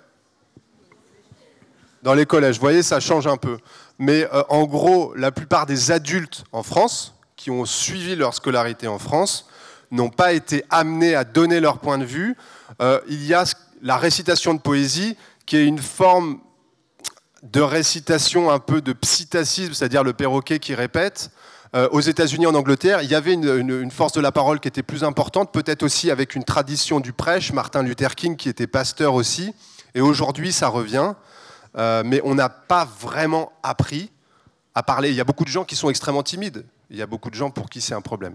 Dans 2.03 2.15
les 2.15 2.27
collèges, 2.27 2.57
vous 2.57 2.63
voyez, 2.63 2.83
ça 2.83 3.01
change 3.01 3.27
un 3.27 3.37
peu. 3.37 3.59
Mais 3.99 4.29
euh, 4.33 4.43
en 4.49 4.65
gros, 4.65 5.15
la 5.17 5.33
plupart 5.33 5.67
des 5.67 5.91
adultes 5.91 6.45
en 6.53 6.63
France, 6.63 7.15
qui 7.37 7.51
ont 7.51 7.65
suivi 7.65 8.15
leur 8.15 8.35
scolarité 8.35 8.87
en 8.87 8.99
France, 8.99 9.49
n'ont 9.91 10.11
pas 10.11 10.33
été 10.33 10.65
amenés 10.71 11.15
à 11.15 11.25
donner 11.25 11.61
leur 11.61 11.79
point 11.79 11.99
de 11.99 12.05
vue. 12.05 12.37
Euh, 12.81 13.01
il 13.09 13.25
y 13.25 13.35
a 13.35 13.45
la 13.83 13.97
récitation 13.97 14.55
de 14.55 14.61
poésie, 14.61 15.17
qui 15.47 15.57
est 15.57 15.65
une 15.65 15.81
forme 15.81 16.41
de 17.43 17.61
récitation, 17.61 18.51
un 18.51 18.59
peu 18.59 18.81
de 18.81 18.93
psittacisme, 18.93 19.73
c'est-à-dire 19.73 20.05
le 20.05 20.13
perroquet 20.13 20.59
qui 20.59 20.75
répète. 20.75 21.31
Euh, 21.75 21.89
aux 21.91 22.01
États-Unis, 22.01 22.47
en 22.47 22.55
Angleterre, 22.55 23.03
il 23.03 23.11
y 23.11 23.15
avait 23.15 23.35
une, 23.35 23.91
force 23.91 24.13
de 24.13 24.21
la 24.21 24.33
parole 24.33 24.61
qui 24.61 24.69
était 24.69 24.83
plus 24.83 25.05
importante, 25.05 25.53
peut-être 25.53 25.83
aussi 25.83 26.11
avec 26.11 26.35
une 26.35 26.45
tradition 26.45 27.01
du 27.01 27.13
prêche, 27.13 27.53
Martin 27.53 27.83
Luther 27.83 28.15
King 28.15 28.37
qui 28.37 28.49
était 28.49 28.67
pasteur 28.67 29.15
aussi. 29.15 29.55
Et 29.95 30.01
aujourd'hui, 30.01 30.53
ça 30.53 30.69
revient. 30.69 31.15
Euh, 31.77 32.03
mais 32.05 32.21
on 32.25 32.35
n'a 32.35 32.49
pas 32.49 32.89
vraiment 33.01 33.53
appris 33.63 34.11
à 34.75 34.83
parler. 34.83 35.11
Il 35.11 35.15
y 35.15 35.21
a 35.21 35.25
beaucoup 35.25 35.45
de 35.45 35.51
gens 35.51 35.65
qui 35.65 35.77
sont 35.77 35.91
extrêmement 35.91 36.23
timides. 36.23 36.65
Il 36.91 36.97
y 36.97 37.03
a 37.03 37.07
beaucoup 37.07 37.29
de 37.29 37.35
gens 37.35 37.51
pour 37.51 37.69
qui 37.69 37.81
c'est 37.81 37.95
un 37.95 38.01
problème. 38.01 38.35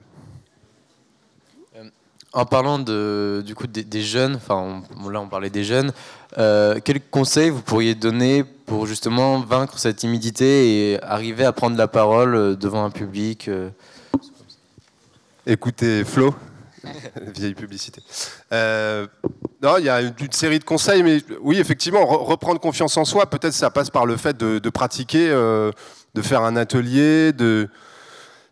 En 2.36 2.45
parlant 2.45 2.79
de, 2.79 3.43
du 3.45 3.53
coup 3.53 3.67
des, 3.67 3.84
des 3.84 4.01
jeunes, 4.01 4.36
enfin 4.36 4.81
on- 5.03 5.09
là 5.09 5.21
on 5.21 5.27
parlait 5.27 5.51
des 5.51 5.63
jeunes, 5.63 5.91
euh, 6.39 6.79
quels 6.84 6.99
conseils 6.99 7.51
vous 7.51 7.61
pourriez 7.61 7.93
donner 7.93 8.43
pour 8.43 8.88
justement 8.88 9.39
vaincre 9.39 9.77
cette 9.77 9.97
timidité 9.97 10.93
et 10.93 11.03
arriver 11.03 11.45
à 11.45 11.51
prendre 11.51 11.77
la 11.77 11.88
parole 11.88 12.34
euh, 12.36 12.55
devant 12.55 12.84
un 12.86 12.89
public 12.89 13.47
euh, 13.49 13.69
Écoutez 15.45 16.03
Flo, 16.05 16.34
vieille 17.36 17.53
publicité. 17.53 18.01
Euh, 18.51 19.05
non, 19.61 19.77
il 19.77 19.86
y 19.86 19.89
a 19.89 20.01
une, 20.01 20.13
une 20.19 20.31
série 20.31 20.59
de 20.59 20.63
conseils, 20.63 21.03
mais 21.03 21.21
oui, 21.41 21.59
effectivement, 21.59 22.03
re- 22.03 22.23
reprendre 22.25 22.59
confiance 22.59 22.95
en 22.97 23.05
soi, 23.05 23.25
peut-être 23.29 23.53
ça 23.53 23.69
passe 23.69 23.89
par 23.89 24.05
le 24.05 24.15
fait 24.17 24.38
de, 24.38 24.59
de 24.59 24.69
pratiquer, 24.69 25.27
de 25.29 26.21
faire 26.21 26.41
un 26.43 26.55
atelier, 26.55 27.34
de. 27.34 27.69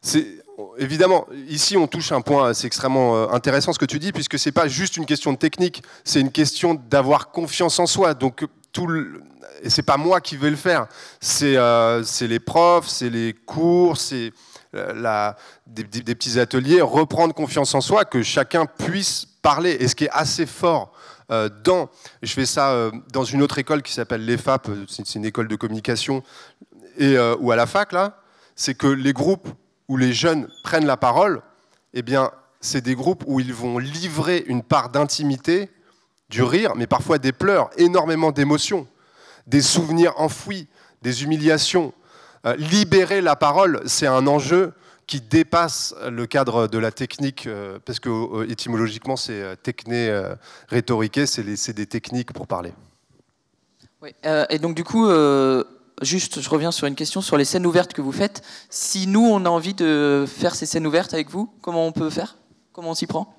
C'est 0.01 0.40
évidemment 0.77 1.27
ici 1.47 1.77
on 1.77 1.87
touche 1.87 2.11
un 2.11 2.21
point, 2.21 2.53
c'est 2.53 2.67
extrêmement 2.67 3.15
euh, 3.15 3.27
intéressant 3.31 3.73
ce 3.73 3.79
que 3.79 3.85
tu 3.85 3.99
dis, 3.99 4.11
puisque 4.11 4.39
c'est 4.39 4.51
pas 4.51 4.67
juste 4.67 4.97
une 4.97 5.05
question 5.05 5.33
de 5.33 5.37
technique, 5.37 5.83
c'est 6.03 6.19
une 6.19 6.31
question 6.31 6.73
d'avoir 6.89 7.31
confiance 7.31 7.79
en 7.79 7.85
soi. 7.85 8.13
Donc 8.13 8.45
tout 8.71 8.87
le, 8.87 9.21
et 9.61 9.69
c'est 9.69 9.83
pas 9.83 9.97
moi 9.97 10.21
qui 10.21 10.37
vais 10.37 10.49
le 10.49 10.55
faire, 10.55 10.87
c'est 11.19 11.55
euh, 11.55 12.03
les 12.21 12.39
profs, 12.39 12.87
c'est 12.87 13.09
les 13.09 13.33
cours, 13.33 13.97
c'est 13.97 14.33
euh, 14.75 15.33
des, 15.67 15.83
petits 16.15 16.39
ateliers, 16.39 16.81
reprendre 16.81 17.33
confiance 17.33 17.73
en 17.75 17.81
soi, 17.81 18.05
que 18.05 18.23
chacun 18.23 18.65
puisse 18.65 19.25
parler. 19.41 19.77
Et 19.79 19.87
ce 19.87 19.95
qui 19.95 20.05
est 20.05 20.11
assez 20.11 20.45
fort 20.45 20.93
euh, 21.31 21.49
dans, 21.63 21.89
je 22.21 22.33
fais 22.33 22.45
ça 22.45 22.91
dans 23.11 23.23
une 23.23 23.41
autre 23.41 23.59
école 23.59 23.81
qui 23.81 23.93
s'appelle 23.93 24.25
l'EFAP, 24.25 24.69
c'est 24.87 25.15
une 25.15 25.25
école 25.25 25.47
de 25.47 25.55
communication, 25.55 26.23
et, 26.97 27.17
ou 27.39 27.51
à 27.51 27.55
la 27.55 27.67
fac, 27.67 27.91
là, 27.93 28.17
c'est 28.55 28.75
que 28.75 28.87
les 28.87 29.13
groupes 29.13 29.47
où 29.91 29.97
les 29.97 30.13
jeunes 30.13 30.47
prennent 30.63 30.85
la 30.85 30.95
parole, 30.95 31.41
eh 31.93 32.01
bien, 32.01 32.31
c'est 32.61 32.79
des 32.79 32.95
groupes 32.95 33.25
où 33.27 33.41
ils 33.41 33.53
vont 33.53 33.77
livrer 33.77 34.41
une 34.47 34.63
part 34.63 34.87
d'intimité, 34.89 35.69
du 36.29 36.43
rire, 36.43 36.77
mais 36.77 36.87
parfois 36.87 37.17
des 37.17 37.33
pleurs, 37.33 37.69
énormément 37.75 38.31
d'émotions, 38.31 38.87
des 39.47 39.61
souvenirs 39.61 40.13
enfouis, 40.15 40.69
des 41.01 41.25
humiliations. 41.25 41.93
Euh, 42.45 42.55
libérer 42.55 43.19
la 43.19 43.35
parole, 43.35 43.81
c'est 43.85 44.07
un 44.07 44.27
enjeu 44.27 44.71
qui 45.07 45.19
dépasse 45.19 45.93
le 46.09 46.25
cadre 46.25 46.69
de 46.69 46.77
la 46.77 46.93
technique, 46.93 47.45
euh, 47.47 47.77
parce 47.83 47.99
que 47.99 48.09
euh, 48.09 48.49
étymologiquement, 48.49 49.17
c'est 49.17 49.61
techné, 49.61 50.09
rhétoriqué, 50.69 51.25
c'est 51.25 51.73
des 51.73 51.85
techniques 51.85 52.31
pour 52.31 52.47
parler. 52.47 52.71
Oui, 54.01 54.15
et 54.49 54.57
donc 54.57 54.73
du 54.73 54.85
coup, 54.85 55.09
juste, 56.01 56.41
je 56.41 56.49
reviens 56.49 56.71
sur 56.71 56.87
une 56.87 56.95
question 56.95 57.21
sur 57.21 57.37
les 57.37 57.45
scènes 57.45 57.65
ouvertes 57.65 57.93
que 57.93 58.01
vous 58.01 58.11
faites. 58.11 58.41
Si 58.69 59.07
nous, 59.07 59.25
on 59.25 59.45
a 59.45 59.49
envie 59.49 59.73
de 59.73 60.25
faire 60.27 60.55
ces 60.55 60.65
scènes 60.65 60.87
ouvertes 60.87 61.13
avec 61.13 61.29
vous, 61.29 61.51
comment 61.61 61.85
on 61.85 61.91
peut 61.91 62.09
faire? 62.09 62.37
Comment 62.73 62.91
on 62.91 62.95
s'y 62.95 63.07
prend? 63.07 63.33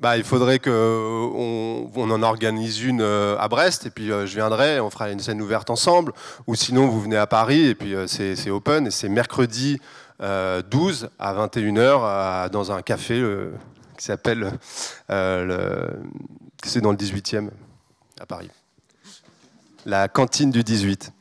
Bah, 0.00 0.16
il 0.16 0.24
faudrait 0.24 0.58
qu'on 0.58 1.90
on 1.94 2.10
en 2.10 2.22
organise 2.22 2.82
une 2.82 3.02
euh, 3.02 3.36
à 3.38 3.46
Brest, 3.48 3.86
et 3.86 3.90
puis 3.90 4.10
euh, 4.10 4.26
je 4.26 4.34
viendrai, 4.34 4.80
on 4.80 4.90
fera 4.90 5.10
une 5.10 5.20
scène 5.20 5.40
ouverte 5.40 5.70
ensemble. 5.70 6.12
Ou 6.48 6.56
sinon, 6.56 6.88
vous 6.88 7.00
venez 7.00 7.16
à 7.16 7.26
Paris, 7.28 7.66
et 7.66 7.74
puis 7.76 7.94
euh, 7.94 8.06
c'est 8.08 8.50
open, 8.50 8.88
et 8.88 8.90
c'est 8.90 9.08
mercredi 9.08 9.78
euh, 10.20 10.60
12 10.68 11.08
à 11.20 11.34
21h 11.34 12.00
à- 12.02 12.48
dans 12.48 12.72
un 12.72 12.82
café 12.82 13.14
euh, 13.20 13.52
qui 13.96 14.04
s'appelle. 14.04 14.52
euh, 15.10 15.44
le- 15.44 16.02
c'est 16.64 16.80
dans 16.80 16.90
le 16.90 16.96
18e 16.96 17.50
à 18.20 18.26
Paris. 18.26 18.50
La 19.84 20.08
cantine 20.08 20.50
du 20.50 20.62
18. 20.64 21.12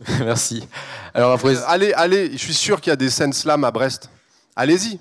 Merci. 0.20 0.66
Alors 1.14 1.32
après, 1.32 1.56
Euh, 1.56 1.62
allez, 1.66 1.92
allez, 1.94 2.32
je 2.32 2.36
suis 2.38 2.54
sûr 2.54 2.80
qu'il 2.80 2.90
y 2.90 2.92
a 2.92 2.96
des 2.96 3.10
scènes 3.10 3.32
slam 3.32 3.64
à 3.64 3.70
Brest. 3.70 4.10
Allez-y, 4.54 4.98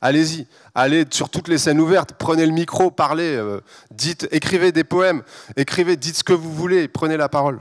allez-y, 0.00 0.46
allez 0.74 1.04
sur 1.10 1.28
toutes 1.28 1.48
les 1.48 1.58
scènes 1.58 1.80
ouvertes, 1.80 2.14
prenez 2.18 2.44
le 2.46 2.52
micro, 2.52 2.90
parlez, 2.90 3.36
euh, 3.36 3.60
dites, 3.92 4.28
écrivez 4.32 4.72
des 4.72 4.84
poèmes, 4.84 5.22
écrivez, 5.56 5.96
dites 5.96 6.16
ce 6.16 6.24
que 6.24 6.32
vous 6.32 6.52
voulez, 6.52 6.88
prenez 6.88 7.16
la 7.16 7.28
parole. 7.28 7.60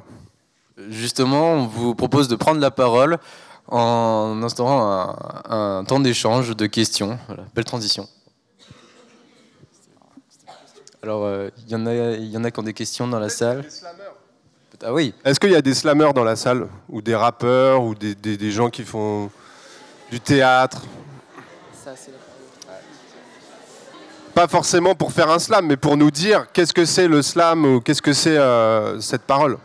Justement, 0.90 1.54
on 1.54 1.68
vous 1.68 1.94
propose 1.96 2.28
de 2.28 2.36
prendre 2.36 2.60
la 2.60 2.72
parole 2.72 3.18
en 3.68 4.42
instaurant 4.44 4.82
un, 5.50 5.80
un 5.80 5.84
temps 5.84 6.00
d'échange, 6.00 6.56
de 6.56 6.66
questions. 6.66 7.20
Voilà, 7.28 7.44
belle 7.54 7.66
transition. 7.66 8.08
Alors, 11.04 11.24
euh, 11.26 11.50
il 11.66 11.72
y, 11.72 11.76
en 11.76 11.86
a- 11.88 11.94
il 11.94 12.26
y 12.30 12.38
en 12.38 12.44
a 12.44 12.52
qui 12.52 12.60
ont 12.60 12.64
des 12.64 12.74
questions 12.74 13.08
dans 13.08 13.20
la 13.20 13.30
salle. 13.30 13.66
Ah 14.84 14.94
oui. 14.94 15.14
Est-ce 15.24 15.40
qu'il 15.40 15.52
y 15.52 15.56
a 15.56 15.62
des 15.62 15.74
slammeurs 15.76 16.14
dans 16.14 16.24
la 16.24 16.36
salle 16.36 16.68
Ou 16.90 17.02
des 17.02 17.16
rappeurs 17.16 17.84
Ou 17.84 17.94
des, 17.94 18.16
des- 18.16 18.38
des 18.38 18.52
gens 18.52 18.70
qui 18.70 18.84
font 18.84 19.30
du 20.10 20.20
théâtre? 20.20 20.82
Pas 24.34 24.48
forcément 24.48 24.96
pour 24.96 25.12
faire 25.12 25.30
un 25.30 25.40
slam, 25.40 25.68
mais 25.68 25.78
pour 25.78 25.98
nous 25.98 26.10
dire 26.10 26.48
qu'est-ce 26.54 26.74
que 26.74 26.86
c'est 26.86 27.08
le 27.08 27.22
slam 27.22 27.66
ou 27.66 27.82
qu'est-ce 27.82 28.02
que 28.02 28.14
c'est 28.14 28.38
euh, 28.38 29.00
cette 29.02 29.24
parole. 29.24 29.58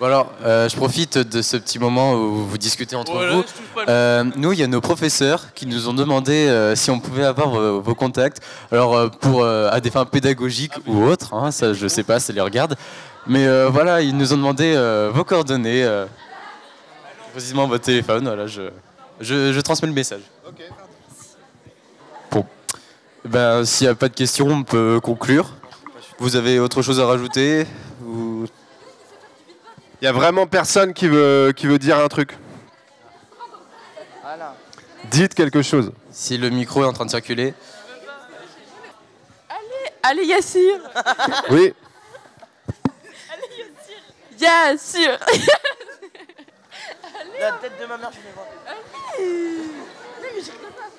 Bon 0.00 0.06
alors, 0.06 0.32
euh, 0.44 0.68
je 0.68 0.76
profite 0.76 1.18
de 1.18 1.42
ce 1.42 1.56
petit 1.56 1.80
moment 1.80 2.14
où 2.14 2.46
vous 2.46 2.56
discutez 2.56 2.94
entre 2.94 3.14
Voilà, 3.14 3.32
vous. 3.32 3.44
Euh, 3.88 4.22
nous, 4.36 4.52
il 4.52 4.60
y 4.60 4.62
a 4.62 4.68
nos 4.68 4.80
professeurs 4.80 5.52
qui 5.54 5.66
nous 5.66 5.88
ont 5.88 5.92
demandé 5.92 6.46
euh, 6.46 6.76
si 6.76 6.92
on 6.92 7.00
pouvait 7.00 7.24
avoir 7.24 7.48
vos, 7.48 7.80
vos 7.80 7.94
contacts. 7.96 8.40
Alors, 8.70 8.94
euh, 8.94 9.08
pour 9.08 9.42
euh, 9.42 9.68
à 9.72 9.80
des 9.80 9.90
fins 9.90 10.04
pédagogiques 10.04 10.74
ou 10.86 11.02
autres, 11.02 11.34
hein, 11.34 11.50
ça 11.50 11.72
je 11.72 11.88
sais 11.88 12.04
pas, 12.04 12.20
ça 12.20 12.32
les 12.32 12.40
regarde. 12.40 12.76
Mais 13.26 13.48
euh, 13.48 13.68
voilà, 13.70 14.00
ils 14.00 14.16
nous 14.16 14.32
ont 14.32 14.36
demandé 14.36 14.72
euh, 14.76 15.10
vos 15.12 15.24
coordonnées, 15.24 15.82
euh, 15.82 16.06
précisément 17.32 17.66
votre 17.66 17.84
téléphone. 17.84 18.22
Voilà, 18.22 18.46
je, 18.46 18.70
je, 19.20 19.52
je 19.52 19.60
transmets 19.60 19.88
le 19.88 19.94
message. 19.94 20.22
Bon, 22.30 22.46
ben 23.24 23.64
s'il 23.64 23.88
n'y 23.88 23.90
a 23.90 23.96
pas 23.96 24.08
de 24.08 24.14
questions, 24.14 24.46
on 24.46 24.62
peut 24.62 25.00
conclure. 25.02 25.54
Vous 26.20 26.36
avez 26.36 26.60
autre 26.60 26.82
chose 26.82 27.00
à 27.00 27.06
rajouter 27.06 27.66
ou... 28.06 28.44
Il 30.00 30.04
y 30.04 30.08
a 30.08 30.12
vraiment 30.12 30.46
personne 30.46 30.94
qui 30.94 31.08
veut, 31.08 31.52
qui 31.56 31.66
veut 31.66 31.78
dire 31.78 31.98
un 31.98 32.08
truc. 32.08 32.36
Dites 35.10 35.34
quelque 35.34 35.62
chose. 35.62 35.92
Si 36.10 36.38
le 36.38 36.50
micro 36.50 36.84
est 36.84 36.86
en 36.86 36.92
train 36.92 37.04
de 37.04 37.10
circuler. 37.10 37.54
Allez, 40.02 40.24
Yassir 40.24 40.78
Oui. 41.50 41.74
Yassir 44.38 45.18
La 47.40 47.52
tête 47.52 47.72
de 47.80 47.86
ma 47.86 47.98
mère, 47.98 48.10
je 48.12 48.20
vais 48.20 48.32
voir. 48.34 48.46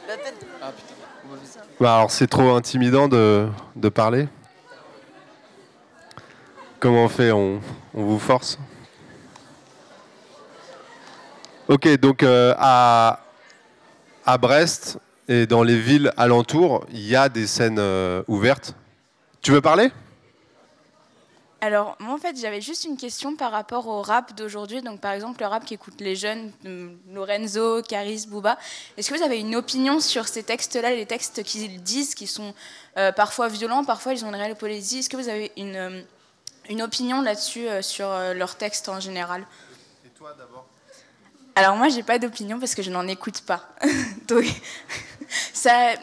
La 0.08 0.18
tête. 0.18 0.46
Ah 0.62 0.72
putain. 0.72 0.96
Bah 1.80 1.96
alors 1.96 2.12
c'est 2.12 2.28
trop 2.28 2.56
intimidant 2.56 3.08
de, 3.08 3.48
de 3.76 3.90
parler. 3.90 4.28
Comment 6.80 7.06
on 7.06 7.10
fait? 7.10 7.32
On, 7.32 7.62
on 7.94 8.04
vous 8.04 8.20
force? 8.20 8.58
Ok, 11.70 11.88
donc 12.00 12.24
euh, 12.24 12.56
à, 12.58 13.20
à 14.26 14.40
Brest 14.40 14.98
et 15.28 15.46
dans 15.46 15.62
les 15.62 15.80
villes 15.80 16.12
alentours, 16.18 16.84
il 16.90 17.08
y 17.08 17.16
a 17.16 17.30
des 17.30 17.46
scènes 17.46 17.78
euh, 17.78 18.24
ouvertes. 18.28 18.74
Tu 19.40 19.52
veux 19.52 19.62
parler? 19.62 19.92
Alors, 21.62 21.96
moi, 22.00 22.16
en 22.16 22.18
fait, 22.18 22.36
j'avais 22.42 22.60
juste 22.60 22.86
une 22.86 22.98
question 22.98 23.36
par 23.36 23.52
rapport 23.52 23.86
au 23.88 24.02
rap 24.02 24.36
d'aujourd'hui. 24.36 24.82
Donc, 24.82 25.00
par 25.00 25.12
exemple, 25.12 25.42
le 25.42 25.46
rap 25.46 25.64
qu'écoutent 25.64 26.02
les 26.02 26.16
jeunes, 26.16 26.52
hum, 26.66 26.98
Lorenzo, 27.14 27.84
Caris, 27.84 28.26
Booba. 28.28 28.58
Est-ce 28.98 29.12
que 29.12 29.16
vous 29.16 29.24
avez 29.24 29.40
une 29.40 29.56
opinion 29.56 30.00
sur 30.00 30.28
ces 30.28 30.42
textes-là, 30.42 30.96
les 30.96 31.06
textes 31.06 31.44
qu'ils 31.44 31.84
disent, 31.84 32.16
qui 32.16 32.26
sont 32.26 32.56
euh, 32.98 33.12
parfois 33.12 33.48
violents, 33.48 33.84
parfois 33.86 34.14
ils 34.14 34.26
ont 34.26 34.30
une 34.30 34.36
réelle 34.36 34.56
poésie? 34.56 35.00
Est-ce 35.00 35.10
que 35.10 35.18
vous 35.18 35.30
avez 35.30 35.52
une, 35.56 35.76
euh, 35.76 36.02
une 36.68 36.82
opinion 36.82 37.22
là-dessus, 37.22 37.70
euh, 37.70 37.84
sur 37.84 38.10
euh, 38.10 38.34
leurs 38.34 38.56
textes 38.56 38.90
en 38.90 39.00
général? 39.00 39.46
Et 40.04 40.10
toi 40.18 40.34
d'abord? 40.36 40.66
Alors, 41.60 41.76
moi, 41.76 41.90
j'ai 41.90 42.04
pas 42.04 42.20
d'opinion 42.20 42.58
parce 42.58 42.74
que 42.74 42.82
je 42.82 42.90
n'en 42.90 43.06
écoute 43.06 43.42
pas. 43.42 43.68
Donc, 44.28 44.46
ça. 45.54 45.94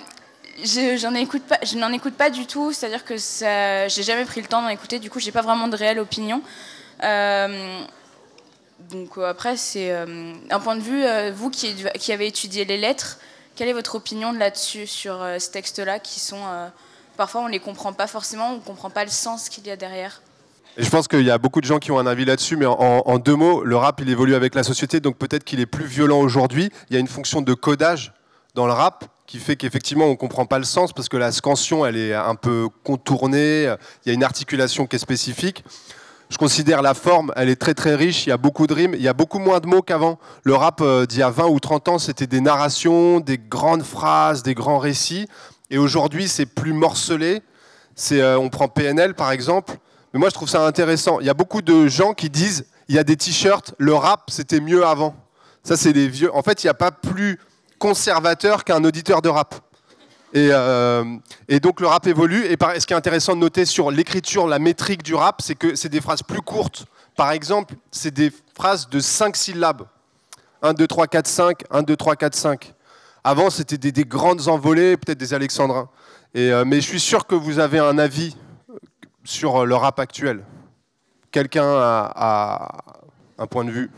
Je, 0.62 0.96
j'en 0.96 1.14
écoute 1.14 1.42
pas, 1.42 1.58
je 1.62 1.76
n'en 1.76 1.92
écoute 1.92 2.14
pas 2.14 2.30
du 2.30 2.46
tout, 2.46 2.72
c'est-à-dire 2.72 3.04
que 3.04 3.18
ça, 3.18 3.88
j'ai 3.88 4.02
jamais 4.02 4.24
pris 4.24 4.40
le 4.40 4.46
temps 4.46 4.62
d'en 4.62 4.70
écouter, 4.70 4.98
du 4.98 5.10
coup 5.10 5.20
j'ai 5.20 5.30
pas 5.30 5.42
vraiment 5.42 5.68
de 5.68 5.76
réelle 5.76 5.98
opinion. 5.98 6.40
Euh, 7.02 7.82
donc 8.90 9.18
euh, 9.18 9.28
après 9.28 9.58
c'est 9.58 9.92
euh, 9.92 10.32
un 10.48 10.60
point 10.60 10.76
de 10.76 10.80
vue, 10.80 11.04
vous 11.32 11.50
qui, 11.50 11.74
qui 11.98 12.10
avez 12.10 12.26
étudié 12.26 12.64
les 12.64 12.78
lettres, 12.78 13.18
quelle 13.54 13.68
est 13.68 13.74
votre 13.74 13.96
opinion 13.96 14.32
là-dessus 14.32 14.86
sur 14.86 15.22
ces 15.38 15.50
textes-là 15.50 15.98
qui 15.98 16.20
sont 16.20 16.40
parfois 17.18 17.42
on 17.42 17.48
les 17.48 17.60
comprend 17.60 17.92
pas 17.92 18.06
forcément, 18.06 18.52
on 18.52 18.60
comprend 18.60 18.88
pas 18.88 19.04
le 19.04 19.10
sens 19.10 19.50
qu'il 19.50 19.66
y 19.66 19.70
a 19.70 19.76
derrière? 19.76 20.22
Et 20.78 20.82
je 20.82 20.90
pense 20.90 21.08
qu'il 21.08 21.22
y 21.22 21.30
a 21.30 21.38
beaucoup 21.38 21.62
de 21.62 21.66
gens 21.66 21.78
qui 21.78 21.90
ont 21.90 21.98
un 21.98 22.06
avis 22.06 22.26
là-dessus, 22.26 22.56
mais 22.56 22.66
en, 22.66 23.18
deux 23.18 23.34
mots, 23.34 23.64
le 23.64 23.76
rap, 23.76 24.00
il 24.02 24.10
évolue 24.10 24.34
avec 24.34 24.54
la 24.54 24.62
société, 24.62 25.00
donc 25.00 25.16
peut-être 25.16 25.42
qu'il 25.42 25.58
est 25.60 25.66
plus 25.66 25.86
violent 25.86 26.20
aujourd'hui. 26.20 26.70
Il 26.90 26.94
y 26.94 26.96
a 26.98 27.00
une 27.00 27.08
fonction 27.08 27.40
de 27.40 27.54
codage 27.54 28.12
dans 28.54 28.66
le 28.66 28.72
rap 28.72 29.06
qui 29.26 29.38
fait 29.38 29.56
qu'effectivement, 29.56 30.04
on 30.04 30.10
ne 30.10 30.16
comprend 30.16 30.44
pas 30.44 30.58
le 30.58 30.64
sens 30.64 30.92
parce 30.92 31.08
que 31.08 31.16
la 31.16 31.32
scansion, 31.32 31.86
elle 31.86 31.96
est 31.96 32.14
un 32.14 32.34
peu 32.34 32.68
contournée, 32.84 33.74
il 34.04 34.08
y 34.08 34.10
a 34.10 34.12
une 34.12 34.22
articulation 34.22 34.86
qui 34.86 34.96
est 34.96 34.98
spécifique. 34.98 35.64
Je 36.28 36.36
considère 36.36 36.82
la 36.82 36.92
forme, 36.92 37.32
elle 37.36 37.48
est 37.48 37.56
très 37.56 37.72
très 37.72 37.94
riche, 37.94 38.26
il 38.26 38.30
y 38.30 38.32
a 38.32 38.36
beaucoup 38.36 38.66
de 38.66 38.74
rimes, 38.74 38.94
il 38.94 39.02
y 39.02 39.08
a 39.08 39.14
beaucoup 39.14 39.38
moins 39.38 39.60
de 39.60 39.66
mots 39.66 39.82
qu'avant. 39.82 40.18
Le 40.42 40.54
rap 40.54 40.80
euh, 40.82 41.06
d'il 41.06 41.20
y 41.20 41.22
a 41.22 41.30
20 41.30 41.46
ou 41.46 41.58
30 41.58 41.88
ans, 41.88 41.98
c'était 41.98 42.26
des 42.26 42.40
narrations, 42.40 43.20
des 43.20 43.38
grandes 43.38 43.84
phrases, 43.84 44.42
des 44.42 44.54
grands 44.54 44.78
récits. 44.78 45.26
Et 45.70 45.78
aujourd'hui, 45.78 46.28
c'est 46.28 46.46
plus 46.46 46.72
morcelé. 46.72 47.42
Euh, 48.12 48.36
on 48.36 48.50
prend 48.50 48.68
PNL 48.68 49.14
par 49.14 49.30
exemple. 49.30 49.78
Mais 50.16 50.20
moi, 50.20 50.30
je 50.30 50.34
trouve 50.34 50.48
ça 50.48 50.64
intéressant. 50.66 51.20
Il 51.20 51.26
y 51.26 51.28
a 51.28 51.34
beaucoup 51.34 51.60
de 51.60 51.88
gens 51.88 52.14
qui 52.14 52.30
disent, 52.30 52.64
il 52.88 52.94
y 52.94 52.98
a 52.98 53.04
des 53.04 53.18
t-shirts, 53.18 53.74
le 53.76 53.92
rap, 53.92 54.30
c'était 54.30 54.60
mieux 54.60 54.82
avant. 54.82 55.14
Ça, 55.62 55.76
c'est 55.76 55.92
des 55.92 56.08
vieux. 56.08 56.34
En 56.34 56.40
fait, 56.40 56.64
il 56.64 56.68
n'y 56.68 56.70
a 56.70 56.74
pas 56.74 56.90
plus 56.90 57.38
conservateur 57.78 58.64
qu'un 58.64 58.82
auditeur 58.82 59.20
de 59.20 59.28
rap. 59.28 59.56
Et, 60.32 60.48
euh, 60.52 61.04
donc 61.60 61.82
le 61.82 61.86
rap 61.86 62.06
évolue. 62.06 62.46
Et 62.46 62.56
ce 62.78 62.86
qui 62.86 62.94
est 62.94 62.96
intéressant 62.96 63.34
de 63.34 63.40
noter 63.40 63.66
sur 63.66 63.90
l'écriture, 63.90 64.46
la 64.46 64.58
métrique 64.58 65.02
du 65.02 65.14
rap, 65.14 65.42
c'est 65.42 65.54
que 65.54 65.74
c'est 65.74 65.90
des 65.90 66.00
phrases 66.00 66.22
plus 66.22 66.40
courtes. 66.40 66.86
Par 67.14 67.32
exemple, 67.32 67.74
c'est 67.90 68.14
des 68.14 68.32
phrases 68.54 68.88
de 68.88 69.00
5 69.00 69.36
syllabes. 69.36 69.82
1, 70.62 70.72
2, 70.72 70.86
3, 70.86 71.08
4, 71.08 71.26
5, 71.26 71.58
1, 71.70 71.82
2, 71.82 71.94
3, 71.94 72.16
4, 72.16 72.34
5. 72.34 72.72
Avant, 73.22 73.50
c'était 73.50 73.76
des, 73.76 73.92
des, 73.92 74.06
grandes 74.06 74.48
envolées, 74.48 74.96
peut-être 74.96 75.18
des 75.18 75.34
alexandrins. 75.34 75.90
Euh, 76.38 76.64
mais 76.66 76.76
je 76.76 76.86
suis 76.86 77.00
sûr 77.00 77.26
que 77.26 77.34
vous 77.34 77.58
avez 77.58 77.80
un 77.80 77.98
avis 77.98 78.34
sur 79.26 79.66
le 79.66 79.74
rap 79.74 80.00
actuel. 80.00 80.42
Quelqu'un 81.30 81.66
a, 81.66 82.82
un 83.38 83.46
point 83.46 83.64
de 83.64 83.70
vue 83.70 83.90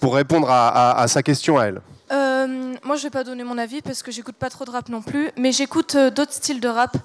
pour 0.00 0.14
répondre 0.14 0.48
à, 0.50 1.06
sa 1.08 1.22
question 1.22 1.58
à 1.58 1.64
elle. 1.64 1.80
Euh, 2.12 2.74
moi, 2.84 2.96
je 2.96 3.02
vais 3.02 3.10
pas 3.10 3.24
donner 3.24 3.42
mon 3.42 3.58
avis 3.58 3.82
parce 3.82 4.02
que 4.02 4.12
j'écoute 4.12 4.36
pas 4.36 4.50
trop 4.50 4.64
de 4.64 4.70
rap 4.70 4.88
non 4.88 5.02
plus, 5.02 5.30
mais 5.36 5.50
j'écoute 5.50 5.94
euh, 5.96 6.10
d'autres 6.10 6.32
styles 6.32 6.60
de 6.60 6.68
rap. 6.68 6.96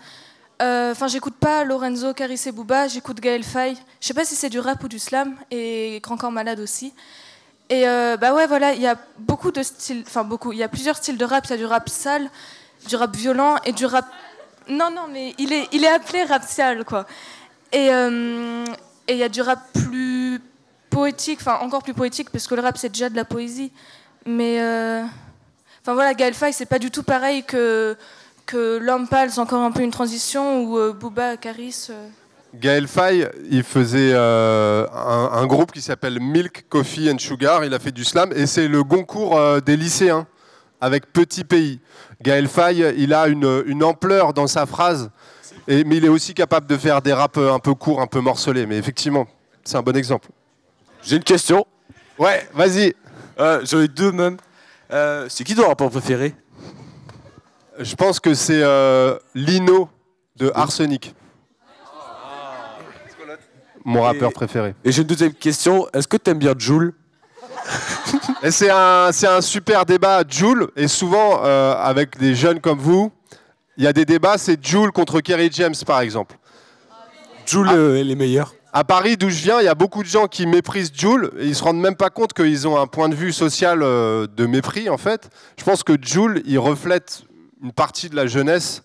Enfin, 0.61 1.05
euh, 1.05 1.09
j'écoute 1.09 1.34
pas 1.39 1.63
Lorenzo, 1.63 2.13
Caris 2.13 2.43
et 2.45 2.51
Booba, 2.51 2.88
j'écoute 2.88 3.19
Gaël 3.19 3.43
Faye. 3.43 3.76
Je 3.99 4.07
sais 4.07 4.13
pas 4.13 4.26
si 4.26 4.36
c'est 4.36 4.49
du 4.49 4.59
rap 4.59 4.84
ou 4.84 4.88
du 4.88 4.99
slam, 4.99 5.34
et 5.49 5.99
Grand 6.03 6.17
Corps 6.17 6.32
Malade 6.32 6.59
aussi. 6.59 6.93
Et 7.72 7.88
euh, 7.88 8.15
bah 8.15 8.34
ouais, 8.36 8.45
voilà, 8.45 8.74
il 8.74 8.82
y 8.82 8.86
a 8.86 8.95
beaucoup 9.17 9.51
de 9.51 9.63
styles, 9.63 10.03
enfin 10.05 10.24
beaucoup, 10.24 10.51
il 10.51 10.59
y 10.59 10.63
a 10.63 10.67
plusieurs 10.67 10.97
styles 10.97 11.17
de 11.17 11.26
rap. 11.26 11.45
Il 11.47 11.51
y 11.51 11.53
a 11.53 11.57
du 11.57 11.65
rap 11.65 11.89
sale, 11.89 12.30
du 12.88 12.95
rap 12.95 13.15
violent 13.15 13.55
et 13.65 13.72
du 13.72 13.88
rap. 13.88 14.05
Non, 14.70 14.89
non, 14.91 15.07
mais 15.12 15.34
il 15.38 15.53
est, 15.53 15.88
appelé 15.88 16.24
rap 16.24 16.43
sale, 16.43 16.86
quoi. 16.86 17.05
Et 17.72 17.88
il 17.88 19.18
y 19.18 19.24
a 19.24 19.30
du 19.30 19.41
rap 19.41 19.59
plus 19.74 20.41
poétique, 20.89 21.39
enfin 21.41 21.57
encore 21.62 21.82
plus 21.84 21.93
poétique, 21.93 22.30
parce 22.30 22.47
que 22.47 22.55
le 22.55 22.62
rap 22.62 22.78
c'est 22.78 22.89
déjà 22.89 23.09
de 23.09 23.16
la 23.16 23.26
poésie. 23.26 23.72
Mais 24.26 24.62
euh... 24.62 25.03
enfin 25.82 25.93
voilà, 25.93 26.14
Gaël 26.14 26.34
Faye, 26.34 26.53
c'est 26.53 26.66
pas 26.66 26.80
du 26.80 26.91
tout 26.91 27.03
pareil 27.03 27.43
que 27.43 27.97
que 28.45 28.78
l'homme 28.78 29.07
pâle, 29.07 29.30
encore 29.38 29.62
un 29.62 29.72
peu 29.72 29.82
une 29.82 29.91
transition 29.91 30.64
ou 30.64 30.78
euh, 30.78 30.93
Booba, 30.93 31.38
Caris. 31.38 31.88
Euh... 31.89 32.07
Gaël 32.53 32.88
Faye, 32.88 33.30
il 33.49 33.64
faisait 33.64 34.12
euh, 34.14 34.86
un, 34.91 35.45
groupe 35.47 35.72
qui 35.72 35.82
s'appelle 35.82 36.20
Milk, 36.20 36.66
Coffee 36.68 37.09
and 37.09 37.20
Sugar. 37.20 37.64
Il 37.64 37.74
a 37.74 37.80
fait 37.80 37.93
du 37.93 38.03
slam 38.03 38.34
et 38.36 38.45
c'est 38.45 38.68
le 38.68 38.84
Goncourt 38.84 39.38
euh, 39.38 39.62
des 39.62 39.78
lycéens 39.78 40.28
avec 40.82 41.14
Petit 41.14 41.45
Pays. 41.45 41.80
Gaël 42.22 42.47
Faye, 42.47 42.93
il 42.97 43.13
a 43.13 43.28
une, 43.28 43.63
une 43.65 43.84
ampleur 43.84 44.34
dans 44.34 44.47
sa 44.47 44.65
phrase, 44.65 45.09
et, 45.67 45.84
mais 45.84 45.97
il 45.97 46.05
est 46.05 46.09
aussi 46.09 46.34
capable 46.34 46.67
de 46.67 46.78
faire 46.78 47.01
des 47.01 47.13
raps 47.13 47.38
un 47.38 47.59
peu 47.59 47.74
courts, 47.74 48.01
un 48.01 48.07
peu 48.07 48.19
morcelés. 48.19 48.65
Mais 48.65 48.78
effectivement, 48.78 49.28
c'est 49.63 49.78
un 49.78 49.82
bon 49.82 49.95
exemple. 49.95 50.30
J'ai 51.03 51.15
une 51.15 51.24
question. 51.24 51.65
Ouais, 52.17 52.47
vas-y. 52.53 52.93
Euh, 53.39 53.61
J'en 53.65 53.82
ai 53.82 53.88
deux 53.88 54.11
même. 54.11 54.38
Euh, 54.91 55.26
c'est 55.30 55.43
qui 55.43 55.55
ton 55.55 55.67
rapport 55.67 55.89
préféré? 55.89 56.36
Je 57.80 57.95
pense 57.95 58.19
que 58.19 58.34
c'est 58.34 58.61
euh, 58.61 59.17
Lino 59.34 59.89
de 60.36 60.51
Arsenic. 60.53 61.15
Mon 63.84 64.01
rappeur 64.03 64.32
préféré. 64.32 64.76
Et 64.84 64.91
j'ai 64.91 65.01
une 65.01 65.07
deuxième 65.07 65.34
question. 65.34 65.88
Est-ce 65.93 66.07
que 66.07 66.17
t'aimes 66.17 66.38
bien 66.38 66.53
Joule? 66.55 66.93
C'est 68.49 68.70
un, 68.70 69.09
un, 69.09 69.41
super 69.41 69.86
débat, 69.86 70.24
Joule. 70.28 70.70
Et 70.76 70.88
souvent, 70.88 71.41
euh, 71.43 71.76
avec 71.78 72.18
des 72.18 72.36
jeunes 72.36 72.59
comme 72.59 72.80
vous, 72.80 73.12
il 73.78 73.84
y 73.84 73.88
a 73.88 73.93
des 73.93 74.05
débats, 74.05 74.38
c'est 74.38 74.64
Joule 74.66 74.91
contre 74.91 75.22
Kerry 75.22 75.49
James, 75.51 75.76
par 75.86 76.01
exemple. 76.01 76.36
Joule 77.45 77.70
ah. 77.70 77.99
est 77.99 78.03
les 78.03 78.16
meilleurs. 78.16 78.53
À 78.74 78.84
Paris, 78.84 79.18
d'où 79.18 79.30
je 79.30 79.43
viens, 79.43 79.59
il 79.59 79.66
y 79.66 79.70
a 79.70 79.76
beaucoup 79.76 80.01
de 80.01 80.07
gens 80.07 80.28
qui 80.28 80.47
méprisent 80.47 80.93
Joule 80.95 81.32
et 81.38 81.45
ils 81.45 81.55
se 81.55 81.64
rendent 81.64 81.82
même 81.82 81.95
pas 81.95 82.09
compte 82.09 82.34
qu'ils 82.34 82.68
ont 82.68 82.80
un 82.80 82.88
point 82.88 83.09
de 83.09 83.16
vue 83.16 83.34
social 83.34 83.82
euh, 83.84 84.28
de 84.28 84.45
mépris, 84.45 84.89
en 84.89 84.97
fait. 84.97 85.30
Je 85.59 85.64
pense 85.64 85.84
que 85.84 85.93
Joule, 86.01 86.41
il 86.45 86.57
reflète 86.57 87.24
une 87.62 87.74
partie 87.74 88.09
de 88.09 88.16
la 88.16 88.28
jeunesse 88.28 88.84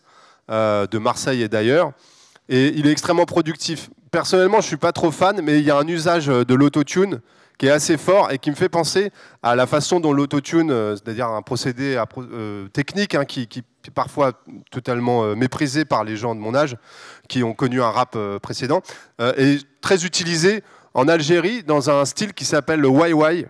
euh, 0.51 0.87
de 0.87 0.99
Marseille 0.99 1.43
et 1.43 1.49
d'ailleurs. 1.49 1.93
Et 2.49 2.69
il 2.77 2.87
est 2.87 2.93
extrêmement 2.93 3.27
productif. 3.27 3.91
Personnellement, 4.11 4.61
je 4.61 4.67
suis 4.67 4.77
pas 4.77 4.93
trop 4.93 5.11
fan, 5.11 5.41
mais 5.43 5.61
il 5.61 5.65
y 5.65 5.71
a 5.71 5.77
un 5.77 5.87
usage 5.87 6.27
de 6.27 6.55
l'autotune 6.55 7.21
qui 7.59 7.67
est 7.67 7.71
assez 7.71 7.97
fort 7.97 8.31
et 8.31 8.39
qui 8.39 8.51
me 8.51 8.55
fait 8.55 8.69
penser 8.69 9.11
à 9.43 9.57
la 9.57 9.67
façon 9.67 10.01
dont 10.01 10.13
l'autotune, 10.13 10.71
euh, 10.71 10.95
c'est-à-dire 10.95 11.29
un 11.29 11.43
procédé 11.43 12.01
euh, 12.19 12.69
technique 12.69 13.15
hein, 13.15 13.25
qui, 13.25 13.47
qui, 13.47 13.61
est 13.61 13.91
parfois 13.91 14.33
totalement 14.71 15.25
euh, 15.25 15.35
méprisé 15.35 15.85
par 15.85 16.05
les 16.05 16.17
gens 16.17 16.35
de 16.35 16.41
mon 16.41 16.55
âge, 16.55 16.77
qui 17.29 17.43
ont 17.43 17.55
connu 17.55 17.83
un 17.83 17.91
rap 17.91 18.15
euh, 18.17 18.39
précédent, 18.39 18.83
euh, 19.21 19.33
est 19.37 19.65
très 19.81 20.05
utilisé 20.05 20.63
en 20.95 21.09
Algérie 21.09 21.63
dans 21.63 21.91
un 21.91 22.05
style 22.05 22.35
qui 22.35 22.45
s'appelle 22.45 22.81
le 22.81 22.89
YY, 22.89 23.47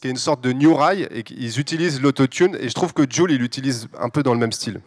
qui 0.00 0.08
est 0.08 0.10
une 0.10 0.16
sorte 0.16 0.42
de 0.42 0.52
new 0.52 0.74
rai, 0.74 1.02
et 1.02 1.24
ils 1.30 1.58
utilisent 1.58 2.00
l'autotune, 2.00 2.56
et 2.60 2.68
je 2.68 2.74
trouve 2.74 2.92
que 2.92 3.02
Jules, 3.08 3.30
il 3.30 3.38
l'utilise 3.38 3.88
un 3.98 4.08
peu 4.08 4.22
dans 4.22 4.34
le 4.34 4.40
même 4.40 4.52
style. 4.52 4.80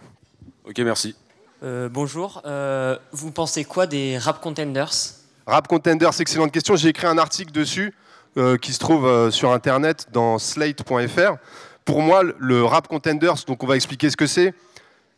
Ok, 0.67 0.77
merci. 0.79 1.15
bonjour, 1.61 2.41
vous 3.11 3.31
pensez 3.31 3.63
quoi 3.63 3.87
des 3.87 4.17
rap 4.17 4.41
contenders? 4.41 4.89
Rap 5.45 5.67
contenders, 5.67 6.19
excellente 6.19 6.51
question. 6.51 6.75
J'ai 6.75 6.89
écrit 6.89 7.07
un 7.07 7.17
article 7.17 7.51
dessus. 7.51 7.93
Euh, 8.39 8.55
qui 8.55 8.71
se 8.71 8.79
trouve 8.79 9.05
euh, 9.05 9.31
sur 9.31 9.51
internet 9.51 10.07
dans 10.13 10.39
slate.fr. 10.39 11.33
Pour 11.83 12.01
moi, 12.01 12.23
le 12.37 12.63
rap 12.63 12.87
contenders, 12.87 13.33
donc 13.45 13.63
on 13.63 13.67
va 13.67 13.75
expliquer 13.75 14.09
ce 14.09 14.15
que 14.15 14.27
c'est, 14.27 14.53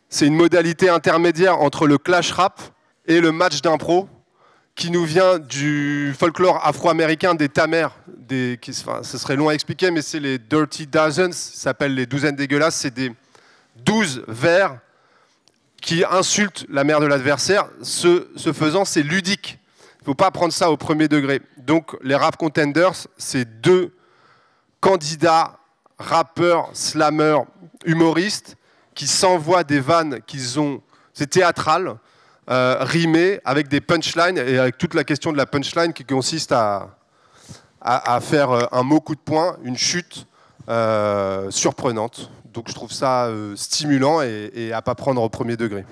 c'est 0.10 0.26
une 0.26 0.34
modalité 0.34 0.90
intermédiaire 0.90 1.62
entre 1.62 1.86
le 1.86 2.00
clash 2.00 2.32
rap 2.32 2.60
et 3.06 3.22
le 3.22 3.32
match 3.32 3.62
d'impro 3.62 4.10
qui 4.74 4.90
nous 4.90 5.06
vient 5.06 5.38
du 5.38 6.16
folklore 6.18 6.66
afro-américain 6.66 7.36
des 7.36 7.48
tamers. 7.48 7.96
Ce 8.28 9.18
serait 9.20 9.36
long 9.36 9.50
à 9.50 9.54
expliquer, 9.54 9.92
mais 9.92 10.02
c'est 10.02 10.20
les 10.20 10.40
Dirty 10.40 10.88
Dozens, 10.88 11.36
ça 11.36 11.62
s'appelle 11.62 11.94
les 11.94 12.08
douzaines 12.08 12.36
dégueulasses. 12.36 12.78
C'est 12.78 12.94
des 12.94 13.12
douze 13.86 14.24
vers 14.28 14.80
qui 15.80 16.04
insultent 16.10 16.66
la 16.70 16.84
mère 16.84 17.00
de 17.00 17.06
l'adversaire. 17.06 17.68
Ce, 17.84 18.30
ce 18.36 18.52
faisant, 18.52 18.84
c'est 18.84 19.04
ludique. 19.04 19.60
Il 19.98 20.02
ne 20.02 20.06
faut 20.06 20.16
pas 20.16 20.32
prendre 20.32 20.54
ça 20.54 20.72
au 20.72 20.78
premier 20.78 21.08
degré. 21.08 21.42
Donc 21.66 21.96
les 22.02 22.16
rap 22.16 22.38
contenders, 22.38 22.94
c'est 23.18 23.62
deux 23.62 23.96
candidats, 24.80 25.60
rappeurs, 26.00 26.70
slammeurs, 26.74 27.46
humoristes, 27.86 28.58
qui 28.96 29.08
s'envoient 29.08 29.64
des 29.64 29.80
vannes 29.80 30.20
qu'ils 30.28 30.60
ont, 30.60 30.82
c'est 31.14 31.30
théâtral, 31.30 31.98
euh, 32.50 32.86
avec 33.46 33.68
des 33.68 33.82
punchlines, 33.82 34.38
et 34.38 34.58
avec 34.58 34.78
toute 34.78 34.94
la 34.94 35.04
question 35.04 35.32
de 35.32 35.38
la 35.38 35.46
punchline 35.46 35.94
qui 35.94 36.04
consiste 36.04 36.52
à, 36.52 36.98
à, 37.80 38.20
faire 38.20 38.74
un 38.74 38.84
mot 38.84 39.00
coup 39.00 39.16
de 39.16 39.22
poing, 39.22 39.58
une 39.64 39.78
chute 39.78 40.28
euh, 40.68 41.50
surprenante. 41.52 42.32
Donc 42.54 42.68
je 42.68 42.74
trouve 42.74 42.92
ça 42.92 43.28
euh, 43.28 43.56
stimulant 43.56 44.22
et, 44.22 44.52
et 44.54 44.74
à 44.74 44.82
pas 44.82 44.96
prendre 44.96 45.22
au 45.22 45.30
premier 45.30 45.56
degré. 45.56 45.86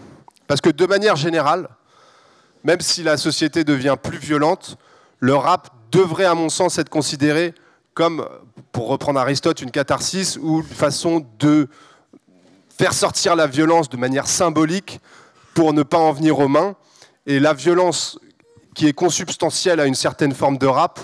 Parce 0.48 0.62
que 0.62 0.70
de 0.70 0.86
manière 0.86 1.16
générale, 1.16 1.70
même 2.64 2.82
si 2.82 3.04
la 3.04 3.18
société 3.18 3.64
devient 3.64 3.96
plus 4.02 4.18
violente, 4.18 4.78
le 5.20 5.36
rap 5.36 5.70
devrait, 5.92 6.26
à 6.26 6.36
mon 6.36 6.50
sens, 6.50 6.78
être 6.78 6.90
considéré 6.90 7.54
comme, 7.94 8.28
pour 8.72 8.88
reprendre 8.88 9.20
Aristote, 9.20 9.62
une 9.62 9.72
catharsis 9.72 10.38
ou 10.42 10.60
une 10.60 10.64
façon 10.64 11.26
de 11.40 11.68
faire 12.78 12.94
sortir 12.94 13.36
la 13.36 13.48
violence 13.48 13.90
de 13.90 13.98
manière 13.98 14.28
symbolique 14.28 15.00
pour 15.54 15.74
ne 15.74 15.84
pas 15.84 15.98
en 15.98 16.14
venir 16.14 16.40
aux 16.40 16.48
mains. 16.48 16.76
Et 17.26 17.40
la 17.40 17.54
violence 17.54 18.20
qui 18.74 18.88
est 18.88 18.94
consubstantielle 18.94 19.80
à 19.80 19.86
une 19.86 19.96
certaine 19.96 20.34
forme 20.34 20.58
de 20.58 20.68
rap 20.68 21.00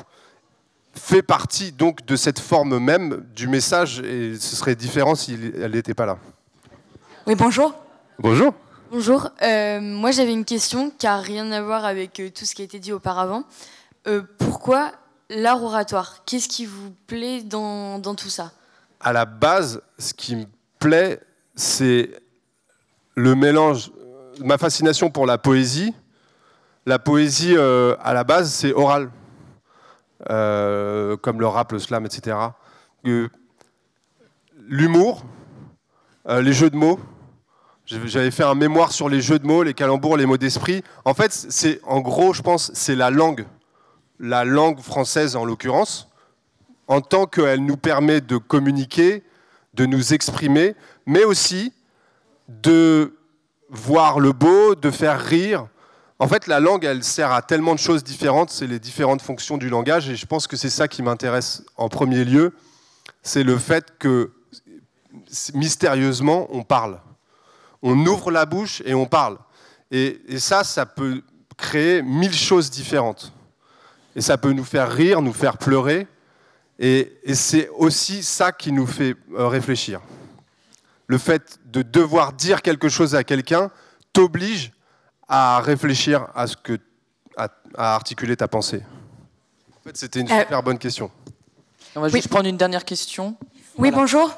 fait 0.93 1.21
partie 1.21 1.73
donc 1.73 2.05
de 2.05 2.15
cette 2.15 2.39
forme 2.39 2.79
même 2.79 3.25
du 3.35 3.47
message 3.47 3.99
et 3.99 4.35
ce 4.39 4.55
serait 4.55 4.75
différent 4.75 5.15
si 5.15 5.37
elle 5.61 5.71
n'était 5.71 5.93
pas 5.93 6.05
là. 6.05 6.17
Oui, 7.27 7.35
bonjour. 7.35 7.73
Bonjour. 8.17 8.53
Bonjour, 8.91 9.29
euh, 9.41 9.81
moi 9.81 10.11
j'avais 10.11 10.31
une 10.31 10.45
question 10.45 10.91
qui 10.97 11.05
n'a 11.05 11.17
rien 11.17 11.51
à 11.51 11.61
voir 11.61 11.83
avec 11.83 12.19
euh, 12.19 12.29
tout 12.29 12.45
ce 12.45 12.55
qui 12.55 12.61
a 12.61 12.65
été 12.65 12.79
dit 12.79 12.93
auparavant. 12.93 13.43
Euh, 14.07 14.21
pourquoi 14.37 14.91
l'art 15.29 15.63
oratoire? 15.63 16.23
Qu'est-ce 16.25 16.47
qui 16.47 16.65
vous 16.65 16.91
plaît 17.07 17.41
dans, 17.41 17.99
tout 18.15 18.29
ça? 18.29 18.51
À 18.99 19.13
la 19.13 19.25
base, 19.25 19.81
ce 19.97 20.13
qui 20.13 20.35
me 20.35 20.45
plaît, 20.79 21.19
c'est 21.55 22.11
le 23.15 23.35
mélange, 23.35 23.91
ma 24.39 24.57
fascination 24.57 25.09
pour 25.09 25.25
la 25.25 25.37
poésie, 25.37 25.93
la 26.85 26.99
poésie, 26.99 27.55
euh, 27.55 27.95
à 28.01 28.13
la 28.13 28.23
base, 28.23 28.51
c'est 28.51 28.73
oral. 28.73 29.09
Euh, 30.29 31.17
comme 31.17 31.39
le 31.39 31.47
rap, 31.47 31.71
le 31.71 31.79
slam, 31.79 32.05
etc. 32.05 32.37
L'humour, 34.67 35.23
euh, 36.27 36.41
les 36.41 36.53
jeux 36.53 36.69
de 36.69 36.77
mots. 36.77 36.99
J'avais 37.85 38.07
j'avais 38.07 38.31
fait 38.31 38.43
un 38.43 38.55
mémoire 38.55 38.91
sur 38.91 39.09
les 39.09 39.21
jeux 39.21 39.37
de 39.37 39.45
mots, 39.45 39.61
les 39.61 39.75
calembours, 39.75 40.17
les 40.17 40.25
mots 40.25 40.37
d'esprit. 40.37 40.83
En 41.03 41.13
fait, 41.13 41.31
c'est 41.31 41.79
en 41.83 41.99
gros, 41.99 42.33
je 42.33 42.41
pense, 42.41 42.71
c'est 42.73 42.95
la 42.95 43.11
langue, 43.11 43.45
la 44.19 44.45
langue 44.45 44.79
française 44.79 45.35
en 45.35 45.45
l'occurrence, 45.45 46.09
en 46.87 47.01
tant 47.01 47.25
qu'elle 47.25 47.65
nous 47.65 47.77
permet 47.77 48.21
de 48.21 48.37
communiquer, 48.37 49.23
de 49.73 49.85
nous 49.85 50.13
exprimer, 50.13 50.75
mais 51.05 51.23
aussi 51.23 51.73
de 52.47 53.17
voir 53.69 54.19
le 54.19 54.31
beau, 54.31 54.75
de 54.75 54.91
faire 54.91 55.19
rire. 55.19 55.67
En 56.19 56.27
fait, 56.27 56.47
la 56.47 56.59
langue, 56.59 56.85
elle 56.85 57.03
sert 57.03 57.31
à 57.31 57.41
tellement 57.41 57.73
de 57.73 57.79
choses 57.79 58.03
différentes, 58.03 58.49
c'est 58.49 58.67
les 58.67 58.79
différentes 58.79 59.21
fonctions 59.21 59.57
du 59.57 59.69
langage, 59.69 60.09
et 60.09 60.15
je 60.15 60.25
pense 60.25 60.47
que 60.47 60.55
c'est 60.55 60.69
ça 60.69 60.87
qui 60.87 61.01
m'intéresse 61.01 61.63
en 61.75 61.89
premier 61.89 62.23
lieu, 62.23 62.53
c'est 63.21 63.43
le 63.43 63.57
fait 63.57 63.97
que 63.99 64.31
mystérieusement, 65.53 66.47
on 66.51 66.63
parle. 66.63 66.99
On 67.81 68.05
ouvre 68.05 68.31
la 68.31 68.45
bouche 68.45 68.81
et 68.85 68.93
on 68.93 69.05
parle. 69.05 69.37
Et, 69.91 70.19
ça, 70.39 70.63
ça 70.63 70.85
peut 70.85 71.21
créer 71.57 72.01
mille 72.01 72.33
choses 72.33 72.69
différentes. 72.69 73.31
Et 74.15 74.21
ça 74.21 74.37
peut 74.37 74.51
nous 74.51 74.63
faire 74.63 74.91
rire, 74.91 75.21
nous 75.21 75.33
faire 75.33 75.57
pleurer. 75.57 76.07
Et, 76.79 77.17
et 77.23 77.35
c'est 77.35 77.69
aussi 77.69 78.23
ça 78.23 78.51
qui 78.51 78.71
nous 78.71 78.87
fait 78.87 79.15
euh, 79.33 79.47
réfléchir. 79.47 80.01
Le 81.07 81.17
fait 81.17 81.59
de 81.65 81.81
devoir 81.81 82.33
dire 82.33 82.61
quelque 82.61 82.89
chose 82.89 83.15
à 83.15 83.23
quelqu'un 83.23 83.69
t'oblige 84.13 84.71
à 85.27 85.59
réfléchir 85.59 86.27
à 86.35 86.47
ce 86.47 86.55
que 86.57 86.79
à, 87.37 87.49
à 87.77 87.95
articuler 87.95 88.35
ta 88.37 88.47
pensée. 88.47 88.81
En 89.79 89.83
fait, 89.89 89.97
c'était 89.97 90.21
une 90.21 90.31
Euh, 90.31 90.39
super 90.41 90.63
bonne 90.63 90.77
question. 90.79 91.11
On 91.95 92.01
va 92.01 92.09
juste 92.09 92.27
prendre 92.29 92.47
une 92.47 92.57
dernière 92.57 92.85
question. 92.85 93.35
Oui, 93.77 93.89
Voilà. 93.89 93.97
bonjour. 93.97 94.37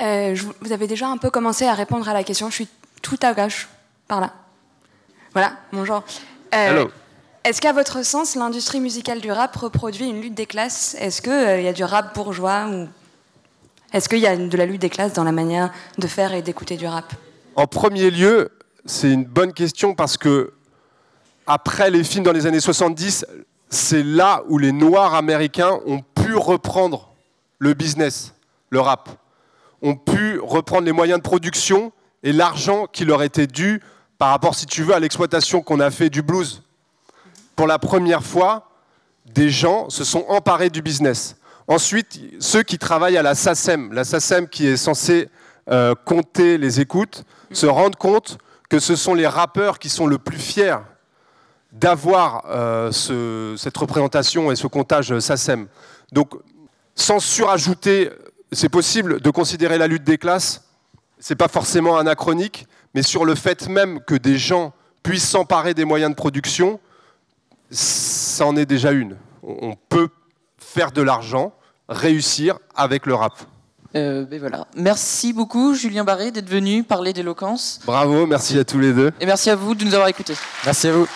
Euh, 0.00 0.34
je 0.34 0.44
vous 0.60 0.72
avez 0.72 0.86
déjà 0.86 1.08
un 1.08 1.18
peu 1.18 1.30
commencé 1.30 1.66
à 1.66 1.74
répondre 1.74 2.08
à 2.08 2.14
la 2.14 2.24
question. 2.24 2.48
Je 2.48 2.54
suis 2.54 2.68
tout 3.02 3.18
à 3.22 3.34
gauche, 3.34 3.68
par 4.08 4.20
là. 4.20 4.32
Voilà, 5.32 5.52
bonjour. 5.72 6.02
Euh, 6.54 6.70
Hello. 6.70 6.90
Est-ce 7.42 7.62
qu'à 7.62 7.72
votre 7.72 8.04
sens, 8.04 8.34
l'industrie 8.34 8.80
musicale 8.80 9.22
du 9.22 9.32
rap 9.32 9.56
reproduit 9.56 10.06
une 10.06 10.20
lutte 10.20 10.34
des 10.34 10.44
classes? 10.44 10.94
Est-ce 11.00 11.22
qu'il 11.22 11.64
y 11.64 11.68
a 11.68 11.72
du 11.72 11.84
rap 11.84 12.14
bourgeois 12.14 12.66
ou 12.68 12.86
est-ce 13.94 14.10
qu'il 14.10 14.18
y 14.18 14.26
a 14.26 14.36
de 14.36 14.56
la 14.58 14.66
lutte 14.66 14.82
des 14.82 14.90
classes 14.90 15.14
dans 15.14 15.24
la 15.24 15.32
manière 15.32 15.72
de 15.96 16.06
faire 16.06 16.34
et 16.34 16.42
d'écouter 16.42 16.76
du 16.76 16.86
rap? 16.86 17.14
En 17.56 17.66
premier 17.66 18.10
lieu, 18.10 18.50
c'est 18.84 19.10
une 19.10 19.24
bonne 19.24 19.54
question 19.54 19.94
parce 19.94 20.18
que 20.18 20.52
après 21.46 21.90
les 21.90 22.04
films 22.04 22.24
dans 22.24 22.32
les 22.32 22.46
années 22.46 22.60
70, 22.60 23.24
c'est 23.70 24.02
là 24.02 24.42
où 24.48 24.58
les 24.58 24.72
Noirs 24.72 25.14
américains 25.14 25.80
ont 25.86 26.02
pu 26.14 26.34
reprendre 26.34 27.08
le 27.58 27.72
business, 27.72 28.34
le 28.68 28.80
rap, 28.80 29.08
ont 29.80 29.96
pu 29.96 30.38
reprendre 30.40 30.84
les 30.84 30.92
moyens 30.92 31.18
de 31.18 31.22
production 31.22 31.90
et 32.22 32.32
l'argent 32.32 32.86
qui 32.86 33.06
leur 33.06 33.22
était 33.22 33.46
dû 33.46 33.80
par 34.18 34.28
rapport, 34.28 34.54
si 34.54 34.66
tu 34.66 34.82
veux, 34.82 34.94
à 34.94 35.00
l'exploitation 35.00 35.62
qu'on 35.62 35.80
a 35.80 35.90
fait 35.90 36.10
du 36.10 36.20
blues. 36.20 36.62
Pour 37.60 37.66
la 37.66 37.78
première 37.78 38.22
fois, 38.24 38.70
des 39.34 39.50
gens 39.50 39.90
se 39.90 40.02
sont 40.02 40.24
emparés 40.28 40.70
du 40.70 40.80
business. 40.80 41.36
Ensuite, 41.68 42.18
ceux 42.38 42.62
qui 42.62 42.78
travaillent 42.78 43.18
à 43.18 43.22
la 43.22 43.34
SACEM, 43.34 43.92
la 43.92 44.04
SACEM 44.04 44.48
qui 44.48 44.66
est 44.66 44.78
censée 44.78 45.28
euh, 45.70 45.94
compter 46.06 46.56
les 46.56 46.80
écoutes, 46.80 47.24
se 47.52 47.66
rendent 47.66 47.96
compte 47.96 48.38
que 48.70 48.78
ce 48.78 48.96
sont 48.96 49.12
les 49.12 49.26
rappeurs 49.26 49.78
qui 49.78 49.90
sont 49.90 50.06
le 50.06 50.16
plus 50.16 50.38
fiers 50.38 50.78
d'avoir 51.70 52.44
euh, 52.48 52.92
ce- 52.92 53.54
cette 53.58 53.76
représentation 53.76 54.50
et 54.50 54.56
ce 54.56 54.66
comptage 54.66 55.18
SACEM. 55.18 55.66
Donc, 56.12 56.30
sans 56.94 57.18
surajouter, 57.20 58.08
c'est 58.52 58.70
possible 58.70 59.20
de 59.20 59.28
considérer 59.30 59.76
la 59.76 59.86
lutte 59.86 60.04
des 60.04 60.16
classes, 60.16 60.62
c'est 61.18 61.36
pas 61.36 61.48
forcément 61.48 61.98
anachronique, 61.98 62.66
mais 62.94 63.02
sur 63.02 63.26
le 63.26 63.34
fait 63.34 63.68
même 63.68 64.00
que 64.00 64.14
des 64.14 64.38
gens 64.38 64.72
puissent 65.02 65.28
s'emparer 65.28 65.74
des 65.74 65.84
moyens 65.84 66.10
de 66.10 66.16
production, 66.16 66.80
ça 67.70 68.46
en 68.46 68.56
est 68.56 68.66
déjà 68.66 68.92
une. 68.92 69.16
On 69.42 69.70
on 69.70 69.74
peut 69.88 70.08
faire 70.58 70.92
de 70.92 71.02
l'argent, 71.02 71.52
réussir 71.88 72.58
avec 72.74 73.06
le 73.06 73.14
rap. 73.14 73.34
Euh, 73.96 74.24
ben 74.24 74.38
voilà. 74.38 74.66
Merci 74.76 75.32
beaucoup, 75.32 75.74
Julien 75.74 76.04
Barré, 76.04 76.30
d'être 76.30 76.48
venu 76.48 76.84
parler 76.84 77.12
d'éloquence. 77.12 77.80
Bravo, 77.84 78.26
merci 78.26 78.58
à 78.58 78.64
tous 78.64 78.78
les 78.78 78.92
deux. 78.92 79.10
Et 79.20 79.26
merci 79.26 79.50
à 79.50 79.56
vous 79.56 79.74
de 79.74 79.84
nous 79.84 79.94
avoir 79.94 80.08
écoutés. 80.08 80.34
Merci 80.64 80.88
à 80.88 80.92
vous. 80.92 81.08